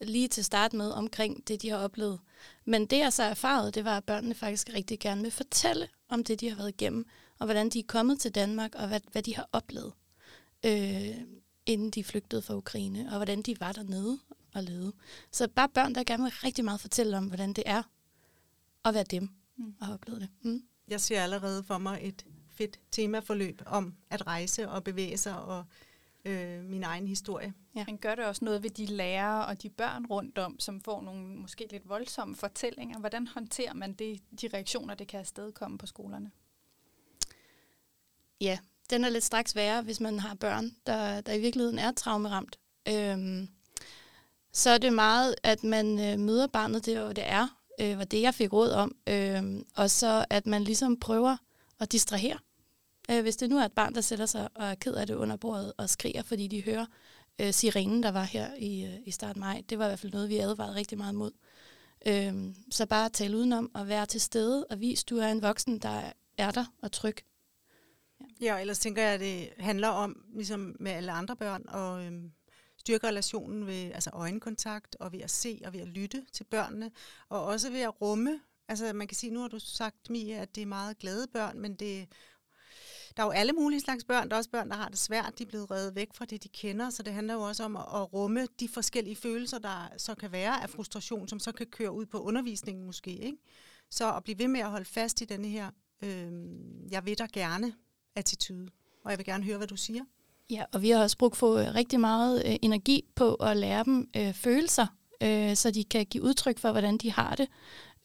lige 0.01 0.27
til 0.27 0.45
start 0.45 0.73
med 0.73 0.91
omkring 0.91 1.47
det, 1.47 1.61
de 1.61 1.69
har 1.69 1.77
oplevet. 1.77 2.19
Men 2.65 2.85
det, 2.85 2.97
jeg 2.97 3.13
så 3.13 3.23
erfarede, 3.23 3.71
det 3.71 3.85
var, 3.85 3.97
at 3.97 4.03
børnene 4.05 4.35
faktisk 4.35 4.69
rigtig 4.73 4.99
gerne 4.99 5.21
vil 5.21 5.31
fortælle 5.31 5.87
om 6.09 6.23
det, 6.23 6.41
de 6.41 6.49
har 6.49 6.57
været 6.57 6.69
igennem, 6.69 7.05
og 7.39 7.45
hvordan 7.45 7.69
de 7.69 7.79
er 7.79 7.83
kommet 7.87 8.19
til 8.19 8.35
Danmark, 8.35 8.75
og 8.75 8.87
hvad, 8.87 8.99
hvad 9.11 9.23
de 9.23 9.35
har 9.35 9.49
oplevet, 9.51 9.93
øh, 10.65 11.15
inden 11.69 11.89
de 11.89 12.03
flygtede 12.03 12.41
fra 12.41 12.55
Ukraine, 12.55 13.09
og 13.11 13.15
hvordan 13.15 13.41
de 13.41 13.59
var 13.59 13.71
dernede 13.71 14.19
og 14.53 14.63
levede. 14.63 14.93
Så 15.31 15.47
bare 15.47 15.69
børn, 15.69 15.95
der 15.95 16.03
gerne 16.03 16.23
vil 16.23 16.31
rigtig 16.31 16.65
meget 16.65 16.81
fortælle 16.81 17.17
om, 17.17 17.25
hvordan 17.27 17.53
det 17.53 17.63
er 17.65 17.83
at 18.85 18.93
være 18.93 19.03
dem 19.03 19.29
mm. 19.57 19.75
og 19.79 19.85
have 19.85 19.93
oplevet 19.93 20.21
det. 20.21 20.29
Mm. 20.41 20.63
Jeg 20.87 21.01
ser 21.01 21.21
allerede 21.21 21.63
for 21.63 21.77
mig 21.77 21.99
et 22.01 22.25
fedt 22.47 22.79
temaforløb 22.91 23.61
om 23.65 23.95
at 24.09 24.27
rejse 24.27 24.69
og 24.69 24.83
bevæge 24.83 25.17
sig 25.17 25.41
og 25.41 25.65
øh, 26.25 26.63
min 26.63 26.83
egen 26.83 27.07
historie. 27.07 27.53
Ja. 27.75 27.85
Men 27.87 27.97
gør 27.97 28.15
det 28.15 28.25
også 28.25 28.45
noget 28.45 28.63
ved 28.63 28.69
de 28.69 28.85
lærere 28.85 29.45
og 29.45 29.61
de 29.61 29.69
børn 29.69 30.05
rundt 30.05 30.37
om, 30.37 30.59
som 30.59 30.81
får 30.81 31.01
nogle 31.01 31.35
måske 31.35 31.67
lidt 31.71 31.89
voldsomme 31.89 32.35
fortællinger? 32.35 32.99
Hvordan 32.99 33.27
håndterer 33.27 33.73
man 33.73 33.93
det, 33.93 34.21
de 34.41 34.49
reaktioner, 34.53 34.93
det 34.93 35.07
kan 35.07 35.19
afstedkomme 35.19 35.77
på 35.77 35.85
skolerne? 35.85 36.31
Ja, 38.41 38.59
den 38.89 39.03
er 39.03 39.09
lidt 39.09 39.23
straks 39.23 39.55
værre, 39.55 39.81
hvis 39.81 39.99
man 39.99 40.19
har 40.19 40.35
børn, 40.35 40.71
der, 40.85 41.21
der 41.21 41.33
i 41.33 41.39
virkeligheden 41.39 41.79
er 41.79 41.91
traumeramt. 41.91 42.59
Øhm, 42.87 43.49
så 44.53 44.69
er 44.69 44.77
det 44.77 44.93
meget, 44.93 45.35
at 45.43 45.63
man 45.63 45.99
øh, 45.99 46.19
møder 46.19 46.47
barnet 46.47 46.85
det, 46.85 46.97
hvor 46.97 47.13
det 47.13 47.23
er, 47.27 47.47
øh, 47.81 47.97
var 47.97 48.03
det, 48.03 48.21
jeg 48.21 48.33
fik 48.33 48.53
råd 48.53 48.71
om. 48.71 48.95
Øh, 49.07 49.43
og 49.75 49.91
så 49.91 50.25
at 50.29 50.47
man 50.47 50.63
ligesom 50.63 50.99
prøver 50.99 51.37
at 51.79 51.91
distrahere. 51.91 52.39
Øh, 53.11 53.21
hvis 53.21 53.35
det 53.35 53.49
nu 53.49 53.57
er 53.57 53.65
et 53.65 53.71
barn, 53.71 53.95
der 53.95 54.01
sætter 54.01 54.25
sig 54.25 54.49
og 54.55 54.67
er 54.67 54.75
ked 54.75 54.93
af 54.93 55.07
det 55.07 55.15
under 55.15 55.35
bordet 55.35 55.73
og 55.77 55.89
skriger, 55.89 56.23
fordi 56.23 56.47
de 56.47 56.63
hører 56.63 56.85
øh, 57.39 57.53
sirenen, 57.53 58.03
der 58.03 58.11
var 58.11 58.23
her 58.23 58.49
i, 58.57 58.85
øh, 58.85 58.97
i 59.05 59.11
start 59.11 59.37
maj, 59.37 59.63
det 59.69 59.79
var 59.79 59.85
i 59.85 59.87
hvert 59.87 59.99
fald 59.99 60.13
noget, 60.13 60.29
vi 60.29 60.37
advarede 60.37 60.75
rigtig 60.75 60.97
meget 60.97 61.15
mod. 61.15 61.31
Øh, 62.07 62.33
så 62.71 62.85
bare 62.85 63.09
tale 63.09 63.37
udenom 63.37 63.71
og 63.73 63.87
være 63.87 64.05
til 64.05 64.21
stede 64.21 64.65
og 64.69 64.79
vise, 64.79 65.05
du 65.05 65.17
er 65.17 65.27
en 65.27 65.41
voksen, 65.41 65.79
der 65.79 66.11
er 66.37 66.51
der 66.51 66.65
og 66.81 66.91
tryg. 66.91 67.17
Ja, 68.21 68.25
ja 68.41 68.61
ellers 68.61 68.79
tænker 68.79 69.01
jeg, 69.01 69.13
at 69.13 69.19
det 69.19 69.49
handler 69.59 69.87
om, 69.87 70.23
ligesom 70.33 70.75
med 70.79 70.91
alle 70.91 71.11
andre 71.11 71.35
børn, 71.35 71.65
at 71.69 72.05
øhm, 72.05 72.31
styrke 72.77 73.07
relationen 73.07 73.67
ved 73.67 73.91
altså 73.93 74.09
øjenkontakt 74.13 74.95
og 74.99 75.11
ved 75.11 75.19
at 75.19 75.31
se 75.31 75.61
og 75.65 75.73
ved 75.73 75.79
at 75.79 75.87
lytte 75.87 76.25
til 76.33 76.43
børnene, 76.43 76.91
og 77.29 77.45
også 77.45 77.69
ved 77.71 77.81
at 77.81 78.01
rumme 78.01 78.39
Altså 78.69 78.93
man 78.93 79.07
kan 79.07 79.15
sige, 79.15 79.33
nu 79.33 79.39
har 79.39 79.47
du 79.47 79.59
sagt, 79.59 80.09
Mia, 80.09 80.35
at 80.35 80.55
det 80.55 80.61
er 80.61 80.65
meget 80.65 80.97
glade 80.97 81.27
børn, 81.27 81.59
men 81.59 81.75
det 81.75 82.07
der 83.17 83.23
er 83.23 83.27
jo 83.27 83.31
alle 83.31 83.53
mulige 83.53 83.79
slags 83.79 84.03
børn. 84.03 84.29
Der 84.29 84.35
er 84.35 84.37
også 84.37 84.49
børn, 84.49 84.69
der 84.69 84.75
har 84.75 84.89
det 84.89 84.99
svært. 84.99 85.33
De 85.37 85.43
er 85.43 85.47
blevet 85.47 85.71
reddet 85.71 85.95
væk 85.95 86.09
fra 86.13 86.25
det, 86.25 86.43
de 86.43 86.49
kender. 86.49 86.89
Så 86.89 87.03
det 87.03 87.13
handler 87.13 87.33
jo 87.33 87.41
også 87.41 87.63
om 87.63 87.75
at, 87.75 87.85
at 87.95 88.13
rumme 88.13 88.47
de 88.59 88.69
forskellige 88.69 89.15
følelser, 89.15 89.59
der 89.59 89.89
så 89.97 90.15
kan 90.15 90.31
være 90.31 90.63
af 90.63 90.69
frustration, 90.69 91.27
som 91.27 91.39
så 91.39 91.51
kan 91.51 91.67
køre 91.67 91.91
ud 91.91 92.05
på 92.05 92.19
undervisningen 92.19 92.85
måske. 92.85 93.11
Ikke? 93.11 93.37
Så 93.89 94.15
at 94.15 94.23
blive 94.23 94.39
ved 94.39 94.47
med 94.47 94.59
at 94.59 94.69
holde 94.69 94.85
fast 94.85 95.21
i 95.21 95.25
denne 95.25 95.47
her, 95.47 95.71
øh, 96.03 96.31
jeg 96.91 97.05
vil 97.05 97.17
dig 97.17 97.29
gerne 97.33 97.73
attitude. 98.19 98.69
Og 99.05 99.11
jeg 99.11 99.17
vil 99.17 99.25
gerne 99.25 99.43
høre, 99.43 99.57
hvad 99.57 99.67
du 99.67 99.75
siger. 99.77 100.03
Ja, 100.49 100.63
og 100.73 100.81
vi 100.81 100.89
har 100.89 101.01
også 101.01 101.17
brugt 101.17 101.37
for 101.37 101.75
rigtig 101.75 101.99
meget 101.99 102.43
øh, 102.45 102.55
energi 102.61 103.03
på 103.15 103.33
at 103.33 103.57
lære 103.57 103.83
dem 103.83 104.09
øh, 104.17 104.33
følelser, 104.33 104.87
øh, 105.23 105.55
så 105.55 105.71
de 105.71 105.83
kan 105.83 106.05
give 106.05 106.23
udtryk 106.23 106.59
for, 106.59 106.71
hvordan 106.71 106.97
de 106.97 107.11
har 107.11 107.35
det 107.35 107.47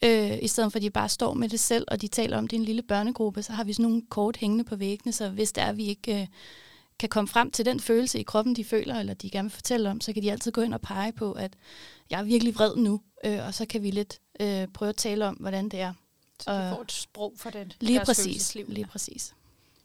øh, 0.04 0.38
i 0.42 0.48
stedet 0.48 0.72
for 0.72 0.78
at 0.78 0.82
de 0.82 0.90
bare 0.90 1.08
står 1.08 1.34
med 1.34 1.48
det 1.48 1.60
selv, 1.60 1.84
og 1.88 2.00
de 2.00 2.08
taler 2.08 2.38
om 2.38 2.48
det 2.48 2.56
i 2.56 2.60
en 2.60 2.64
lille 2.64 2.82
børnegruppe, 2.82 3.42
så 3.42 3.52
har 3.52 3.64
vi 3.64 3.72
sådan 3.72 3.82
nogle 3.82 4.02
kort 4.08 4.36
hængende 4.36 4.64
på 4.64 4.76
væggene, 4.76 5.12
så 5.12 5.28
hvis 5.28 5.52
det 5.52 5.62
er, 5.62 5.66
at 5.66 5.76
vi 5.76 5.84
ikke 5.84 6.20
øh, 6.20 6.26
kan 6.98 7.08
komme 7.08 7.28
frem 7.28 7.50
til 7.50 7.64
den 7.64 7.80
følelse 7.80 8.18
i 8.18 8.22
kroppen, 8.22 8.56
de 8.56 8.64
føler, 8.64 8.94
eller 9.00 9.14
de 9.14 9.30
gerne 9.30 9.46
vil 9.46 9.54
fortælle 9.54 9.90
om, 9.90 10.00
så 10.00 10.12
kan 10.12 10.22
de 10.22 10.32
altid 10.32 10.52
gå 10.52 10.60
ind 10.60 10.74
og 10.74 10.80
pege 10.80 11.12
på, 11.12 11.32
at 11.32 11.56
jeg 12.10 12.20
er 12.20 12.24
virkelig 12.24 12.54
vred 12.54 12.76
nu, 12.76 13.00
øh, 13.24 13.46
og 13.46 13.54
så 13.54 13.66
kan 13.66 13.82
vi 13.82 13.90
lidt 13.90 14.20
øh, 14.40 14.68
prøve 14.68 14.88
at 14.88 14.96
tale 14.96 15.26
om, 15.26 15.34
hvordan 15.34 15.68
det 15.68 15.80
er. 15.80 15.92
Så 16.40 16.50
de 16.50 16.70
får 16.74 16.82
et 16.82 16.92
sprog 16.92 17.32
for 17.36 17.50
det. 17.50 17.76
Lige 17.80 18.00
præcis, 18.00 18.54
lige 18.54 18.86
præcis. 18.86 19.34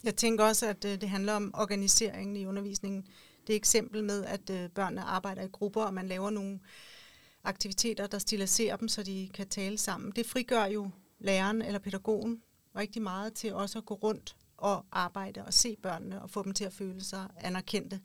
Jeg 0.03 0.15
tænker 0.15 0.43
også, 0.43 0.67
at 0.67 0.85
øh, 0.85 1.01
det 1.01 1.09
handler 1.09 1.33
om 1.33 1.51
organiseringen 1.57 2.35
i 2.35 2.45
undervisningen. 2.45 3.07
Det 3.47 3.55
eksempel 3.55 4.03
med, 4.03 4.25
at 4.25 4.49
øh, 4.49 4.69
børnene 4.69 5.01
arbejder 5.01 5.41
i 5.41 5.47
grupper, 5.51 5.81
og 5.81 5.93
man 5.93 6.07
laver 6.07 6.29
nogle 6.29 6.59
aktiviteter, 7.43 8.07
der 8.07 8.19
stiliserer 8.19 8.75
dem, 8.75 8.87
så 8.87 9.03
de 9.03 9.29
kan 9.33 9.47
tale 9.47 9.77
sammen. 9.77 10.11
Det 10.11 10.25
frigør 10.25 10.65
jo 10.65 10.89
læreren 11.19 11.61
eller 11.61 11.79
pædagogen 11.79 12.41
rigtig 12.75 13.01
meget 13.01 13.33
til 13.33 13.53
også 13.53 13.77
at 13.77 13.85
gå 13.85 13.93
rundt 13.93 14.35
og 14.57 14.85
arbejde 14.91 15.45
og 15.45 15.53
se 15.53 15.75
børnene 15.81 16.21
og 16.21 16.29
få 16.29 16.43
dem 16.43 16.53
til 16.53 16.65
at 16.65 16.73
føle 16.73 17.03
sig 17.03 17.27
anerkendte. 17.37 17.99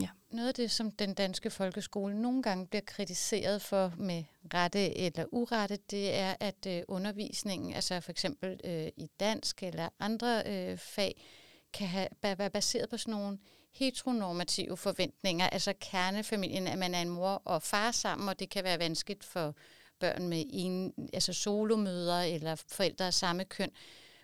Ja. 0.00 0.08
Noget 0.30 0.48
af 0.48 0.54
det, 0.54 0.70
som 0.70 0.90
den 0.90 1.14
danske 1.14 1.50
folkeskole 1.50 2.22
nogle 2.22 2.42
gange 2.42 2.66
bliver 2.66 2.82
kritiseret 2.86 3.62
for 3.62 3.92
med 3.98 4.24
rette 4.54 4.98
eller 4.98 5.24
urette, 5.32 5.78
det 5.90 6.14
er, 6.14 6.34
at 6.40 6.66
øh, 6.66 6.82
undervisningen, 6.88 7.74
altså 7.74 8.00
for 8.00 8.10
eksempel 8.10 8.60
øh, 8.64 8.88
i 8.96 9.10
dansk 9.20 9.62
eller 9.62 9.88
andre 10.00 10.42
øh, 10.46 10.78
fag, 10.78 11.24
kan 11.72 11.86
have, 11.86 12.08
være 12.22 12.50
baseret 12.50 12.88
på 12.88 12.96
sådan 12.96 13.14
nogle 13.14 13.38
heteronormative 13.72 14.76
forventninger, 14.76 15.48
altså 15.48 15.74
kernefamilien, 15.80 16.66
at 16.66 16.78
man 16.78 16.94
er 16.94 17.02
en 17.02 17.08
mor 17.08 17.42
og 17.44 17.62
far 17.62 17.90
sammen, 17.90 18.28
og 18.28 18.38
det 18.38 18.50
kan 18.50 18.64
være 18.64 18.78
vanskeligt 18.78 19.24
for 19.24 19.54
børn 19.98 20.28
med 20.28 20.44
en, 20.50 20.94
altså 21.12 21.32
solomøder 21.32 22.20
eller 22.20 22.54
forældre 22.54 23.06
af 23.06 23.14
samme 23.14 23.44
køn. 23.44 23.70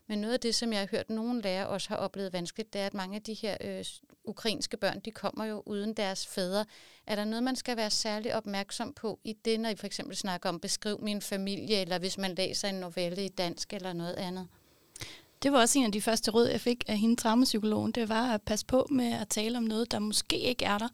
Men 0.06 0.18
noget 0.18 0.34
af 0.34 0.40
det, 0.40 0.54
som 0.54 0.72
jeg 0.72 0.80
har 0.80 0.88
hørt 0.90 1.10
nogle 1.10 1.40
lærere 1.42 1.68
også 1.68 1.88
har 1.88 1.96
oplevet 1.96 2.32
vanskeligt, 2.32 2.72
det 2.72 2.80
er, 2.80 2.86
at 2.86 2.94
mange 2.94 3.16
af 3.16 3.22
de 3.22 3.34
her 3.34 3.56
øh, 3.60 3.84
ukrainske 4.24 4.76
børn, 4.76 5.00
de 5.00 5.10
kommer 5.10 5.44
jo 5.44 5.62
uden 5.66 5.94
deres 5.94 6.26
fædre. 6.26 6.64
Er 7.06 7.16
der 7.16 7.24
noget, 7.24 7.42
man 7.42 7.56
skal 7.56 7.76
være 7.76 7.90
særlig 7.90 8.34
opmærksom 8.34 8.92
på 8.92 9.20
i 9.24 9.32
det, 9.32 9.60
når 9.60 9.68
I 9.68 9.76
for 9.76 9.86
eksempel 9.86 10.16
snakker 10.16 10.48
om 10.48 10.60
beskriv 10.60 11.00
min 11.00 11.22
familie, 11.22 11.80
eller 11.80 11.98
hvis 11.98 12.18
man 12.18 12.34
læser 12.34 12.68
en 12.68 12.74
novelle 12.74 13.24
i 13.24 13.28
dansk 13.28 13.72
eller 13.72 13.92
noget 13.92 14.14
andet? 14.14 14.48
Det 15.42 15.52
var 15.52 15.60
også 15.60 15.78
en 15.78 15.84
af 15.84 15.92
de 15.92 16.00
første 16.00 16.30
råd, 16.30 16.46
jeg 16.46 16.60
fik 16.60 16.84
af 16.86 16.98
hende, 16.98 17.16
traumapsykologen. 17.16 17.92
Det 17.92 18.08
var 18.08 18.34
at 18.34 18.42
passe 18.42 18.66
på 18.66 18.86
med 18.90 19.12
at 19.12 19.28
tale 19.28 19.58
om 19.58 19.64
noget, 19.64 19.92
der 19.92 19.98
måske 19.98 20.38
ikke 20.38 20.64
er 20.64 20.78
der. 20.78 20.88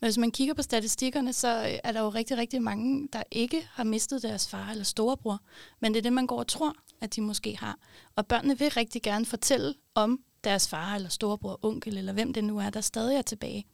Men 0.00 0.06
hvis 0.06 0.18
man 0.18 0.30
kigger 0.30 0.54
på 0.54 0.62
statistikkerne, 0.62 1.32
så 1.32 1.62
øh, 1.64 1.78
er 1.84 1.92
der 1.92 2.00
jo 2.00 2.08
rigtig, 2.08 2.36
rigtig 2.36 2.62
mange, 2.62 3.08
der 3.12 3.22
ikke 3.30 3.68
har 3.72 3.84
mistet 3.84 4.22
deres 4.22 4.48
far 4.48 4.70
eller 4.70 4.84
storebror. 4.84 5.40
Men 5.80 5.94
det 5.94 5.98
er 5.98 6.02
det, 6.02 6.12
man 6.12 6.26
går 6.26 6.38
og 6.38 6.46
tror, 6.46 6.74
at 7.00 7.16
de 7.16 7.20
måske 7.20 7.56
har. 7.56 7.78
Og 8.16 8.26
børnene 8.26 8.58
vil 8.58 8.70
rigtig 8.70 9.02
gerne 9.02 9.26
fortælle 9.26 9.74
om 9.94 10.20
deres 10.44 10.68
far 10.68 10.94
eller 10.94 11.08
storebror, 11.08 11.58
onkel 11.62 11.98
eller 11.98 12.12
hvem 12.12 12.32
det 12.32 12.44
nu 12.44 12.58
er, 12.58 12.70
der 12.70 12.80
stadig 12.80 13.16
er 13.16 13.22
tilbage. 13.22 13.66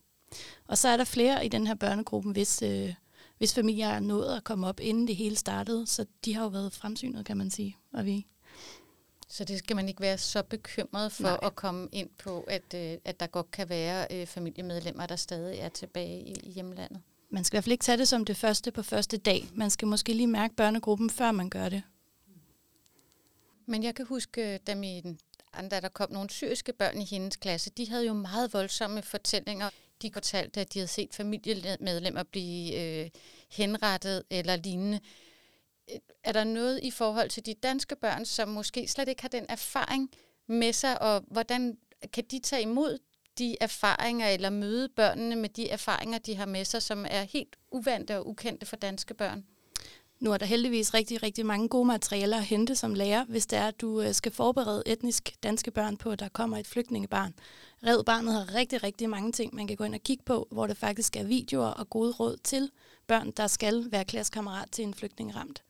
Og 0.67 0.77
så 0.77 0.87
er 0.87 0.97
der 0.97 1.03
flere 1.03 1.45
i 1.45 1.49
den 1.49 1.67
her 1.67 1.75
børnegruppe, 1.75 2.31
hvis, 2.31 2.61
øh, 2.61 2.93
hvis 3.37 3.53
familier 3.53 3.87
er 3.87 3.99
nået 3.99 4.35
at 4.35 4.43
komme 4.43 4.67
op, 4.67 4.79
inden 4.79 5.07
det 5.07 5.15
hele 5.15 5.35
startede. 5.35 5.87
Så 5.87 6.05
de 6.25 6.35
har 6.35 6.43
jo 6.43 6.49
været 6.49 6.73
fremsynet, 6.73 7.25
kan 7.25 7.37
man 7.37 7.51
sige. 7.51 7.77
Og 7.93 8.05
vi 8.05 8.25
så 9.31 9.43
det 9.43 9.59
skal 9.59 9.75
man 9.75 9.87
ikke 9.87 10.01
være 10.01 10.17
så 10.17 10.43
bekymret 10.43 11.11
for 11.11 11.23
Nej. 11.23 11.39
at 11.43 11.55
komme 11.55 11.87
ind 11.91 12.09
på, 12.17 12.41
at, 12.41 12.73
øh, 12.75 12.97
at 13.05 13.19
der 13.19 13.27
godt 13.27 13.51
kan 13.51 13.69
være 13.69 14.07
øh, 14.11 14.27
familiemedlemmer, 14.27 15.05
der 15.05 15.15
stadig 15.15 15.59
er 15.59 15.69
tilbage 15.69 16.21
i, 16.21 16.33
i 16.43 16.51
hjemlandet. 16.51 17.01
Man 17.29 17.43
skal 17.43 17.55
i 17.55 17.57
hvert 17.57 17.63
fald 17.63 17.71
ikke 17.71 17.83
tage 17.83 17.97
det 17.97 18.07
som 18.07 18.25
det 18.25 18.37
første 18.37 18.71
på 18.71 18.83
første 18.83 19.17
dag. 19.17 19.47
Man 19.55 19.69
skal 19.69 19.87
måske 19.87 20.13
lige 20.13 20.27
mærke 20.27 20.55
børnegruppen, 20.55 21.09
før 21.09 21.31
man 21.31 21.49
gør 21.49 21.69
det. 21.69 21.83
Men 23.65 23.83
jeg 23.83 23.95
kan 23.95 24.05
huske, 24.05 24.57
da 24.57 24.75
min 24.75 25.19
da 25.71 25.79
der 25.79 25.89
kom 25.89 26.11
nogle 26.11 26.29
syriske 26.29 26.73
børn 26.73 27.01
i 27.01 27.05
hendes 27.05 27.35
klasse, 27.35 27.69
de 27.69 27.89
havde 27.89 28.05
jo 28.05 28.13
meget 28.13 28.53
voldsomme 28.53 29.01
fortællinger. 29.01 29.69
De 30.01 30.11
fortalte, 30.13 30.61
at 30.61 30.73
de 30.73 30.79
havde 30.79 30.87
set 30.87 31.13
familiemedlemmer 31.13 32.23
blive 32.23 32.81
øh, 32.81 33.09
henrettet 33.49 34.23
eller 34.29 34.55
lignende. 34.55 34.99
Er 36.23 36.31
der 36.31 36.43
noget 36.43 36.79
i 36.83 36.91
forhold 36.91 37.29
til 37.29 37.45
de 37.45 37.53
danske 37.53 37.95
børn, 37.95 38.25
som 38.25 38.49
måske 38.49 38.87
slet 38.87 39.07
ikke 39.07 39.21
har 39.21 39.29
den 39.29 39.45
erfaring 39.49 40.11
med 40.47 40.73
sig, 40.73 41.01
og 41.01 41.23
hvordan 41.27 41.77
kan 42.13 42.23
de 42.31 42.39
tage 42.39 42.61
imod 42.61 42.97
de 43.37 43.55
erfaringer, 43.61 44.27
eller 44.27 44.49
møde 44.49 44.89
børnene 44.89 45.35
med 45.35 45.49
de 45.49 45.69
erfaringer, 45.69 46.19
de 46.19 46.35
har 46.35 46.45
med 46.45 46.65
sig, 46.65 46.81
som 46.81 47.05
er 47.09 47.23
helt 47.23 47.55
uvante 47.71 48.17
og 48.17 48.27
ukendte 48.27 48.65
for 48.65 48.75
danske 48.75 49.13
børn? 49.13 49.45
Nu 50.19 50.31
er 50.31 50.37
der 50.37 50.45
heldigvis 50.45 50.93
rigtig, 50.93 51.23
rigtig 51.23 51.45
mange 51.45 51.69
gode 51.69 51.85
materialer 51.85 52.37
at 52.37 52.43
hente 52.43 52.75
som 52.75 52.93
lærer, 52.93 53.25
hvis 53.25 53.45
det 53.45 53.59
er, 53.59 53.67
at 53.67 53.81
du 53.81 54.01
øh, 54.01 54.13
skal 54.13 54.31
forberede 54.31 54.83
etnisk 54.85 55.35
danske 55.43 55.71
børn 55.71 55.97
på, 55.97 56.11
at 56.11 56.19
der 56.19 56.29
kommer 56.29 56.57
et 56.57 56.67
flygtningebarn. 56.67 57.33
Red 57.85 58.03
Barnet 58.03 58.33
har 58.33 58.55
rigtig, 58.55 58.83
rigtig 58.83 59.09
mange 59.09 59.31
ting, 59.31 59.55
man 59.55 59.67
kan 59.67 59.77
gå 59.77 59.83
ind 59.83 59.95
og 59.95 60.01
kigge 60.01 60.23
på, 60.23 60.47
hvor 60.51 60.67
der 60.67 60.73
faktisk 60.73 61.15
er 61.15 61.23
videoer 61.23 61.67
og 61.67 61.89
gode 61.89 62.11
råd 62.11 62.37
til 62.43 62.71
børn, 63.07 63.31
der 63.31 63.47
skal 63.47 63.91
være 63.91 64.05
klassekammerat 64.05 64.71
til 64.71 64.83
en 64.83 64.93
flygtningeramt. 64.93 65.63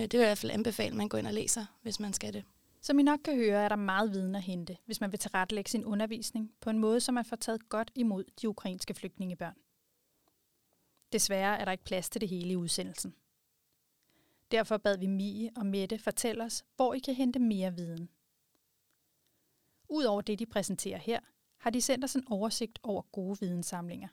Øh, 0.00 0.04
Det 0.04 0.12
vil 0.12 0.18
jeg 0.20 0.26
i 0.26 0.28
hvert 0.28 0.38
fald 0.38 0.52
anbefale, 0.52 0.88
at 0.88 0.96
man 0.96 1.08
går 1.08 1.18
ind 1.18 1.26
og 1.26 1.34
læser, 1.34 1.66
hvis 1.82 2.00
man 2.00 2.12
skal 2.12 2.32
det. 2.32 2.44
Som 2.80 2.98
I 2.98 3.02
nok 3.02 3.20
kan 3.24 3.36
høre, 3.36 3.64
er 3.64 3.68
der 3.68 3.76
meget 3.76 4.12
viden 4.12 4.34
at 4.34 4.42
hente, 4.42 4.76
hvis 4.86 5.00
man 5.00 5.12
vil 5.12 5.18
tilrettelægge 5.18 5.70
sin 5.70 5.84
undervisning 5.84 6.52
på 6.60 6.70
en 6.70 6.78
måde, 6.78 7.00
så 7.00 7.12
man 7.12 7.24
får 7.24 7.36
taget 7.36 7.68
godt 7.68 7.90
imod 7.94 8.24
de 8.40 8.48
ukrainske 8.48 8.94
flygtningebørn. 8.94 9.56
Desværre 11.12 11.58
er 11.58 11.64
der 11.64 11.72
ikke 11.72 11.84
plads 11.84 12.10
til 12.10 12.20
det 12.20 12.28
hele 12.28 12.50
i 12.50 12.56
udsendelsen. 12.56 13.14
Derfor 14.50 14.76
bad 14.76 14.98
vi 14.98 15.06
Mie 15.06 15.50
og 15.56 15.66
Mette 15.66 15.98
fortælle 15.98 16.44
os, 16.44 16.64
hvor 16.76 16.94
I 16.94 16.98
kan 16.98 17.14
hente 17.14 17.38
mere 17.38 17.74
viden. 17.74 18.08
Udover 19.88 20.20
det, 20.20 20.38
de 20.38 20.46
præsenterer 20.46 20.98
her, 20.98 21.20
har 21.58 21.70
de 21.70 21.80
sendt 21.80 22.04
os 22.04 22.14
en 22.14 22.24
oversigt 22.30 22.78
over 22.82 23.02
gode 23.02 23.40
videnssamlinger. 23.40 24.08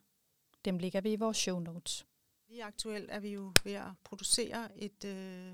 Dem 0.65 0.77
ligger 0.77 1.01
vi 1.01 1.11
i 1.11 1.15
vores 1.15 1.37
show 1.37 1.59
notes. 1.59 2.05
Lige 2.47 2.63
aktuelt 2.63 3.11
er 3.11 3.19
vi 3.19 3.29
jo 3.29 3.53
ved 3.63 3.73
at 3.73 3.87
producere 4.03 4.81
et 4.81 5.05
øh, 5.05 5.53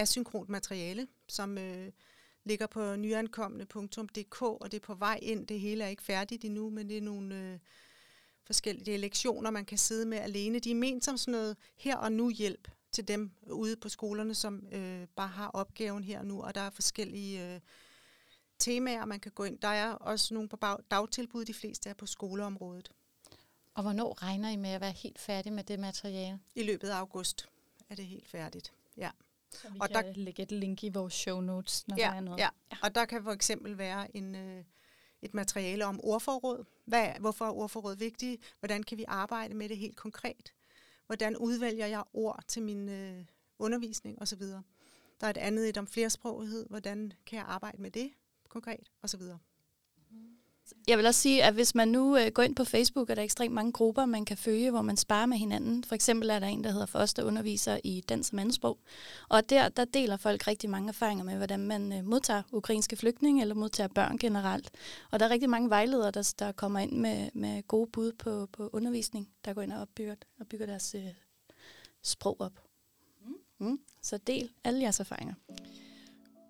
asynkront 0.00 0.48
materiale, 0.48 1.08
som 1.28 1.58
øh, 1.58 1.92
ligger 2.44 2.66
på 2.66 2.96
nyankomne.dk, 2.96 4.42
og 4.42 4.72
det 4.72 4.74
er 4.74 4.86
på 4.86 4.94
vej 4.94 5.18
ind. 5.22 5.46
Det 5.46 5.60
hele 5.60 5.84
er 5.84 5.88
ikke 5.88 6.02
færdigt 6.02 6.44
endnu, 6.44 6.70
men 6.70 6.88
det 6.88 6.96
er 6.96 7.02
nogle 7.02 7.34
øh, 7.34 7.58
forskellige 8.44 8.98
lektioner, 8.98 9.50
man 9.50 9.64
kan 9.64 9.78
sidde 9.78 10.06
med 10.06 10.18
alene. 10.18 10.58
De 10.58 10.70
er 10.70 10.74
ment 10.74 11.04
som 11.04 11.16
sådan 11.16 11.32
noget 11.32 11.56
her 11.76 11.96
og 11.96 12.12
nu 12.12 12.30
hjælp 12.30 12.68
til 12.92 13.08
dem 13.08 13.30
ude 13.50 13.76
på 13.76 13.88
skolerne, 13.88 14.34
som 14.34 14.66
øh, 14.72 15.06
bare 15.16 15.28
har 15.28 15.48
opgaven 15.48 16.04
her 16.04 16.18
og 16.18 16.26
nu, 16.26 16.42
og 16.42 16.54
der 16.54 16.60
er 16.60 16.70
forskellige 16.70 17.54
øh, 17.54 17.60
temaer, 18.58 19.04
man 19.04 19.20
kan 19.20 19.32
gå 19.32 19.44
ind. 19.44 19.58
Der 19.58 19.68
er 19.68 19.92
også 19.92 20.34
nogle 20.34 20.48
på 20.48 20.56
bag- 20.56 20.82
dagtilbud, 20.90 21.44
de 21.44 21.54
fleste 21.54 21.90
er 21.90 21.94
på 21.94 22.06
skoleområdet. 22.06 22.90
Og 23.74 23.82
hvornår 23.82 24.22
regner 24.22 24.50
I 24.50 24.56
med 24.56 24.70
at 24.70 24.80
være 24.80 24.92
helt 24.92 25.18
færdig 25.18 25.52
med 25.52 25.64
det 25.64 25.78
materiale? 25.80 26.40
I 26.54 26.62
løbet 26.62 26.88
af 26.88 26.96
august 26.96 27.48
er 27.88 27.94
det 27.94 28.06
helt 28.06 28.26
færdigt. 28.26 28.72
Ja. 28.96 29.10
Så 29.52 29.68
vi 29.70 29.78
Og 29.80 29.88
kan 29.90 30.04
der- 30.04 30.12
lægge 30.12 30.42
et 30.42 30.52
link 30.52 30.84
i 30.84 30.88
vores 30.88 31.14
show 31.14 31.40
notes, 31.40 31.88
når 31.88 31.96
der 31.96 32.02
Ja, 32.02 32.14
er 32.16 32.20
noget. 32.20 32.38
ja. 32.38 32.48
Og 32.82 32.94
der 32.94 33.04
kan 33.04 33.22
for 33.22 33.32
eksempel 33.32 33.78
være 33.78 34.16
en, 34.16 34.34
øh, 34.34 34.64
et 35.22 35.34
materiale 35.34 35.84
om 35.86 36.00
ordforråd. 36.02 36.64
Hvad, 36.84 37.08
hvorfor 37.20 37.44
er 37.44 37.50
ordforråd 37.50 37.96
vigtige? 37.96 38.38
Hvordan 38.58 38.82
kan 38.82 38.98
vi 38.98 39.04
arbejde 39.08 39.54
med 39.54 39.68
det 39.68 39.76
helt 39.76 39.96
konkret? 39.96 40.52
Hvordan 41.06 41.36
udvælger 41.36 41.86
jeg 41.86 42.02
ord 42.12 42.44
til 42.48 42.62
min 42.62 42.88
øh, 42.88 43.24
undervisning 43.58 44.22
osv.? 44.22 44.40
Der 44.40 45.26
er 45.26 45.30
et 45.30 45.36
andet 45.36 45.68
et 45.68 45.78
om 45.78 45.86
flersprogighed. 45.86 46.66
Hvordan 46.68 47.12
kan 47.26 47.36
jeg 47.36 47.44
arbejde 47.46 47.82
med 47.82 47.90
det 47.90 48.10
konkret 48.48 48.90
osv.? 49.02 49.22
Jeg 50.88 50.98
vil 50.98 51.06
også 51.06 51.20
sige, 51.20 51.44
at 51.44 51.54
hvis 51.54 51.74
man 51.74 51.88
nu 51.88 52.16
øh, 52.16 52.26
går 52.34 52.42
ind 52.42 52.56
på 52.56 52.64
Facebook, 52.64 53.10
er 53.10 53.14
der 53.14 53.22
ekstremt 53.22 53.54
mange 53.54 53.72
grupper, 53.72 54.06
man 54.06 54.24
kan 54.24 54.36
følge, 54.36 54.70
hvor 54.70 54.82
man 54.82 54.96
sparer 54.96 55.26
med 55.26 55.36
hinanden. 55.36 55.84
For 55.84 55.94
eksempel 55.94 56.30
er 56.30 56.38
der 56.38 56.46
en, 56.46 56.64
der 56.64 56.70
hedder 56.70 56.86
Foster 56.86 57.22
underviser 57.22 57.78
i 57.84 58.00
dansk 58.08 58.30
som 58.30 58.38
andetsprog. 58.38 58.78
Og 59.28 59.50
der, 59.50 59.68
der 59.68 59.84
deler 59.84 60.16
folk 60.16 60.46
rigtig 60.46 60.70
mange 60.70 60.88
erfaringer 60.88 61.24
med, 61.24 61.36
hvordan 61.36 61.60
man 61.60 61.92
øh, 61.92 62.04
modtager 62.04 62.42
ukrainske 62.52 62.96
flygtninge 62.96 63.42
eller 63.42 63.54
modtager 63.54 63.88
børn 63.88 64.18
generelt. 64.18 64.70
Og 65.10 65.20
der 65.20 65.26
er 65.26 65.30
rigtig 65.30 65.50
mange 65.50 65.70
vejledere, 65.70 66.10
der, 66.10 66.34
der 66.38 66.52
kommer 66.52 66.80
ind 66.80 66.92
med, 66.92 67.30
med 67.34 67.62
gode 67.68 67.90
bud 67.90 68.12
på, 68.12 68.48
på 68.52 68.70
undervisning, 68.72 69.28
der 69.44 69.52
går 69.52 69.62
ind 69.62 69.72
og 69.72 69.80
opbygger, 69.80 70.14
og 70.40 70.46
bygger 70.46 70.66
deres 70.66 70.94
øh, 70.94 71.08
sprog 72.02 72.36
op. 72.40 72.60
Mm. 73.58 73.80
Så 74.02 74.18
del 74.18 74.50
alle 74.64 74.82
jeres 74.82 75.00
erfaringer. 75.00 75.34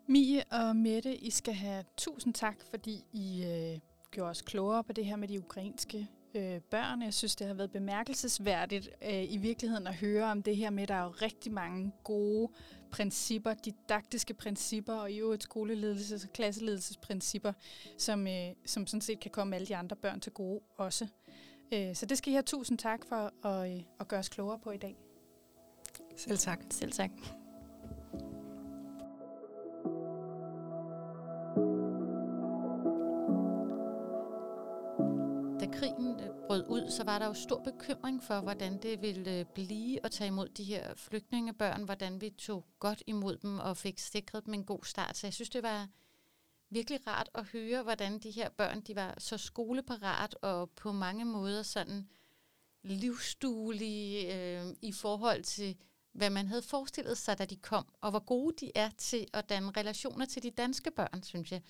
Mie 0.07 0.45
og 0.51 0.77
Mette, 0.77 1.17
I 1.17 1.31
skal 1.31 1.55
have 1.55 1.85
tusind 1.97 2.35
tak, 2.35 2.57
fordi 2.71 3.05
I 3.13 3.45
øh, 3.45 3.90
gjorde 4.11 4.31
os 4.31 4.43
klogere 4.43 4.85
på 4.85 4.93
det 4.93 5.05
her 5.05 5.17
med 5.17 5.29
de 5.29 5.39
ukrainske 5.39 6.09
øh, 6.35 6.61
børn. 6.61 7.03
Jeg 7.03 7.15
synes, 7.15 7.37
det 7.37 7.47
har 7.47 7.55
været 7.55 7.71
bemærkelsesværdigt 7.71 8.91
øh, 9.03 9.33
i 9.33 9.37
virkeligheden 9.37 9.87
at 9.87 9.95
høre 9.95 10.25
om 10.25 10.43
det 10.43 10.57
her 10.57 10.71
med, 10.71 10.83
at 10.83 10.89
der 10.89 10.95
er 10.95 11.05
jo 11.05 11.11
rigtig 11.11 11.53
mange 11.53 11.93
gode 12.05 12.53
principper, 12.91 13.55
didaktiske 13.55 14.35
principper 14.35 14.95
og 14.95 15.13
i 15.13 15.19
øvrigt 15.19 15.45
skoleledelses- 15.45 16.27
og 16.27 16.33
klasseledelsesprincipper, 16.33 17.53
som, 17.99 18.27
øh, 18.27 18.49
som 18.67 18.87
sådan 18.87 19.01
set 19.01 19.21
kan 19.21 19.31
komme 19.31 19.57
alle 19.57 19.67
de 19.67 19.77
andre 19.77 19.97
børn 19.97 20.21
til 20.21 20.33
gode 20.33 20.61
også. 20.77 21.07
Øh, 21.73 21.95
så 21.95 22.07
det 22.07 22.19
skal 22.19 22.31
I 22.31 22.35
have 22.35 22.43
tusind 22.43 22.79
tak 22.79 23.01
for 23.09 23.47
at, 23.47 23.73
øh, 23.73 23.83
at 24.01 24.09
gøre 24.09 24.21
os 24.21 24.29
klogere 24.29 24.59
på 24.59 24.71
i 24.71 24.79
dag. 24.79 24.97
Selv 26.17 26.39
tak. 26.39 26.61
Selv 26.71 26.93
tak. 26.93 27.11
Ud, 36.91 36.95
så 36.95 37.05
var 37.05 37.19
der 37.19 37.27
jo 37.27 37.35
stor 37.35 37.63
bekymring 37.63 38.23
for, 38.23 38.41
hvordan 38.41 38.83
det 38.83 39.03
ville 39.03 39.39
øh, 39.39 39.45
blive 39.45 40.05
at 40.05 40.11
tage 40.11 40.29
imod 40.29 40.49
de 40.49 40.65
her 40.65 40.95
flygtningebørn, 40.95 41.83
hvordan 41.83 42.21
vi 42.21 42.31
tog 42.31 42.65
godt 42.79 43.03
imod 43.07 43.37
dem 43.37 43.59
og 43.59 43.77
fik 43.77 43.99
sikret 43.99 44.47
dem 44.47 44.55
en 44.55 44.65
god 44.65 44.85
start. 44.85 45.17
Så 45.17 45.27
jeg 45.27 45.35
synes, 45.35 45.51
det 45.51 45.63
var 45.63 45.89
virkelig 46.71 47.07
rart 47.07 47.29
at 47.35 47.45
høre, 47.45 47.83
hvordan 47.83 48.19
de 48.19 48.31
her 48.31 48.49
børn, 48.49 48.81
de 48.81 48.97
var 48.97 49.15
så 49.19 49.39
skoleparat 49.39 50.35
og 50.43 50.71
på 50.71 50.93
mange 50.93 51.25
måder 51.25 51.63
sådan 51.63 52.09
livsduelige 52.83 54.35
øh, 54.35 54.67
i 54.83 54.93
forhold 54.93 55.43
til, 55.43 55.77
hvad 56.13 56.31
man 56.31 56.49
havde 56.49 56.63
forestillet 56.63 57.19
sig, 57.19 57.39
da 57.39 57.45
de 57.45 57.57
kom, 57.57 57.87
og 58.01 58.11
hvor 58.11 58.25
gode 58.25 58.67
de 58.67 58.73
er 58.75 58.91
til 58.99 59.27
at 59.33 59.49
danne 59.49 59.71
relationer 59.77 60.25
til 60.25 60.43
de 60.43 60.51
danske 60.51 60.91
børn, 60.91 61.23
synes 61.23 61.53
jeg. 61.53 61.63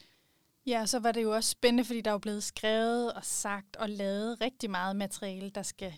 Ja, 0.67 0.87
så 0.87 0.99
var 0.99 1.13
det 1.13 1.23
jo 1.23 1.35
også 1.35 1.51
spændende, 1.51 1.85
fordi 1.85 2.01
der 2.01 2.11
er 2.11 2.15
jo 2.15 2.19
blevet 2.19 2.43
skrevet 2.43 3.13
og 3.13 3.25
sagt 3.25 3.77
og 3.77 3.89
lavet 3.89 4.41
rigtig 4.41 4.71
meget 4.71 4.97
materiale, 4.97 5.51
der 5.51 5.63
skal 5.63 5.93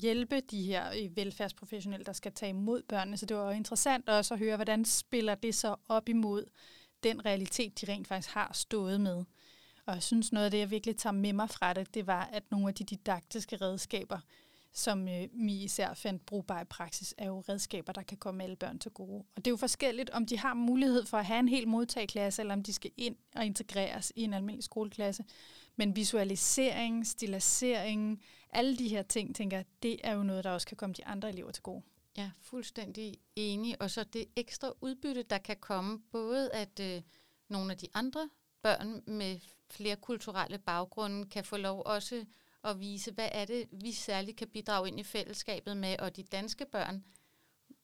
hjælpe 0.00 0.40
de 0.40 0.62
her 0.62 0.90
øh, 0.90 1.16
velfærdsprofessionelle, 1.16 2.04
der 2.04 2.12
skal 2.12 2.32
tage 2.32 2.50
imod 2.50 2.82
børnene. 2.82 3.16
Så 3.16 3.26
det 3.26 3.36
var 3.36 3.44
jo 3.44 3.50
interessant 3.50 4.08
også 4.08 4.34
at 4.34 4.40
høre, 4.40 4.56
hvordan 4.56 4.84
spiller 4.84 5.34
det 5.34 5.54
så 5.54 5.76
op 5.88 6.08
imod 6.08 6.44
den 7.02 7.24
realitet, 7.26 7.80
de 7.80 7.92
rent 7.92 8.08
faktisk 8.08 8.34
har 8.34 8.50
stået 8.54 9.00
med. 9.00 9.24
Og 9.86 9.94
jeg 9.94 10.02
synes, 10.02 10.32
noget 10.32 10.44
af 10.44 10.50
det, 10.50 10.58
jeg 10.58 10.70
virkelig 10.70 10.96
tager 10.96 11.12
med 11.12 11.32
mig 11.32 11.50
fra 11.50 11.72
det, 11.72 11.94
det 11.94 12.06
var, 12.06 12.28
at 12.32 12.50
nogle 12.50 12.68
af 12.68 12.74
de 12.74 12.84
didaktiske 12.84 13.56
redskaber, 13.56 14.18
som 14.78 15.08
øh, 15.08 15.28
vi 15.32 15.52
især 15.52 15.94
fandt 15.94 16.26
brugbare 16.26 16.62
i 16.62 16.64
praksis, 16.64 17.14
er 17.18 17.26
jo 17.26 17.40
redskaber, 17.40 17.92
der 17.92 18.02
kan 18.02 18.18
komme 18.18 18.44
alle 18.44 18.56
børn 18.56 18.78
til 18.78 18.90
gode. 18.90 19.24
Og 19.36 19.44
det 19.44 19.46
er 19.46 19.50
jo 19.50 19.56
forskelligt, 19.56 20.10
om 20.10 20.26
de 20.26 20.38
har 20.38 20.54
mulighed 20.54 21.06
for 21.06 21.18
at 21.18 21.26
have 21.26 21.38
en 21.38 21.48
helt 21.48 21.68
modtagklasse, 21.68 22.42
eller 22.42 22.54
om 22.54 22.62
de 22.62 22.72
skal 22.72 22.90
ind 22.96 23.16
og 23.34 23.46
integreres 23.46 24.12
i 24.16 24.22
en 24.22 24.34
almindelig 24.34 24.64
skoleklasse. 24.64 25.24
Men 25.76 25.96
visualisering, 25.96 27.06
stilasering, 27.06 28.22
alle 28.50 28.76
de 28.76 28.88
her 28.88 29.02
ting, 29.02 29.36
tænker 29.36 29.62
det 29.82 29.96
er 30.04 30.14
jo 30.14 30.22
noget, 30.22 30.44
der 30.44 30.50
også 30.50 30.66
kan 30.66 30.76
komme 30.76 30.94
de 30.94 31.06
andre 31.06 31.28
elever 31.28 31.50
til 31.50 31.62
gode. 31.62 31.82
Ja, 32.16 32.30
fuldstændig 32.40 33.14
enig. 33.36 33.82
Og 33.82 33.90
så 33.90 34.04
det 34.04 34.24
ekstra 34.36 34.72
udbytte, 34.80 35.22
der 35.22 35.38
kan 35.38 35.56
komme, 35.60 35.98
både 36.12 36.50
at 36.52 36.80
øh, 36.80 37.02
nogle 37.48 37.72
af 37.72 37.78
de 37.78 37.86
andre 37.94 38.28
børn 38.62 39.02
med 39.06 39.38
flere 39.70 39.96
kulturelle 39.96 40.58
baggrunde 40.58 41.26
kan 41.26 41.44
få 41.44 41.56
lov 41.56 41.82
også 41.86 42.24
at 42.70 42.80
vise, 42.80 43.12
hvad 43.12 43.28
er 43.32 43.44
det, 43.44 43.68
vi 43.72 43.92
særligt 43.92 44.36
kan 44.36 44.48
bidrage 44.48 44.88
ind 44.88 45.00
i 45.00 45.02
fællesskabet 45.02 45.76
med, 45.76 45.96
og 45.98 46.16
de 46.16 46.22
danske 46.22 46.66
børn 46.72 47.04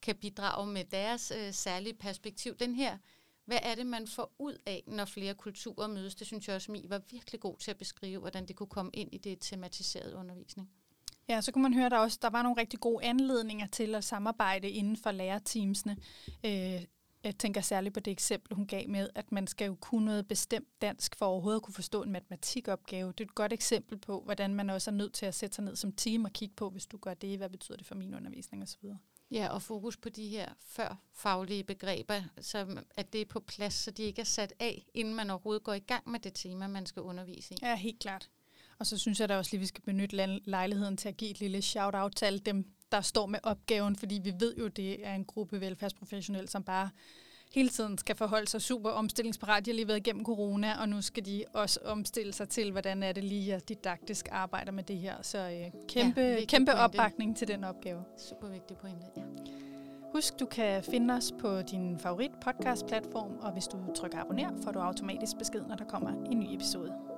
kan 0.03 0.17
bidrage 0.17 0.67
med 0.67 0.85
deres 0.85 1.33
øh, 1.37 1.53
særlige 1.53 1.95
perspektiv. 1.95 2.57
Den 2.57 2.75
her, 2.75 2.99
hvad 3.45 3.59
er 3.63 3.75
det, 3.75 3.87
man 3.87 4.07
får 4.07 4.33
ud 4.39 4.59
af, 4.67 4.83
når 4.87 5.05
flere 5.05 5.35
kulturer 5.35 5.87
mødes? 5.87 6.15
Det 6.15 6.27
synes 6.27 6.49
jeg 6.49 6.57
også, 6.57 6.73
Mi 6.73 6.87
var 6.89 7.01
virkelig 7.11 7.41
god 7.41 7.57
til 7.57 7.71
at 7.71 7.79
beskrive, 7.79 8.21
hvordan 8.21 8.47
det 8.49 8.57
kunne 8.57 8.67
komme 8.67 8.91
ind 8.95 9.15
i 9.15 9.19
det 9.19 9.39
tematiserede 9.41 10.17
undervisning. 10.17 10.71
Ja, 11.29 11.41
så 11.41 11.53
kunne 11.53 11.63
man 11.63 11.75
høre, 11.75 11.87
at 11.87 11.93
der 11.93 11.99
også 11.99 12.19
der 12.23 12.31
var 12.31 12.43
nogle 12.43 12.61
rigtig 12.61 12.81
gode 12.81 13.05
anledninger 13.05 13.67
til 13.67 13.95
at 13.95 14.05
samarbejde 14.05 14.71
inden 14.71 14.97
for 14.97 15.11
lærerteamsene. 15.11 15.97
Øh, 16.45 16.85
jeg 17.25 17.39
tænker 17.39 17.61
særligt 17.61 17.95
på 17.95 18.01
det 18.01 18.11
eksempel, 18.11 18.57
hun 18.57 18.67
gav 18.67 18.89
med, 18.89 19.09
at 19.15 19.33
man 19.33 19.47
skal 19.47 19.67
jo 19.67 19.77
kunne 19.81 20.05
noget 20.05 20.29
bestemt 20.29 20.69
dansk 20.83 21.17
for 21.17 21.27
overhovedet 21.27 21.59
at 21.59 21.63
kunne 21.63 21.75
forstå 21.75 22.03
en 22.03 22.13
matematikopgave. 22.13 23.13
Det 23.13 23.21
er 23.21 23.29
et 23.29 23.35
godt 23.35 23.53
eksempel 23.53 23.99
på, 23.99 24.21
hvordan 24.25 24.55
man 24.55 24.71
også 24.71 24.91
er 24.91 24.95
nødt 24.95 25.13
til 25.13 25.27
at 25.27 25.35
sætte 25.35 25.55
sig 25.55 25.65
ned 25.65 25.77
som 25.77 25.93
team 25.93 26.25
og 26.25 26.33
kigge 26.33 26.55
på, 26.55 26.71
hvis 26.71 26.87
du 26.87 26.97
gør 26.97 27.15
det, 27.15 27.39
hvad 27.39 27.49
betyder 27.49 27.77
det 27.77 27.87
for 27.87 27.95
min 27.95 28.15
undervisning 28.15 28.63
osv. 28.63 28.89
Ja, 29.31 29.49
og 29.49 29.63
fokus 29.63 29.97
på 29.97 30.09
de 30.09 30.29
her 30.29 30.49
før 30.61 31.03
faglige 31.13 31.65
begreber, 31.65 32.23
så 32.41 32.83
at 32.97 33.13
det 33.13 33.21
er 33.21 33.25
på 33.25 33.41
plads, 33.41 33.75
så 33.75 33.91
de 33.91 34.03
ikke 34.03 34.21
er 34.21 34.25
sat 34.25 34.53
af, 34.61 34.87
inden 34.95 35.15
man 35.15 35.31
overhovedet 35.31 35.63
går 35.63 35.75
i 35.75 35.79
gang 35.79 36.11
med 36.11 36.21
det 36.21 36.35
tema, 36.35 36.67
man 36.67 36.87
skal 36.87 37.03
undervise 37.03 37.55
i. 37.55 37.57
Ja, 37.63 37.77
helt 37.77 38.01
klart. 38.01 38.31
Og 38.79 38.87
så 38.87 38.99
synes 38.99 39.21
jeg 39.21 39.29
da 39.29 39.37
også 39.37 39.51
lige, 39.53 39.61
vi 39.61 39.67
skal 39.67 39.83
benytte 39.83 40.41
lejligheden 40.45 40.97
til 40.97 41.09
at 41.09 41.17
give 41.17 41.31
et 41.31 41.41
lille 41.41 41.63
shout-out 41.63 42.13
til 42.17 42.25
alle 42.25 42.39
dem, 42.39 42.74
der 42.93 43.01
står 43.01 43.27
med 43.27 43.39
opgaven, 43.43 43.97
fordi 43.97 44.21
vi 44.25 44.33
ved 44.41 44.55
jo, 44.57 44.69
det 44.69 45.07
er 45.07 45.15
en 45.15 45.25
gruppe 45.25 45.61
velfærdsprofessionelle, 45.61 46.49
som 46.49 46.63
bare 46.63 46.91
hele 47.55 47.69
tiden 47.69 47.99
skal 47.99 48.17
forholde 48.17 48.49
sig 48.49 48.63
super 48.63 48.91
omstillingsparat. 48.91 49.67
De 49.67 49.71
har 49.71 49.75
lige 49.75 49.89
været 49.89 49.99
igennem 49.99 50.25
corona, 50.25 50.81
og 50.81 50.89
nu 50.89 51.03
skal 51.03 51.27
de 51.27 51.45
også 51.53 51.81
omstille 51.85 52.33
sig 52.33 52.49
til, 52.49 52.71
hvordan 52.73 53.03
er 53.03 53.13
det 53.13 53.25
lige 53.25 53.55
at 53.55 53.69
didaktisk 53.69 54.29
arbejder 54.31 54.73
med 54.73 54.85
det 54.85 54.99
her. 54.99 55.15
Så 55.23 55.39
øh, 55.39 55.81
kæmpe, 55.89 56.21
ja, 56.21 56.45
kæmpe 56.45 56.73
pointe. 56.73 56.81
opbakning 56.81 57.37
til 57.37 57.49
den 57.49 57.65
opgave. 57.65 58.05
Super 58.29 58.49
vigtig 58.49 58.77
pointe, 58.77 59.07
ja. 59.17 59.23
Husk, 60.15 60.41
du 60.41 60.47
kan 60.47 60.85
finde 60.85 61.15
os 61.15 61.33
på 61.41 61.63
din 61.63 61.99
favorit 61.99 62.31
podcast 62.45 62.87
platform, 62.87 63.33
og 63.41 63.53
hvis 63.53 63.65
du 63.65 63.79
trykker 63.97 64.19
abonner, 64.19 64.63
får 64.65 64.73
du 64.73 64.79
automatisk 64.79 65.39
besked, 65.39 65.63
når 65.69 65.75
der 65.75 65.85
kommer 65.85 66.11
en 66.31 66.39
ny 66.39 66.55
episode. 66.55 67.14